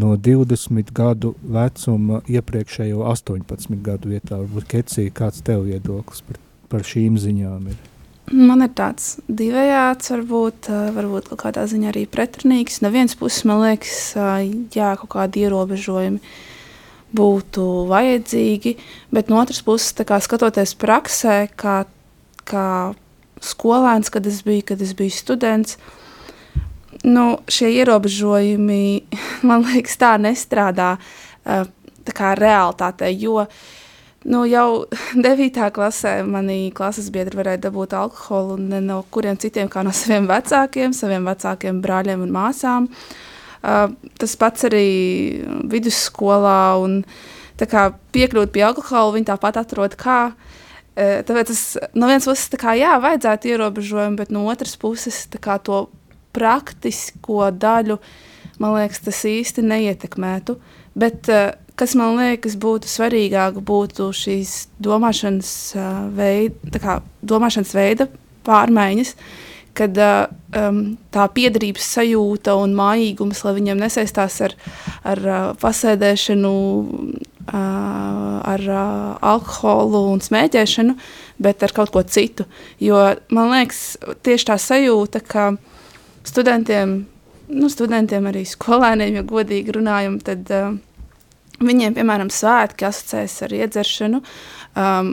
no 0.00 0.14
20 0.16 0.96
gadu 0.96 1.34
vecuma 1.44 2.24
iepriekšējo 2.24 3.04
18 3.12 3.84
gadu 3.84 4.14
vietā. 4.16 4.40
Varbūt 4.40 4.72
Kecija, 4.72 5.12
kāds 5.12 5.44
tev 5.44 5.68
viedoklis 5.68 6.24
par, 6.24 6.40
par 6.72 6.88
šīm 6.88 7.20
ziņām 7.20 7.68
ir? 7.68 7.89
Man 8.30 8.62
ir 8.62 8.70
tāds 8.78 9.16
divējāds, 9.26 10.12
varbūt, 10.12 10.68
varbūt 10.94 11.32
kādā 11.40 11.64
ziņā 11.66 11.88
arī 11.90 12.04
pretrunīgs. 12.06 12.78
No 12.84 12.92
vienas 12.94 13.16
puses, 13.18 13.42
man 13.48 13.58
liekas, 13.64 14.12
jā, 14.70 14.92
kaut 15.00 15.10
kādi 15.16 15.42
ierobežojumi 15.48 16.20
būtu 17.18 17.64
vajadzīgi, 17.90 18.76
bet 19.10 19.32
no 19.32 19.40
otras 19.42 19.64
puses, 19.66 19.96
kā 20.06 20.20
skatoties 20.22 20.76
praksē, 20.78 21.48
kā, 21.58 21.80
kā 22.46 22.68
skolēns, 23.42 24.12
kad 24.14 24.30
es 24.30 24.44
biju, 24.46 24.62
kad 24.68 24.86
es 24.86 24.94
biju 24.94 25.16
students, 25.16 25.74
nu, 27.02 27.40
šie 27.50 27.72
ierobežojumi, 27.80 29.10
man 29.50 29.66
liekas, 29.72 29.98
tā 29.98 30.14
nestrādā 30.22 30.92
tā 31.42 32.14
kā 32.14 32.36
realitātē, 32.38 33.10
jo 33.10 33.42
uh, 33.42 33.60
Nu, 34.24 34.44
jau 34.44 34.84
9. 35.16 35.70
klasē 35.72 36.20
manī 36.28 36.68
klases 36.76 37.08
biedri 37.12 37.38
varēja 37.40 37.64
dabūt 37.68 37.96
alkoholu 37.96 38.58
ne 38.60 38.82
no 38.84 39.00
kuriem 39.12 39.38
citiem 39.40 39.70
kā 39.72 39.84
no 39.86 39.94
saviem 39.96 40.28
vecākiem, 40.28 40.92
saviem 40.96 41.24
vecākiem 41.24 41.80
brāļiem 41.80 42.26
un 42.26 42.34
māsām. 42.34 42.88
Uh, 43.60 43.92
tas 44.20 44.36
pats 44.40 44.64
arī 44.68 44.88
vidusskolā 45.68 46.76
un 46.80 47.02
kā, 47.60 47.90
piekļūt 48.12 48.52
pie 48.54 48.62
alkohola, 48.64 49.16
viņi 49.16 49.28
tāpat 49.32 49.60
atrod 49.60 49.96
kā. 50.00 50.20
Uh, 50.96 51.20
tāpēc 51.24 51.52
tas 51.52 51.64
no 51.96 52.08
vienas 52.08 52.28
puses 52.28 52.60
kā, 52.60 52.76
jā, 52.76 52.94
vajadzētu 53.00 53.52
ierobežojumu, 53.52 54.20
bet 54.20 54.32
no 54.32 54.46
otras 54.52 54.76
puses 54.80 55.26
kā, 55.40 55.58
to 55.64 55.86
praktisko 56.36 57.50
daļu, 57.56 57.98
man 58.60 58.76
liekas, 58.76 59.00
tas 59.04 59.24
īsti 59.28 59.64
neietekmētu. 59.64 60.56
Bet 61.00 61.28
uh, 61.32 61.52
kas 61.80 61.96
man 61.96 62.18
liekas 62.20 62.58
būtu 62.60 62.88
svarīgāk, 62.90 63.60
būtu 63.64 64.10
šīs 64.16 64.66
domāšanas, 64.84 65.52
veida, 66.16 66.82
kā, 66.82 66.98
domāšanas 67.24 67.72
veida 67.76 68.06
pārmaiņas, 68.44 69.14
kad 69.76 69.96
um, 70.02 70.80
tā 71.14 71.24
piedarības 71.32 71.86
sajūta 71.94 72.56
un 72.58 72.74
mājīgums, 72.76 73.40
lai 73.46 73.54
viņiem 73.60 73.80
nesaistās 73.80 74.40
ar, 74.44 74.56
ar 75.08 75.22
pasēdēšanu, 75.62 76.52
ar 77.50 78.66
alkoholu 79.30 80.02
un 80.12 80.20
smēķēšanu, 80.22 80.96
bet 81.42 81.64
ar 81.64 81.74
kaut 81.74 81.94
ko 81.94 82.02
citu. 82.04 82.44
Jo 82.82 83.00
man 83.32 83.54
liekas, 83.54 83.96
tieši 84.26 84.50
tā 84.52 84.58
sajūta, 84.60 85.22
ka 85.24 85.48
studentiem, 86.28 87.00
nu, 87.48 87.72
studentiem 87.72 88.28
arī 88.30 88.44
skolēniem, 88.46 89.20
ja 89.20 89.26
godīgi 89.26 89.78
runājam, 89.80 90.20
tad 90.22 90.52
uh, 90.54 90.76
Viņiem, 91.60 91.92
piemēram, 91.96 92.30
svētki 92.32 92.86
asociējas 92.88 93.36
ar 93.44 93.54
iedzeršanu. 93.58 94.22
Um, 94.80 95.10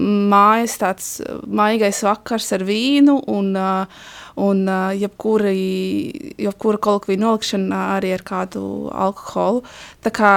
mājas 0.00 0.78
tāds 0.80 1.08
maigais 1.46 2.00
vakars 2.06 2.50
ar 2.56 2.64
vīnu 2.64 3.16
un, 3.30 3.50
uh, 3.58 4.04
un 4.40 4.62
uh, 4.68 4.92
jebkura, 4.96 5.50
jebkura 5.50 6.80
kolekvija 6.80 7.20
nolikšana 7.20 7.80
arī 7.96 8.14
ar 8.16 8.24
kādu 8.26 8.62
alkoholu. 8.94 9.64
Tā 10.04 10.12
kā 10.14 10.32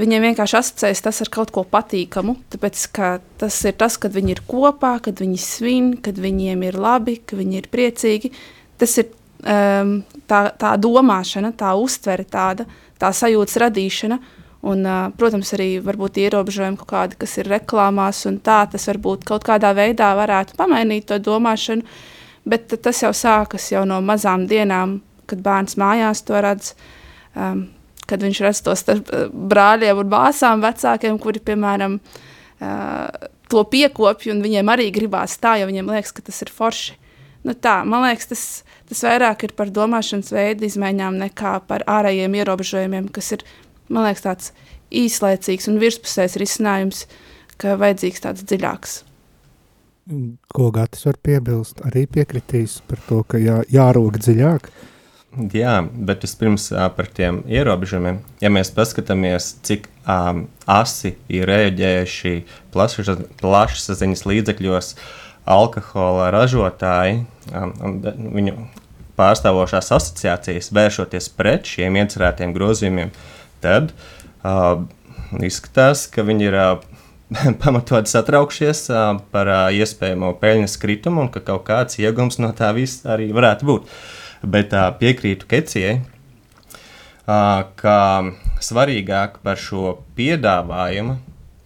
viņiem 0.00 0.28
vienkārši 0.28 0.58
asociējas 0.60 1.02
tas 1.08 1.22
ar 1.24 1.32
kaut 1.34 1.54
ko 1.54 1.64
patīkamu, 1.68 2.36
tāpēc 2.52 2.84
ka 2.94 3.14
tas 3.40 3.58
ir 3.68 3.76
tas, 3.80 3.98
kad 4.00 4.14
viņi 4.14 4.36
ir 4.36 4.44
kopā, 4.48 4.98
kad 5.04 5.24
viņi 5.24 5.40
svin, 5.40 5.90
kad 6.04 6.20
viņiem 6.20 6.68
ir 6.68 6.78
labi, 6.80 7.18
ka 7.24 7.40
viņi 7.40 7.58
ir 7.62 7.72
priecīgi. 7.72 8.32
Tas 8.80 8.96
ir 9.00 9.08
um, 9.08 9.98
tā, 10.28 10.44
tā 10.58 10.76
domāšana, 10.80 11.52
tā 11.58 11.74
uztvere 11.80 12.28
tāda, 12.28 12.68
tā 13.00 13.12
sajūtas 13.16 13.60
radīšana, 13.66 14.20
Un, 14.62 14.86
protams, 15.18 15.48
arī 15.56 15.80
varbūt 15.82 16.20
ierobežojumi 16.22 16.78
kaut 16.78 16.90
kādi, 16.92 17.16
kas 17.18 17.34
ir 17.42 17.48
reklāmās, 17.50 18.20
un 18.30 18.36
tā 18.46 18.60
tas 18.70 18.86
varbūt 18.86 19.24
kaut 19.26 19.42
kādā 19.46 19.72
veidā 19.74 20.12
varētu 20.14 20.54
pamainīt 20.58 21.08
to 21.10 21.18
domāšanu. 21.18 21.82
Bet 22.46 22.70
tas 22.82 23.02
jau 23.02 23.10
sākas 23.14 23.68
jau 23.72 23.82
no 23.86 23.98
mazām 24.02 24.46
dienām, 24.50 25.00
kad 25.30 25.42
bērns 25.42 25.74
mājās 25.78 26.22
to 26.26 26.38
redz. 26.42 26.74
Um, 27.34 27.70
kad 28.06 28.22
viņš 28.22 28.40
redz 28.44 28.60
to 28.66 28.74
starp 28.76 29.10
brāļiem 29.32 29.98
un 30.02 30.10
māsām, 30.12 30.62
vecākiem, 30.62 31.18
kuri, 31.22 31.40
piemēram, 31.42 31.98
uh, 31.98 33.28
to 33.50 33.62
piekopja, 33.68 34.34
un 34.34 34.42
viņiem 34.44 34.70
arī 34.72 34.90
gribās 34.94 35.38
tā, 35.42 35.56
jo 35.60 35.68
viņiem 35.70 35.90
liekas, 35.94 36.14
ka 36.14 36.24
tas 36.26 36.42
ir 36.44 36.52
forši. 36.52 36.98
Nu 37.42 37.56
tā, 37.58 37.80
man 37.88 38.04
liekas, 38.06 38.28
tas, 38.30 38.42
tas 38.90 39.02
vairāk 39.06 39.46
ir 39.48 39.54
par 39.58 39.72
domāšanas 39.74 40.30
veidu 40.34 40.68
izmaiņām 40.68 41.18
nekā 41.24 41.56
par 41.66 41.82
ārējiem 41.90 42.36
ierobežojumiem, 42.38 43.08
kas 43.14 43.32
ir 43.38 43.46
man 43.92 44.08
liekas, 44.08 44.24
tāds 44.24 44.52
īslaicīgs 44.92 45.68
un 45.70 45.80
virspusējs 45.82 46.36
risinājums, 46.40 47.06
ka 47.60 47.76
vajadzīgs 47.80 48.24
tāds 48.24 48.46
dziļāks. 48.48 49.00
Ko 50.52 50.70
Gatis 50.74 51.06
var 51.06 51.18
piebilst? 51.22 51.82
Arī 51.86 52.08
piekritīs 52.10 52.80
par 52.88 53.02
to, 53.06 53.20
ka 53.22 53.38
jā, 53.38 53.60
jārūk 53.70 54.18
dziļāk. 54.18 54.66
Jā, 55.54 55.78
bet 55.80 56.26
vispirms 56.26 56.66
par 56.96 57.08
tiem 57.16 57.40
ierobežojumiem. 57.48 58.18
Ja 58.42 58.50
mēs 58.52 58.72
paskatāmies, 58.74 59.54
cik 59.64 59.86
um, 60.04 60.44
asi 60.68 61.14
ir 61.32 61.46
rēģējuši 61.48 62.34
plašsaziņas 62.74 64.26
līdzekļos 64.28 64.90
alkohola 65.48 66.28
ražotāji 66.34 67.22
um, 67.54 67.72
un 67.80 67.96
viņu 68.34 68.58
pārstāvošās 69.16 69.88
asociācijas 69.94 70.68
vēršoties 70.74 71.30
pret 71.38 71.70
šiem 71.70 71.96
iecerētiem 72.02 72.52
grozījumiem, 72.52 73.14
uh, 73.14 73.41
tad 73.62 73.92
uh, 73.94 74.82
izskatās, 75.40 76.06
ka 76.12 76.24
viņi 76.26 76.48
ir 76.50 76.58
uh, 76.58 76.72
pamatot 77.62 78.08
satraukšies 78.10 78.86
uh, 78.92 79.20
par 79.32 79.50
uh, 79.50 79.66
iespējamo 79.72 80.34
peļņas 80.42 80.78
kritumu 80.82 81.26
un 81.26 81.30
ka 81.32 81.42
kaut 81.44 81.64
kāds 81.68 82.00
iegums 82.02 82.40
no 82.42 82.52
tā 82.56 82.72
viss 82.76 83.06
arī 83.08 83.30
varētu 83.34 83.68
būt. 83.68 83.92
Bet 84.42 84.74
uh, 84.74 84.90
piekrītu 84.98 85.48
Kecijai, 85.48 86.00
uh, 86.02 87.62
ka 87.78 87.98
svarīgāk 88.62 89.38
par 89.46 89.60
šo 89.60 90.00
piedāvājumu 90.18 91.18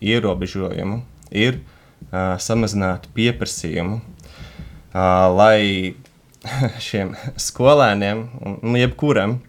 ierobežojumu 0.05 1.01
ir 1.33 1.59
uh, 1.59 2.37
samazināt 2.43 3.09
pieprasījumu, 3.17 4.01
uh, 4.01 5.01
lai 5.33 5.97
šiem 6.87 7.17
skolēniem, 7.41 8.23
un 8.63 8.79
jebkuram, 8.79 9.41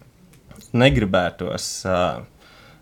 negribētos 0.72 1.68
uh, 1.88 2.24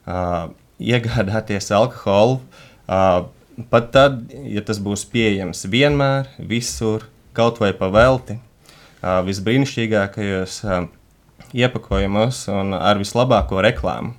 uh, 0.06 0.48
iegādāties 0.78 1.70
alkoholu, 1.74 2.40
uh, 2.86 3.26
pat 3.70 3.90
tad, 3.94 4.20
ja 4.46 4.62
tas 4.66 4.80
būs 4.82 5.06
pieejams 5.12 5.64
vienmēr, 5.72 6.28
visur, 6.38 7.06
kaut 7.36 7.60
vai 7.62 7.72
pa 7.76 7.88
velti, 7.92 8.38
uh, 8.38 9.20
visbrīnišķīgākajos 9.26 10.60
uh, 10.66 10.86
iepakojumos 11.56 12.46
un 12.52 12.76
ar 12.76 13.00
vislabāko 13.00 13.62
reklāmu. 13.64 14.14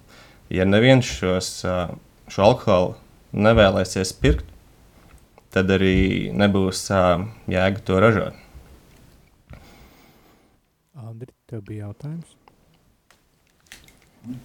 Ja 0.54 0.66
neviens 0.68 1.08
šos, 1.08 1.52
uh, 1.68 1.92
šo 2.32 2.50
alkoholu 2.52 2.96
nevēlēsies 3.36 4.14
pirkt, 4.22 4.48
tad 5.54 5.72
arī 5.74 6.32
nebūs 6.36 6.88
uh, 6.94 7.26
jēga 7.52 7.84
to 7.88 8.02
ražot. 8.04 8.44
Andri, 10.98 11.32
tev 11.50 11.64
bija 11.68 11.88
jautājums? 11.88 12.36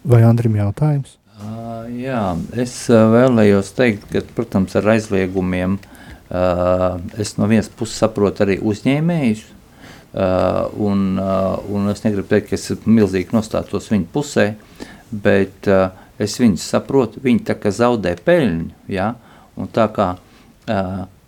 Vai 0.07 0.21
Andrim 0.23 0.55
jautājums? 0.55 1.17
Uh, 1.43 1.87
jā, 1.99 2.19
es 2.61 2.73
vēlējos 2.87 3.73
teikt, 3.75 4.05
ka, 4.11 4.21
protams, 4.37 4.75
ar 4.79 4.85
aizliegumiem 4.93 5.75
uh, 5.75 7.01
es 7.19 7.33
no 7.35 7.49
vienas 7.51 7.67
puses 7.67 7.97
saprotu 7.99 8.45
arī 8.45 8.55
uzņēmējus, 8.63 9.41
uh, 9.43 10.69
un, 10.79 11.17
un 11.19 11.89
es 11.91 12.03
negribu 12.05 12.29
teikt, 12.29 12.51
ka 12.51 12.59
es 12.59 12.85
milzīgi 12.85 13.35
nostātos 13.35 13.89
viņu 13.91 14.07
pusē, 14.13 14.45
bet 15.11 15.67
es 16.21 16.37
viņus 16.39 16.67
saprotu, 16.75 17.23
viņi 17.25 17.43
tā 17.49 17.57
kā 17.59 17.73
zaudē 17.75 18.15
peļņu, 18.23 18.69
ja? 18.93 19.11
un 19.59 19.67
tā 19.73 19.89
kā 19.93 20.13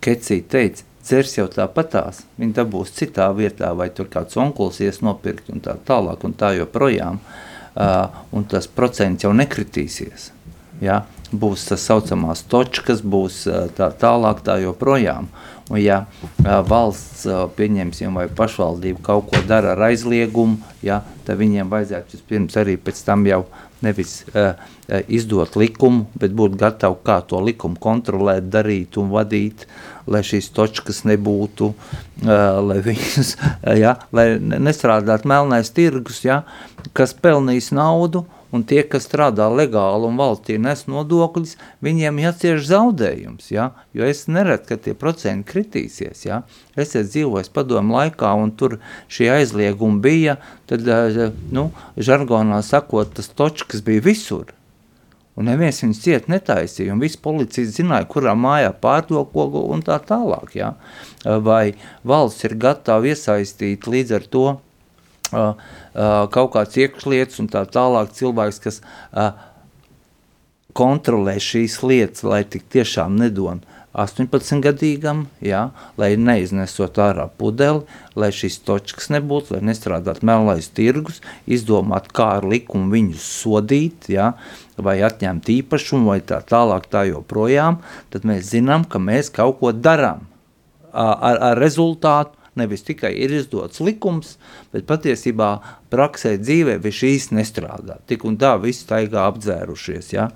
Kecī 0.02 0.40
teica, 0.48 0.86
dzers 1.04 1.36
jau 1.36 1.44
tāpatās, 1.52 2.22
viņi 2.40 2.56
dabūs 2.56 2.94
citā 2.96 3.28
vietā, 3.36 3.68
vai 3.76 3.90
tur 3.94 4.08
kāds 4.10 4.38
onkuls 4.40 4.80
ies 4.82 5.02
nopirkt 5.04 5.52
un 5.52 5.60
tā 5.62 5.76
tālāk 5.86 6.24
un 6.24 6.34
tā 6.38 6.54
joprojām. 6.56 7.20
Uh, 7.20 7.45
un 7.76 8.46
tas 8.48 8.66
procents 8.66 9.26
jau 9.26 9.34
nekritīsies. 9.36 10.30
Ja? 10.80 11.04
Būs 11.32 11.66
tas 11.68 11.82
saucamās 11.88 12.44
točkas, 12.46 13.02
būs 13.02 13.42
uh, 13.50 13.66
tā 13.76 13.90
tālāk 14.00 14.44
tā 14.46 14.60
joprojām. 14.62 15.28
Un 15.66 15.80
ja 15.82 16.04
uh, 16.06 16.60
valsts, 16.62 17.26
pieņemsim, 17.58 18.14
vai 18.14 18.28
pašvaldība 18.30 19.02
kaut 19.08 19.30
ko 19.32 19.42
dara 19.48 19.74
ar 19.74 19.88
aizliegumu, 19.88 20.60
ja, 20.86 21.00
tad 21.26 21.40
viņiem 21.42 21.72
vajadzētu 21.72 22.16
vispirms 22.16 22.58
arī 22.62 22.76
pēc 22.78 23.02
tam 23.08 23.26
jau 23.26 23.42
nevis 23.86 24.18
uh, 24.32 24.52
izdot 25.08 25.56
likumu, 25.58 26.06
bet 26.18 26.34
būt 26.36 26.58
gatavi 26.60 27.00
kā 27.06 27.20
to 27.30 27.40
likumu 27.42 27.80
kontrolēt, 27.80 28.50
darīt 28.52 28.98
un 29.00 29.10
vadīt, 29.14 29.66
lai 30.10 30.22
šīs 30.26 30.50
točkas 30.56 31.04
nebūtu, 31.08 31.72
uh, 31.72 32.32
lai 32.66 32.80
viņas, 32.84 33.34
ja, 33.84 33.96
lai 34.16 34.28
nestrādāt 34.38 35.26
melnais 35.28 35.72
tirgus, 35.74 36.24
ja, 36.26 36.42
kas 36.96 37.16
pelnīs 37.16 37.72
naudu, 37.74 38.26
un 38.54 38.64
tie, 38.66 38.82
kas 38.86 39.06
strādā 39.08 39.46
legāli 39.52 40.08
un 40.08 40.18
valstī 40.20 40.58
nes 40.62 40.84
nodokļus, 40.90 41.56
viņiem 41.84 42.20
jācieš 42.22 42.66
zaudējums, 42.70 43.50
ja? 43.54 43.70
jo 43.96 44.06
es 44.06 44.26
neredzu, 44.30 44.68
ka 44.70 44.80
tie 44.86 44.96
procenti 44.98 45.48
kritīsies. 45.50 46.26
Ja? 46.28 46.42
Es 46.76 46.94
esmu 46.94 47.12
dzīvojis 47.12 47.52
padomu 47.54 47.98
laikā, 47.98 48.34
un 48.38 48.52
tur 48.58 48.78
šie 49.12 49.30
aizliegumi 49.38 50.02
bija, 50.04 50.38
tad, 50.70 50.86
nu, 51.54 51.70
žargonā 51.96 52.62
sakot, 52.66 53.16
tas 53.16 53.32
točkas 53.32 53.84
bija 53.86 54.04
visur. 54.06 54.52
Un 55.36 55.50
neviens 55.50 55.82
viņus 55.82 55.98
ciet 56.00 56.28
netaisīja, 56.32 56.94
un 56.94 57.00
visi 57.02 57.18
policijas 57.20 57.74
zināja, 57.76 58.06
kurā 58.08 58.32
mājā 58.32 58.70
pārdot 58.80 59.28
ko 59.34 59.66
un 59.68 59.82
tā 59.84 59.98
tālāk. 60.00 60.54
Ja? 60.56 60.72
Vai 61.24 61.74
valsts 62.08 62.46
ir 62.48 62.56
gatava 62.56 63.12
iesaistīt 63.12 63.84
līdz 63.84 64.16
ar 64.16 64.30
to 64.32 64.46
kaut 66.36 66.52
kāds 66.54 66.80
iekšlietas 66.80 67.42
un 67.42 67.50
tā 67.52 67.64
tālāk 67.68 68.12
cilvēks, 68.16 68.62
kas 68.64 68.82
kontrolē 70.76 71.38
šīs 71.40 71.80
lietas, 71.86 72.26
lai 72.26 72.42
tik 72.44 72.68
tiešām 72.72 73.16
nedod 73.20 73.64
18-gadīgam, 73.96 75.24
ja, 75.40 75.70
lai 75.96 76.10
neiznesot 76.20 76.98
ārā 77.00 77.24
pudeli, 77.40 77.86
lai 78.18 78.28
šīs 78.34 78.58
točkas 78.66 79.08
nebūtu, 79.14 79.56
lai 79.56 79.62
nestrādātu 79.70 80.26
melnais 80.28 80.68
tirgus, 80.76 81.22
izdomāt, 81.48 82.10
kā 82.12 82.34
ar 82.42 82.48
likumu 82.48 82.92
viņus 82.92 83.24
sodīt, 83.40 84.10
ja, 84.12 84.34
vai 84.76 84.98
atņemt 85.06 85.48
īpašumu, 85.56 86.10
vai 86.12 86.20
tā 86.20 86.42
tālāk 86.44 86.90
tā 86.92 87.06
joprojām, 87.08 87.80
tad 88.12 88.28
mēs 88.28 88.52
zinām, 88.52 88.84
ka 88.84 89.00
mēs 89.00 89.32
kaut 89.32 89.62
ko 89.62 89.72
darām 89.72 90.26
ar, 90.92 91.40
ar 91.40 91.60
rezultātu, 91.60 92.36
nevis 92.56 92.84
tikai 92.86 93.12
ir 93.14 93.34
izdots 93.36 93.82
likums, 93.84 94.36
bet 94.72 94.86
patiesībā 94.88 95.50
praksē 95.92 96.36
dzīvē 96.42 96.78
viņš 96.84 97.02
īsti 97.12 97.38
nestrādā. 97.38 98.00
Tik 98.08 98.26
un 98.28 98.38
tā 98.40 98.56
viss 98.62 98.88
taigā 98.88 99.26
apdzērušies, 99.30 100.12
ja. 100.16 100.30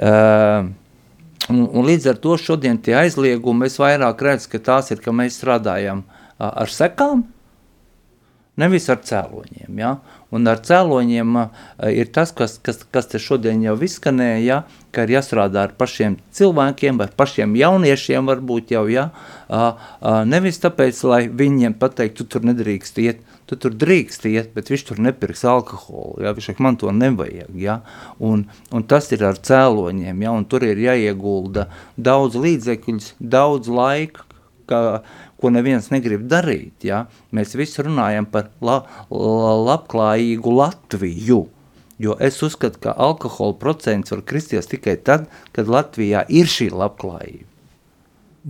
Uh, 0.00 0.70
Un, 1.50 1.64
un 1.66 1.86
līdz 1.88 2.12
ar 2.12 2.18
to 2.22 2.36
šodien 2.38 2.78
tie 2.78 2.94
aizliegumi, 3.00 3.66
es 3.66 3.78
vairāk 3.80 4.20
redzu, 4.22 4.50
ka 4.52 4.60
tās 4.68 4.92
ir, 4.94 5.00
ka 5.02 5.10
mēs 5.14 5.38
strādājam 5.40 6.04
ar 6.38 6.70
sekām, 6.70 7.24
nevis 8.60 8.88
ar 8.92 9.00
cēloņiem. 9.06 9.80
Ja? 9.80 9.94
Un 10.30 10.46
ar 10.50 10.60
cēloņiem 10.62 11.38
uh, 11.40 11.64
ir 11.90 12.12
tas, 12.14 12.34
kas, 12.36 12.58
kas, 12.62 12.82
kas 12.92 13.10
te 13.10 13.20
šodien 13.22 13.64
jau 13.64 13.76
izskanēja, 13.82 14.40
ja? 14.44 14.60
ka 14.94 15.04
ir 15.06 15.14
jāstrādā 15.16 15.64
ar 15.68 15.74
pašiem 15.78 16.16
cilvēkiem, 16.34 17.00
ar 17.02 17.12
pašiem 17.18 17.54
jauniešiem 17.58 18.30
varbūt 18.30 18.72
jau, 18.74 18.84
ja? 18.90 19.10
nevis 20.26 20.58
tāpēc, 20.62 21.02
lai 21.06 21.20
viņiem 21.28 21.76
pateikt, 21.78 22.18
tu 22.18 22.26
tur 22.30 22.46
nedrīkst 22.48 22.98
iet, 23.02 23.20
tu 23.50 23.58
tur 23.58 23.74
drīkst 23.74 24.26
iet, 24.30 24.52
bet 24.54 24.70
viņš 24.70 24.86
tur 24.88 25.02
nepirks 25.02 25.44
alkoholu, 25.48 26.22
ja? 26.24 26.34
viņš 26.36 26.50
saka, 26.52 26.64
man 26.66 26.78
to 26.80 26.94
nevajag, 26.94 27.54
ja? 27.58 27.80
un, 28.18 28.44
un 28.74 28.86
tas 28.90 29.10
ir 29.14 29.24
ar 29.26 29.38
cēloņiem, 29.38 30.26
ja? 30.26 30.34
un 30.34 30.46
tur 30.50 30.66
ir 30.66 30.78
jāiegulda 30.78 31.68
daudz 31.98 32.38
līdzekļus, 32.38 33.14
daudz 33.18 33.70
laika, 33.70 34.26
ka, 34.70 35.02
ko 35.40 35.50
neviens 35.52 35.90
negrib 35.92 36.26
darīt. 36.30 36.84
Ja? 36.86 37.04
Mēs 37.34 37.56
visi 37.58 37.82
runājam 37.84 38.28
par 38.30 38.50
la, 38.64 38.82
la, 39.10 39.54
labklājīgu 39.70 40.54
Latviju. 40.60 41.42
Jo 42.00 42.16
es 42.22 42.38
uzskatu, 42.44 42.80
ka 42.86 42.94
alkohola 42.96 43.58
procents 43.60 44.12
var 44.14 44.22
kristies 44.24 44.70
tikai 44.70 44.96
tad, 45.04 45.26
kad 45.52 45.68
Latvijā 45.68 46.24
ir 46.32 46.48
šī 46.48 46.70
labklājība. 46.72 47.48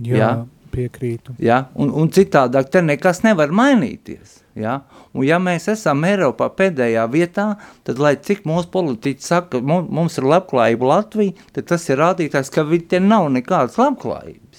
Jā, 0.07 0.17
ja? 0.17 0.29
piekrītu. 0.71 1.35
Ja? 1.43 1.65
Un, 1.75 1.91
un 1.91 2.11
citādāk 2.15 2.71
te 2.71 2.83
nekas 2.85 3.25
nevar 3.25 3.51
mainīties. 3.51 4.39
Ja? 4.55 4.81
Un 5.11 5.25
ja 5.27 5.39
mēs 5.43 5.67
esam 5.71 6.03
Eiropā 6.07 6.47
pēdējā 6.55 7.03
vietā, 7.11 7.47
tad, 7.87 7.99
lai 8.03 8.17
cik 8.19 8.43
mūsu 8.47 8.71
politiķi 8.71 9.27
saka, 9.27 9.61
mums 9.63 10.17
ir 10.19 10.27
labklājība 10.31 10.89
Latvija, 10.93 11.35
tad 11.55 11.69
tas 11.71 11.87
ir 11.91 11.99
rādītājs, 11.99 12.51
ka 12.51 12.63
viņi 12.67 12.87
te 12.95 13.03
nav 13.03 13.29
nekādas 13.35 13.79
labklājības 13.79 14.50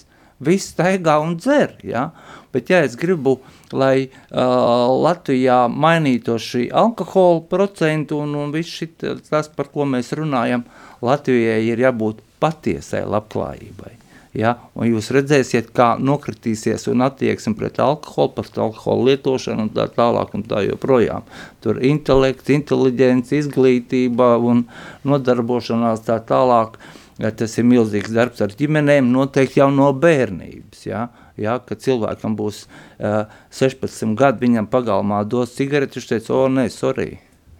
viss 0.44 0.72
staigā 0.74 1.18
un 1.22 1.36
dzer. 1.40 1.76
Ja? 1.86 2.10
Bet, 2.52 2.70
ja 2.72 2.82
es 2.84 2.96
gribu, 3.00 3.38
lai 3.72 4.08
uh, 4.08 4.90
Latvijā 5.02 5.64
mainītos 5.72 6.44
šī 6.52 6.66
alkohola 6.68 7.40
procentu 7.48 8.20
un, 8.24 8.36
un 8.36 8.52
viss 8.54 8.82
šit, 8.82 9.06
tas, 9.30 9.48
par 9.48 9.72
ko 9.72 9.88
mēs 9.88 10.12
runājam, 10.18 10.66
Latvijai 11.02 11.62
ir 11.70 11.82
jābūt 11.82 12.22
patiesai 12.42 13.06
labklājībai. 13.08 13.98
Ja? 14.36 14.54
Un 14.76 14.88
jūs 14.88 15.10
redzēsiet, 15.12 15.70
kā 15.76 15.94
nokritīsies 16.00 16.86
un 16.92 17.04
attieksme 17.04 17.52
pret 17.56 17.80
alkoholu, 17.84 18.32
pret 18.38 18.56
alkoholu 18.64 19.10
lietošanu 19.10 19.68
un 19.68 19.74
tā 19.76 19.88
tālāk 19.92 20.32
un 20.36 20.44
tā 20.48 20.64
joprojām. 20.68 21.26
Tur 21.64 21.80
intelekts, 21.84 22.52
inteliģents, 22.52 23.34
izglītība 23.42 24.34
un 24.40 24.66
nodarbošanās 25.08 26.04
tā 26.08 26.20
tālāk– 26.28 26.76
ja 26.82 26.98
tas 27.30 27.54
ir 27.58 27.66
milzīgs 27.68 28.10
darbs 28.14 28.42
ar 28.42 28.54
ģimenēm, 28.58 29.10
noteikti 29.14 29.60
jau 29.60 29.70
no 29.70 29.92
bērnības. 29.94 30.86
Ja? 30.88 31.06
Ja, 31.38 31.56
kad 31.64 31.80
cilvēkam 31.84 32.34
būs 32.36 32.64
uh, 32.66 33.30
16 33.54 34.16
gadi, 34.18 34.42
viņam 34.46 34.68
pagalmā 34.72 35.22
dos 35.24 35.54
cigareti, 35.56 36.00
viņš 36.00 36.08
teica, 36.10 36.34
o, 36.36 36.48
nē, 36.52 36.66
sorry. 36.72 37.14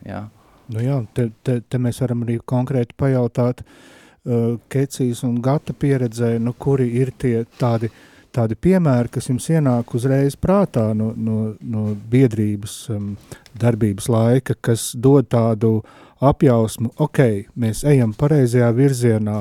Ja. 0.06 0.26
Nu 0.72 0.82
jā, 0.82 0.98
te, 1.14 1.30
te, 1.44 1.60
te 1.62 1.80
mēs 1.80 2.00
varam 2.02 2.24
arī 2.26 2.38
konkrēti 2.48 2.96
pajautāt 2.98 3.62
uh, 3.64 4.58
Kecijas 4.72 5.22
un 5.28 5.38
Gata 5.44 5.74
pieredzē, 5.76 6.34
nu, 6.42 6.54
kuri 6.58 6.88
ir 7.00 7.12
tie 7.18 7.42
tādi, 7.60 7.90
tādi 8.32 8.56
piemēri, 8.56 9.12
kas 9.12 9.28
jums 9.30 9.48
ienāk 9.52 9.94
uzreiz 9.96 10.36
prātā 10.40 10.90
no, 10.96 11.12
no, 11.16 11.54
no 11.60 11.90
biedrības 12.12 12.76
um, 12.94 13.12
darbības 13.58 14.08
laika, 14.12 14.56
kas 14.60 14.92
dod 14.96 15.30
tādu 15.32 15.78
apjausmu, 16.22 16.92
ok, 17.02 17.20
mēs 17.58 17.82
ejam 17.88 18.12
pareizajā 18.18 18.68
virzienā, 18.76 19.38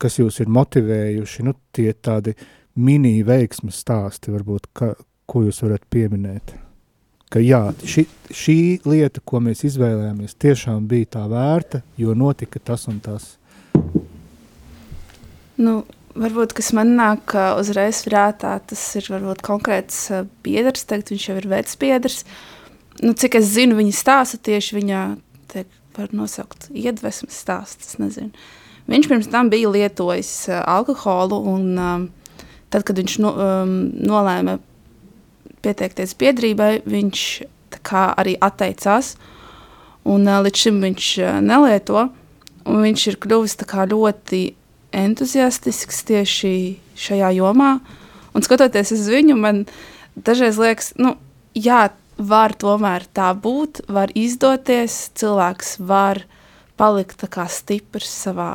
kas 0.00 0.18
jūs 0.18 0.40
ir 0.42 0.50
motivējuši, 0.50 1.44
nu 1.46 1.54
tie 1.76 1.92
tādi 1.92 2.34
mini 2.80 3.20
veiksmes 3.26 3.78
stāsti 3.84 4.32
varbūt, 4.32 4.70
ka, 4.76 4.94
ko 5.28 5.44
jūs 5.46 5.62
varat 5.64 5.86
pieminēt. 5.92 6.56
Ka 7.30 7.38
jā, 7.42 7.62
ši, 7.86 8.06
šī 8.34 8.58
lieta, 8.90 9.22
ko 9.22 9.38
mēs 9.44 9.62
izvēlējāmies, 9.68 10.34
tiešām 10.42 10.88
bija 10.90 11.12
tā 11.14 11.24
vērta, 11.30 11.84
jo 12.00 12.16
notika 12.18 12.58
tas 12.58 12.88
un 12.90 12.98
tas. 13.04 13.36
Nu, 15.60 15.82
varbūt, 16.18 16.56
kas 16.58 16.72
man 16.74 16.96
nāk 16.98 17.36
uzreiz 17.60 18.02
prātā, 18.06 18.56
tas 18.66 18.82
ir 18.98 19.06
varbūt 19.12 19.44
konkrēts 19.46 20.08
uh, 20.10 20.24
biedrs, 20.42 20.86
tagad 20.90 21.12
viņš 21.12 21.28
jau 21.28 21.36
ir 21.38 21.50
vecs 21.52 21.78
biedrs. 21.78 22.24
Nu, 23.00 23.14
cik 23.14 23.38
es 23.38 23.52
zinu 23.54 23.78
viņa 23.78 23.94
stāstu, 23.94 24.40
tieši 24.50 24.80
viņa, 24.80 25.04
tiek, 25.52 25.68
var 25.96 26.12
nosaukt 26.16 26.68
iedvesmas 26.70 27.38
stāsts. 27.42 27.96
Viņš 28.90 29.08
pirms 29.10 29.28
tam 29.30 29.50
bija 29.52 29.70
lietojis 29.70 30.32
uh, 30.50 30.62
alkoholu 30.66 31.38
un 31.52 31.66
um, 31.78 32.08
tad, 32.70 32.84
kad 32.86 32.98
viņš 32.98 33.18
no, 33.22 33.34
um, 33.34 33.74
nolēma 34.00 34.58
pieteikties 35.64 36.16
biedrībai, 36.18 36.80
viņš 36.88 37.26
arī 37.90 38.34
atteicās 38.42 39.14
un 40.08 40.26
uh, 40.26 40.40
līdz 40.44 40.64
šim 40.64 40.80
viņš 40.84 41.10
uh, 41.20 41.38
nelieto, 41.44 42.08
un 42.66 42.82
viņš 42.84 43.06
ir 43.12 43.20
kļuvis 43.22 43.58
ļoti 43.92 44.42
entuziastisks 44.96 46.02
tieši 46.08 46.52
šajā 46.98 47.30
jomā. 47.38 47.78
Un 48.34 48.46
skatoties 48.46 48.92
uz 48.94 49.08
viņu, 49.10 49.36
man 49.38 49.64
dažreiz 50.14 50.58
liekas, 50.60 50.92
nu, 50.98 51.16
jā, 51.54 51.88
var 52.20 52.54
tomēr 52.60 53.06
tā 53.16 53.30
būt, 53.34 53.84
var 53.88 54.12
izdoties, 54.18 55.08
cilvēks 55.18 55.78
var 55.88 56.22
palikt 56.80 57.24
kā 57.32 57.46
stiprs 57.50 58.10
savā 58.26 58.52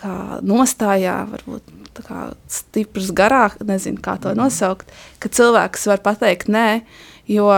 kā, 0.00 0.40
nostājā, 0.46 1.16
varbūt 1.30 2.02
kā 2.06 2.30
stiprs 2.48 3.10
garā, 3.16 3.50
nezinu, 3.64 4.00
kā 4.02 4.16
to 4.20 4.32
nosaukt, 4.38 4.92
ka 5.20 5.28
cilvēks 5.28 5.86
var 5.90 6.00
pateikt 6.04 6.48
nē, 6.48 6.82
jo 7.28 7.48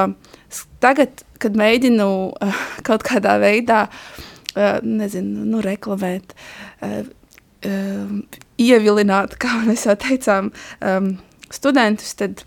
tagad, 0.82 1.22
kad 1.42 1.58
mēģinu 1.58 2.08
uh, 2.30 2.62
kaut 2.86 3.06
kādā 3.06 3.38
veidā, 3.42 3.86
uh, 3.88 4.78
nezinu, 4.82 5.46
nu, 5.48 5.62
reklamēt, 5.64 6.34
um, 6.82 8.22
ievilināt, 8.62 9.36
kā 9.42 9.62
mēs 9.66 9.86
jau 9.88 9.98
teicām, 9.98 10.50
um, 10.80 11.14
studentus, 11.52 12.16
tad 12.18 12.44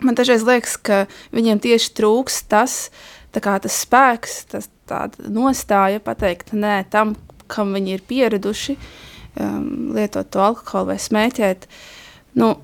man 0.00 0.16
dažreiz 0.18 0.44
liekas, 0.46 0.76
ka 0.80 1.04
viņiem 1.34 1.60
tieši 1.62 1.92
trūks 1.98 2.42
tas, 2.50 2.90
kā, 3.34 3.58
tas 3.62 3.76
spēks, 3.84 4.42
tas 4.52 4.68
tāda 4.88 5.30
nostāja 5.32 6.02
pateikt 6.04 6.54
nē 6.56 6.82
tam, 6.92 7.16
kam 7.52 7.74
viņi 7.76 7.96
ir 7.96 8.04
pieraduši, 8.08 8.76
um, 9.40 9.94
lietot 9.96 10.30
to 10.32 10.42
alkoholu 10.42 10.92
vai 10.92 10.98
smēķēt. 11.00 11.68
Nu, 12.40 12.54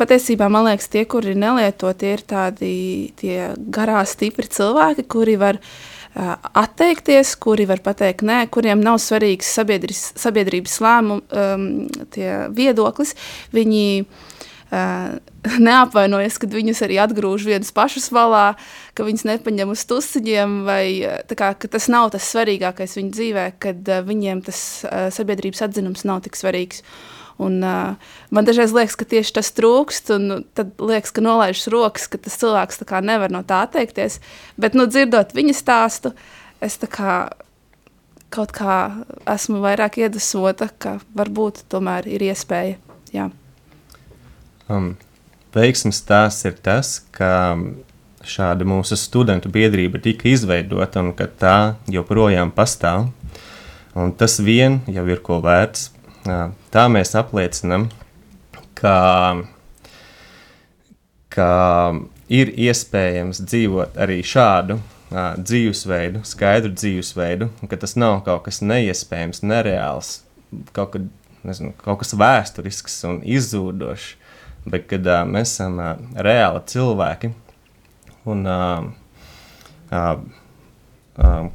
patiesībā 0.00 0.48
man 0.52 0.68
liekas, 0.68 0.90
tie, 0.92 1.06
kuri 1.08 1.36
nelieto, 1.38 1.92
tie 1.96 2.16
ir 2.18 2.24
tādi 2.28 2.72
tie 3.20 3.52
garā, 3.72 4.02
stipri 4.08 4.48
cilvēki, 4.52 5.06
kuri 5.08 5.38
var 5.40 5.60
uh, 5.60 6.36
atteikties, 6.52 7.32
kuri 7.40 7.68
var 7.68 7.80
pateikt 7.84 8.26
nē, 8.26 8.44
kuriem 8.52 8.84
nav 8.84 9.00
svarīgs 9.04 9.54
sabiedrības 9.56 10.80
lēmums, 10.84 11.28
um, 11.32 11.68
viedoklis. 12.56 13.16
Viņi 13.56 13.86
uh, 14.04 14.24
neapvainojas, 15.68 16.38
kad 16.42 16.54
viņus 16.56 16.82
arī 16.86 17.00
atgrūž 17.02 17.46
vienus 17.46 17.72
pašus 17.74 18.08
valā, 18.14 18.56
ka 18.98 19.06
viņus 19.06 19.26
nepaņem 19.30 19.74
uz 19.74 19.84
tusiņiem, 19.88 20.56
vai 20.66 20.84
kā, 21.38 21.52
tas 21.54 21.90
nav 21.92 22.10
tas 22.14 22.30
svarīgākais 22.32 22.96
viņu 22.98 23.12
dzīvē, 23.14 23.46
kad 23.62 23.92
viņiem 24.08 24.42
tas 24.46 24.58
sabiedrības 25.14 25.62
atzinums 25.68 26.06
nav 26.08 26.24
tik 26.26 26.38
svarīgs. 26.38 26.82
Un, 27.38 27.60
uh, 27.60 27.96
man 28.30 28.46
dažreiz 28.48 28.72
liekas, 28.72 28.96
ka 28.96 29.04
tieši 29.04 29.34
tas 29.36 29.50
trūkst, 29.52 30.08
un 30.14 30.44
tad 30.56 30.72
liekas, 30.80 31.12
ka 31.12 31.24
nolaižas 31.24 31.68
rokas, 31.72 32.06
ka 32.08 32.20
tas 32.20 32.38
cilvēks 32.40 32.80
nevar 33.04 33.32
no 33.32 33.42
tā 33.44 33.66
atteikties. 33.66 34.20
Bet, 34.56 34.72
nu, 34.72 34.86
dzirdot 34.88 35.36
viņa 35.36 35.52
stāstu, 35.52 36.14
es 36.64 36.80
kā, 36.80 37.28
kaut 38.32 38.56
kā 38.56 39.04
esmu 39.28 39.60
vairāk 39.60 40.00
iedvesmota, 40.00 40.70
ka 40.78 40.98
varbūt 41.12 41.66
tomēr 41.68 42.08
ir 42.08 42.24
iespēja. 42.24 42.80
Jā. 43.12 43.28
Um, 44.68 44.94
veiksmes 45.54 46.00
stāsts 46.02 46.46
ir 46.48 46.56
tas, 46.62 47.00
ka 47.14 47.56
šāda 48.26 48.66
mūsu 48.66 48.98
studentu 48.98 49.50
biedrība 49.52 50.00
tika 50.02 50.28
izveidota 50.32 51.04
un 51.04 51.12
ka 51.16 51.28
tā 51.30 51.58
joprojām 51.90 52.50
pastāv. 52.54 53.12
Un 53.96 54.10
tas 54.12 54.40
vien 54.42 54.82
jau 54.92 55.06
ir 55.08 55.22
ko 55.24 55.38
vērts 55.40 55.92
Tā 56.74 56.86
mēs 56.90 57.14
apliecinam, 57.18 57.86
ka, 58.78 58.96
ka 61.30 61.50
ir 62.26 62.50
iespējams 62.66 63.42
dzīvot 63.44 63.98
arī 64.02 64.18
šādu 64.26 64.78
uh, 64.80 65.36
dzīvesveidu, 65.38 66.24
skaidru 66.26 66.72
dzīvesveidu, 66.74 67.50
un 67.62 67.70
ka 67.70 67.78
tas 67.78 67.94
nav 67.98 68.24
kaut 68.26 68.46
kas 68.48 68.58
neiespējams, 68.64 69.44
nereāls, 69.46 70.16
kaut, 70.74 70.96
kad, 70.96 71.06
nezinu, 71.46 71.74
kaut 71.84 72.02
kas 72.02 72.16
vēsturisks 72.18 72.98
un 73.06 73.20
izzūdošs, 73.22 74.16
bet 74.66 74.88
kad 74.90 75.06
uh, 75.06 75.22
mēs 75.28 75.56
esam 75.56 75.80
uh, 75.80 75.94
reāli 76.26 76.62
cilvēki 76.72 77.32
un 78.26 78.46
uh, 78.50 78.86
uh, 79.90 80.14
uh, 81.22 81.48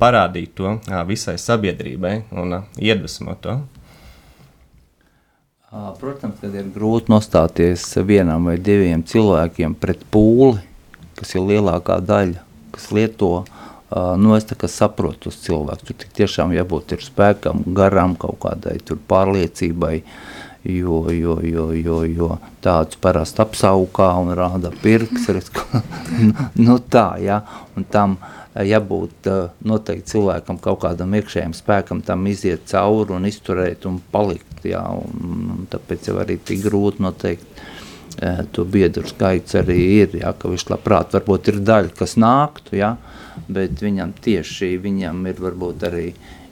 parādīt 0.00 0.54
to 0.56 0.76
uh, 0.76 1.00
visai 1.08 1.36
sabiedrībai 1.40 2.16
un 2.36 2.60
uh, 2.60 2.68
iedvesmot 2.80 3.42
to. 3.44 3.58
Protams, 6.00 6.38
kad 6.40 6.54
ir 6.56 6.68
grūti 6.72 7.10
nostāties 7.12 7.82
vienam 8.06 8.46
vai 8.48 8.54
diviem 8.56 9.02
cilvēkiem 9.04 9.74
pret 9.76 10.06
pūli, 10.14 10.62
kas 11.18 11.34
ir 11.34 11.42
lielākā 11.44 11.98
daļa, 12.06 12.44
kas 12.72 12.86
lieto, 12.96 13.30
nu 14.22 14.32
es 14.38 14.46
tā 14.48 14.56
kā 14.56 14.70
saprotu 14.72 15.26
tos 15.26 15.40
cilvēkus, 15.44 15.90
tur 15.90 16.14
tiešām 16.16 16.54
jābūt 16.56 16.96
ir 16.96 17.04
spēkam, 17.04 17.60
garam 17.76 18.14
kaut 18.16 18.38
kādai 18.46 18.78
tur 18.88 19.02
pārliecībai, 19.10 19.98
jo, 20.66 21.04
jo, 21.14 21.38
jo, 21.46 21.68
jo, 21.72 22.00
jo. 22.04 22.30
Tāds 22.64 22.98
parasti 23.00 23.42
apsaukā 23.44 24.10
un 24.22 24.34
rāda 24.36 24.72
pirks, 24.82 25.30
nu, 26.66 26.78
tā, 26.90 27.08
ja, 27.22 27.42
un 27.76 27.86
tam, 27.90 28.18
uh, 28.20 28.46
jābūt 28.64 29.28
noteikti 29.66 30.14
cilvēkam 30.14 30.58
kaut 30.62 30.80
kādam 30.84 31.14
iekšējam 31.18 31.54
spēkam 31.56 32.00
tam 32.04 32.24
iziet 32.30 32.64
cauri 32.70 33.16
un 33.16 33.28
izturēt 33.28 33.84
un 33.88 33.98
palikt, 34.12 34.64
jā, 34.64 34.80
un, 34.80 35.50
un 35.56 35.66
tāpēc 35.70 36.08
jau 36.08 36.16
arī 36.22 36.38
tik 36.38 36.62
grūti 36.64 37.04
noteikt 37.04 37.64
to 38.56 38.64
biedru 38.64 39.04
skaits 39.04 39.58
arī 39.60 39.76
ir, 39.98 40.14
jā, 40.22 40.32
ka 40.32 40.48
viņš 40.48 40.70
labprāt 40.72 41.12
varbūt 41.18 41.50
ir 41.52 41.60
daļa, 41.68 41.92
kas 41.98 42.16
nāktu, 42.16 42.78
jā, 42.78 42.94
bet 43.52 43.82
viņam 43.82 44.14
tieši, 44.24 44.72
viņam 44.80 45.20
ir 45.28 45.42
varbūt 45.42 45.84
arī 45.90 46.06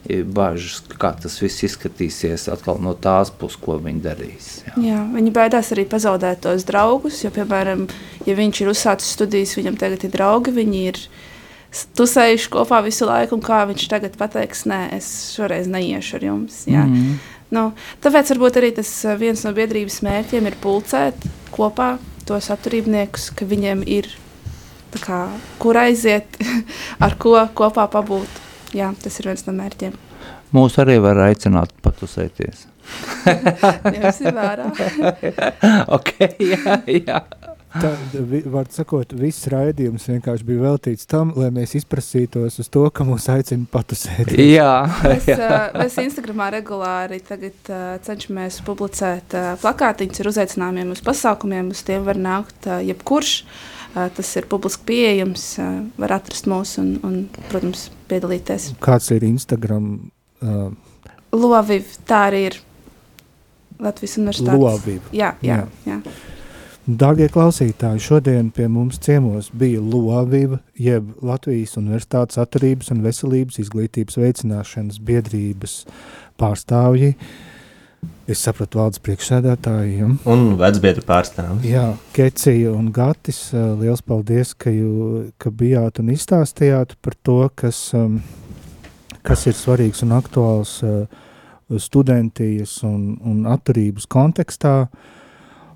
bažas, 0.04 0.82
kā 1.00 1.14
tas 1.16 1.38
viss 1.40 1.64
izskatīsies 1.64 2.48
atkal 2.52 2.80
no 2.82 2.92
tās 2.92 3.30
puses, 3.32 3.56
ko 3.60 3.78
viņi 3.80 4.02
darīs. 4.04 4.48
Jā. 4.66 4.74
jā, 4.84 4.98
viņi 5.14 5.32
baidās 5.34 5.72
arī 5.72 5.86
pazaudēt 5.88 6.42
tos 6.44 6.66
draugus, 6.68 7.22
jo, 7.24 7.32
piemēram, 7.32 7.86
ja 8.28 8.36
viņš 8.36 8.60
ir 8.60 8.72
uzsācis 8.74 9.14
studijas, 9.16 9.56
viņam 9.56 9.78
tagad 9.80 10.04
ir 10.04 10.12
draugi, 10.12 10.52
viņi 10.54 10.82
ir 10.90 11.00
tusējuši 11.98 12.50
kopā 12.52 12.82
visu 12.84 13.08
laiku, 13.08 13.38
un 13.38 13.44
kā 13.44 13.62
viņš 13.70 13.86
tagad 13.90 14.18
pateiks, 14.20 14.66
nē, 14.70 14.82
es 14.98 15.08
šoreiz 15.34 15.70
neiešu 15.70 16.18
ar 16.20 16.28
jums. 16.28 16.60
Jā. 16.68 16.84
Mm 16.84 16.94
-hmm. 16.94 17.16
nu, 17.56 17.64
tāpēc 18.04 18.34
varbūt 18.34 18.60
arī 18.60 18.74
tas 18.76 18.92
eh, 19.04 19.16
viens 19.16 19.44
no 19.44 19.52
biedrības 19.52 20.02
mērķiem 20.02 20.46
ir 20.46 20.60
pulcēt 20.62 21.16
kopā 21.50 21.96
tos 22.26 22.50
atturībniekus, 22.50 23.30
ka 23.30 23.44
viņiem 23.44 23.82
ir 23.86 24.08
kā, 25.00 25.28
kur 25.58 25.76
aiziet, 25.76 26.26
ar 27.06 27.16
ko 27.18 27.48
kopā 27.54 27.88
pabūt. 27.88 28.43
Jā, 28.74 28.90
tas 29.02 29.20
ir 29.20 29.30
viens 29.30 29.46
no 29.46 29.54
mērķiem. 29.56 29.96
Mūs 30.54 30.78
arī 30.82 31.00
var 31.02 31.18
aicināt 31.28 31.72
patusēties. 31.82 32.68
Ņemsim 33.94 34.36
vērā. 34.36 34.68
ok, 35.96 36.14
jā, 36.42 36.78
jā. 36.90 37.18
Tā, 37.74 37.90
var 38.54 38.68
sakot, 38.70 39.16
viss 39.18 39.48
raidījums 39.50 40.04
vienkārši 40.06 40.46
bija 40.46 40.62
veltīts 40.62 41.08
tam, 41.10 41.32
lai 41.34 41.48
mēs 41.54 41.74
izprasītos 41.80 42.60
uz 42.62 42.70
to, 42.70 42.84
ka 42.94 43.06
mūs 43.08 43.26
aicina 43.34 43.66
patusēt. 43.70 44.30
Jā. 44.38 44.84
mēs, 45.02 45.26
uh, 45.34 45.74
mēs 45.80 45.98
Instagramā 46.04 46.52
regulāri 46.54 47.18
tagad 47.26 47.70
uh, 47.74 47.84
cenšamies 48.06 48.60
publicēt 48.66 49.34
uh, 49.34 49.54
plakātiņus 49.62 50.22
ar 50.22 50.30
uzaicinājumiem 50.34 50.94
uz 50.94 51.02
pasākumiem, 51.06 51.74
uz 51.74 51.82
tiem 51.86 52.06
var 52.06 52.20
nākt 52.20 52.70
uh, 52.70 52.78
jebkurš. 52.84 53.40
Uh, 53.42 53.73
tas 53.94 54.30
ir 54.38 54.48
publiski 54.50 54.86
pieejams, 54.90 55.46
uh, 55.62 55.80
var 56.00 56.16
atrast 56.18 56.48
mūs 56.50 56.76
un, 56.82 56.94
un, 57.06 57.18
protams, 57.50 57.88
piedalīties. 58.10 58.72
Kāds 58.84 59.10
ir 59.14 59.26
Instagram? 59.26 59.90
Uh... 60.42 60.70
Loviv, 61.34 61.96
tā 62.06 62.26
arī 62.28 62.44
ir 62.50 62.60
Latvijas 63.82 64.18
universitātes. 64.20 64.60
Loviv. 64.60 65.10
Jā, 65.14 65.34
jā, 65.42 65.64
jā. 65.86 65.98
jā. 65.98 66.14
Dārgie 66.84 67.30
klausītāji, 67.32 68.02
šodien 68.04 68.50
pie 68.52 68.66
mums 68.68 68.98
ciemos 69.00 69.46
bija 69.56 69.80
Loavība, 69.80 70.58
jeb 70.76 71.14
Latvijas 71.24 71.78
Universitātes 71.80 72.36
atturības 72.42 72.92
un 72.92 73.00
veselības 73.06 73.56
izglītības 73.62 74.18
veicināšanas 74.20 74.98
biedrības 75.00 75.78
pārstāvji. 76.36 77.14
Es 78.30 78.40
sapratu 78.44 78.80
valdes 78.80 79.02
priekšsēdētājiem. 79.04 80.16
Un 80.30 80.46
vecbiedru 80.60 81.04
pārstāvji. 81.08 81.72
Jā, 81.74 81.90
Kecija 82.16 82.72
un 82.72 82.88
Gatis, 82.94 83.48
liels 83.52 84.04
paldies, 84.06 84.54
ka, 84.56 84.72
jū, 84.72 85.26
ka 85.40 85.52
bijāt 85.52 86.00
un 86.02 86.12
izstāstījāt 86.14 86.96
par 87.04 87.18
to, 87.26 87.38
kas, 87.54 87.90
kas 89.26 89.46
ir 89.50 89.58
svarīgs 89.58 90.04
un 90.06 90.16
aktuāls 90.16 90.78
studentijas 91.80 92.78
un, 92.86 93.14
un 93.24 93.44
atturības 93.50 94.08
kontekstā. 94.10 94.76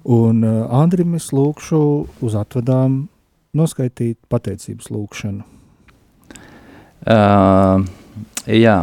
Un 0.09 0.45
uh, 0.47 0.65
Andrim 0.73 1.17
es 1.19 1.31
lūkšu 1.37 1.81
uz 2.25 2.37
atvadām 2.39 3.03
noskaitīt 3.59 4.19
pateicības 4.33 4.91
lūkšanu. 4.95 5.45
Uh, 7.09 7.85
jā, 8.49 8.79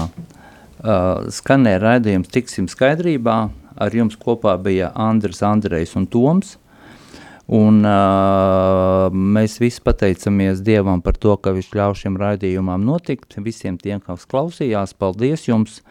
skanēja 1.36 1.82
raidījums 1.82 2.32
Tiksim 2.34 2.70
skaidrībā. 2.72 3.40
Ar 3.76 3.96
jums 3.96 4.16
kopā 4.16 4.56
bija 4.62 4.94
Andris, 4.96 5.42
Andrejs 5.44 5.98
un 6.00 6.06
Toms. 6.08 6.56
Un, 7.46 7.84
uh, 7.86 9.14
mēs 9.14 9.60
visi 9.62 9.84
pateicamies 9.86 10.64
Dievam 10.66 11.04
par 11.06 11.18
to, 11.22 11.36
ka 11.38 11.54
Viņš 11.54 11.68
ļauj 11.78 12.00
šiem 12.02 12.18
raidījumam 12.18 12.86
notikt. 12.88 13.38
Visiem 13.38 13.78
tiem, 13.78 14.02
kas 14.02 14.26
klausījās, 14.26 14.96
paldies 14.98 15.46
jums! 15.50 15.82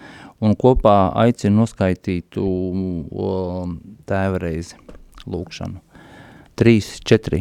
Un 0.42 0.56
kopā 0.58 1.12
aicinu 1.22 1.62
noskaitīt 1.62 2.36
uh, 2.40 3.70
tēvreizi 4.10 4.80
lūkšanu. 5.30 5.78
3, 6.58 6.90
4. 7.06 7.40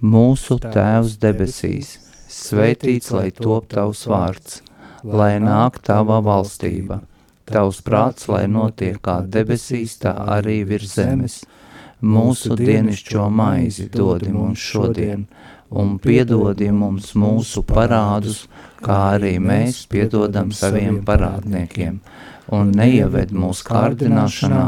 Mūsu 0.00 0.56
Tēvs 0.62 1.18
debesīs, 1.20 1.90
svētīts 2.30 3.10
lai 3.12 3.28
top 3.36 3.66
tavs 3.70 4.06
vārds, 4.08 4.60
lai 5.04 5.38
nāk 5.42 5.80
tava 5.84 6.20
valstība, 6.24 7.00
tavs 7.48 7.80
prāts, 7.86 8.28
lai 8.30 8.46
notiek 8.48 9.00
kā 9.02 9.20
debesīs, 9.26 9.98
tā 10.02 10.14
arī 10.38 10.62
virs 10.68 10.96
zemes. 10.98 11.40
Mūsu 12.00 12.56
dienišķo 12.56 13.26
maizi 13.28 13.90
dodi 13.92 14.30
mums 14.32 14.60
šodien, 14.64 15.26
un 15.70 15.98
piedodi 16.00 16.70
mums 16.72 17.12
mūsu 17.12 17.62
parādus, 17.68 18.46
kā 18.80 18.96
arī 19.16 19.34
mēs 19.42 19.84
piedodam 19.90 20.54
saviem 20.56 21.02
parādniekiem, 21.04 22.00
un 22.56 22.72
neieved 22.72 23.34
mūsu 23.36 23.68
kārdināšanā, 23.68 24.64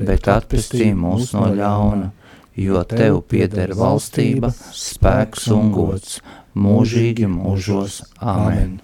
bet 0.00 0.26
atpestī 0.28 0.90
mūs 0.98 1.32
no 1.36 1.46
ļauna, 1.54 2.10
jo 2.58 2.82
Tev 2.84 3.22
pieder 3.30 3.72
valstība, 3.78 4.50
spēks 4.76 5.48
un 5.54 5.70
gods, 5.72 6.18
mūžīgi 6.58 7.30
mūžos. 7.30 8.02
Āmen. 8.20 8.80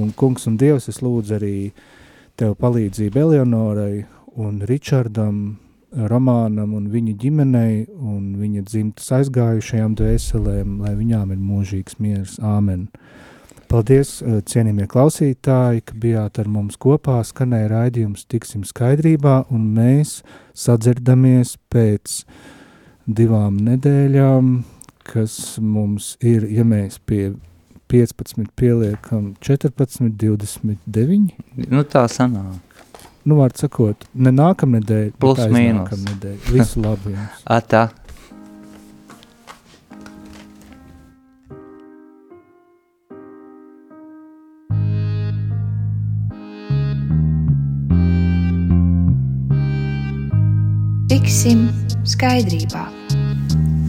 Un 0.00 0.12
kungs 0.16 0.46
un 0.48 0.56
Dievs, 0.60 0.88
es 0.88 1.02
lūdzu 1.04 1.36
arī 1.36 1.56
Tev 2.40 2.54
palīdzību 2.56 3.20
Eleonorai 3.20 4.04
un 4.40 4.62
Ričardam, 4.64 5.58
Romānam 5.90 6.76
un 6.78 6.86
viņa 6.88 7.16
ģimenei 7.18 7.82
un 7.98 8.36
viņa 8.38 8.62
dzimtas 8.68 9.10
aizgājušajām 9.18 9.96
dvēselēm, 9.98 10.78
lai 10.84 10.94
viņām 10.94 11.34
ir 11.34 11.40
mūžīgs 11.42 11.98
miers. 12.00 12.38
Āmen. 12.38 12.86
Paldies, 13.70 14.16
cienījamie 14.22 14.86
klausītāji, 14.90 15.84
ka 15.86 15.98
bijāt 16.02 16.40
ar 16.42 16.48
mums 16.50 16.78
kopā, 16.80 17.18
skanēja 17.26 17.68
raidījums 17.74 18.24
Tiksim 18.30 18.64
skaidrībā, 18.66 19.44
un 19.50 19.68
mēs 19.76 20.20
sadzirdamies 20.58 21.56
pēc 21.70 22.22
divām 23.06 23.60
nedēļām, 23.66 24.56
kas 25.10 25.58
mums 25.62 26.14
ir, 26.22 26.48
ja 26.50 26.64
mēs 26.66 27.02
pie 27.02 27.32
15 27.90 28.46
pieliekam 28.58 29.32
14, 29.42 30.10
29. 30.20 31.32
Nu 31.70 31.82
tā 31.84 32.04
sanāk. 32.10 32.58
Nu, 33.26 33.36
var 33.36 33.52
sakot, 33.52 34.06
ne 34.16 34.30
nākamnedēļ, 34.32 35.10
Plus 35.20 35.36
bet 35.42 35.50
mīnus. 35.52 35.90
aiznākamnedēļ. 35.90 36.36
Visu 36.54 36.80
labu 36.80 37.12
jums! 37.12 37.42
Atā. 37.58 37.88
Tiksim 51.10 51.66
skaidrībā. 52.06 52.84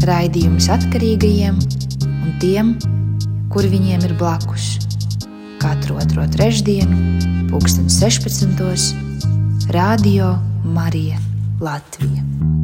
Raidījums 0.09 0.67
atkarīgajiem 0.73 1.57
un 2.09 2.31
tiem, 2.41 2.71
kur 3.51 3.67
viņiem 3.67 4.05
ir 4.07 4.15
blakus. 4.19 4.77
Katru 5.61 5.99
otro 5.99 6.23
trešdienu, 6.31 6.97
pulksten 7.51 7.91
16. 7.91 9.67
Radio 9.75 10.33
Marija 10.63 11.19
Latvija. 11.59 12.60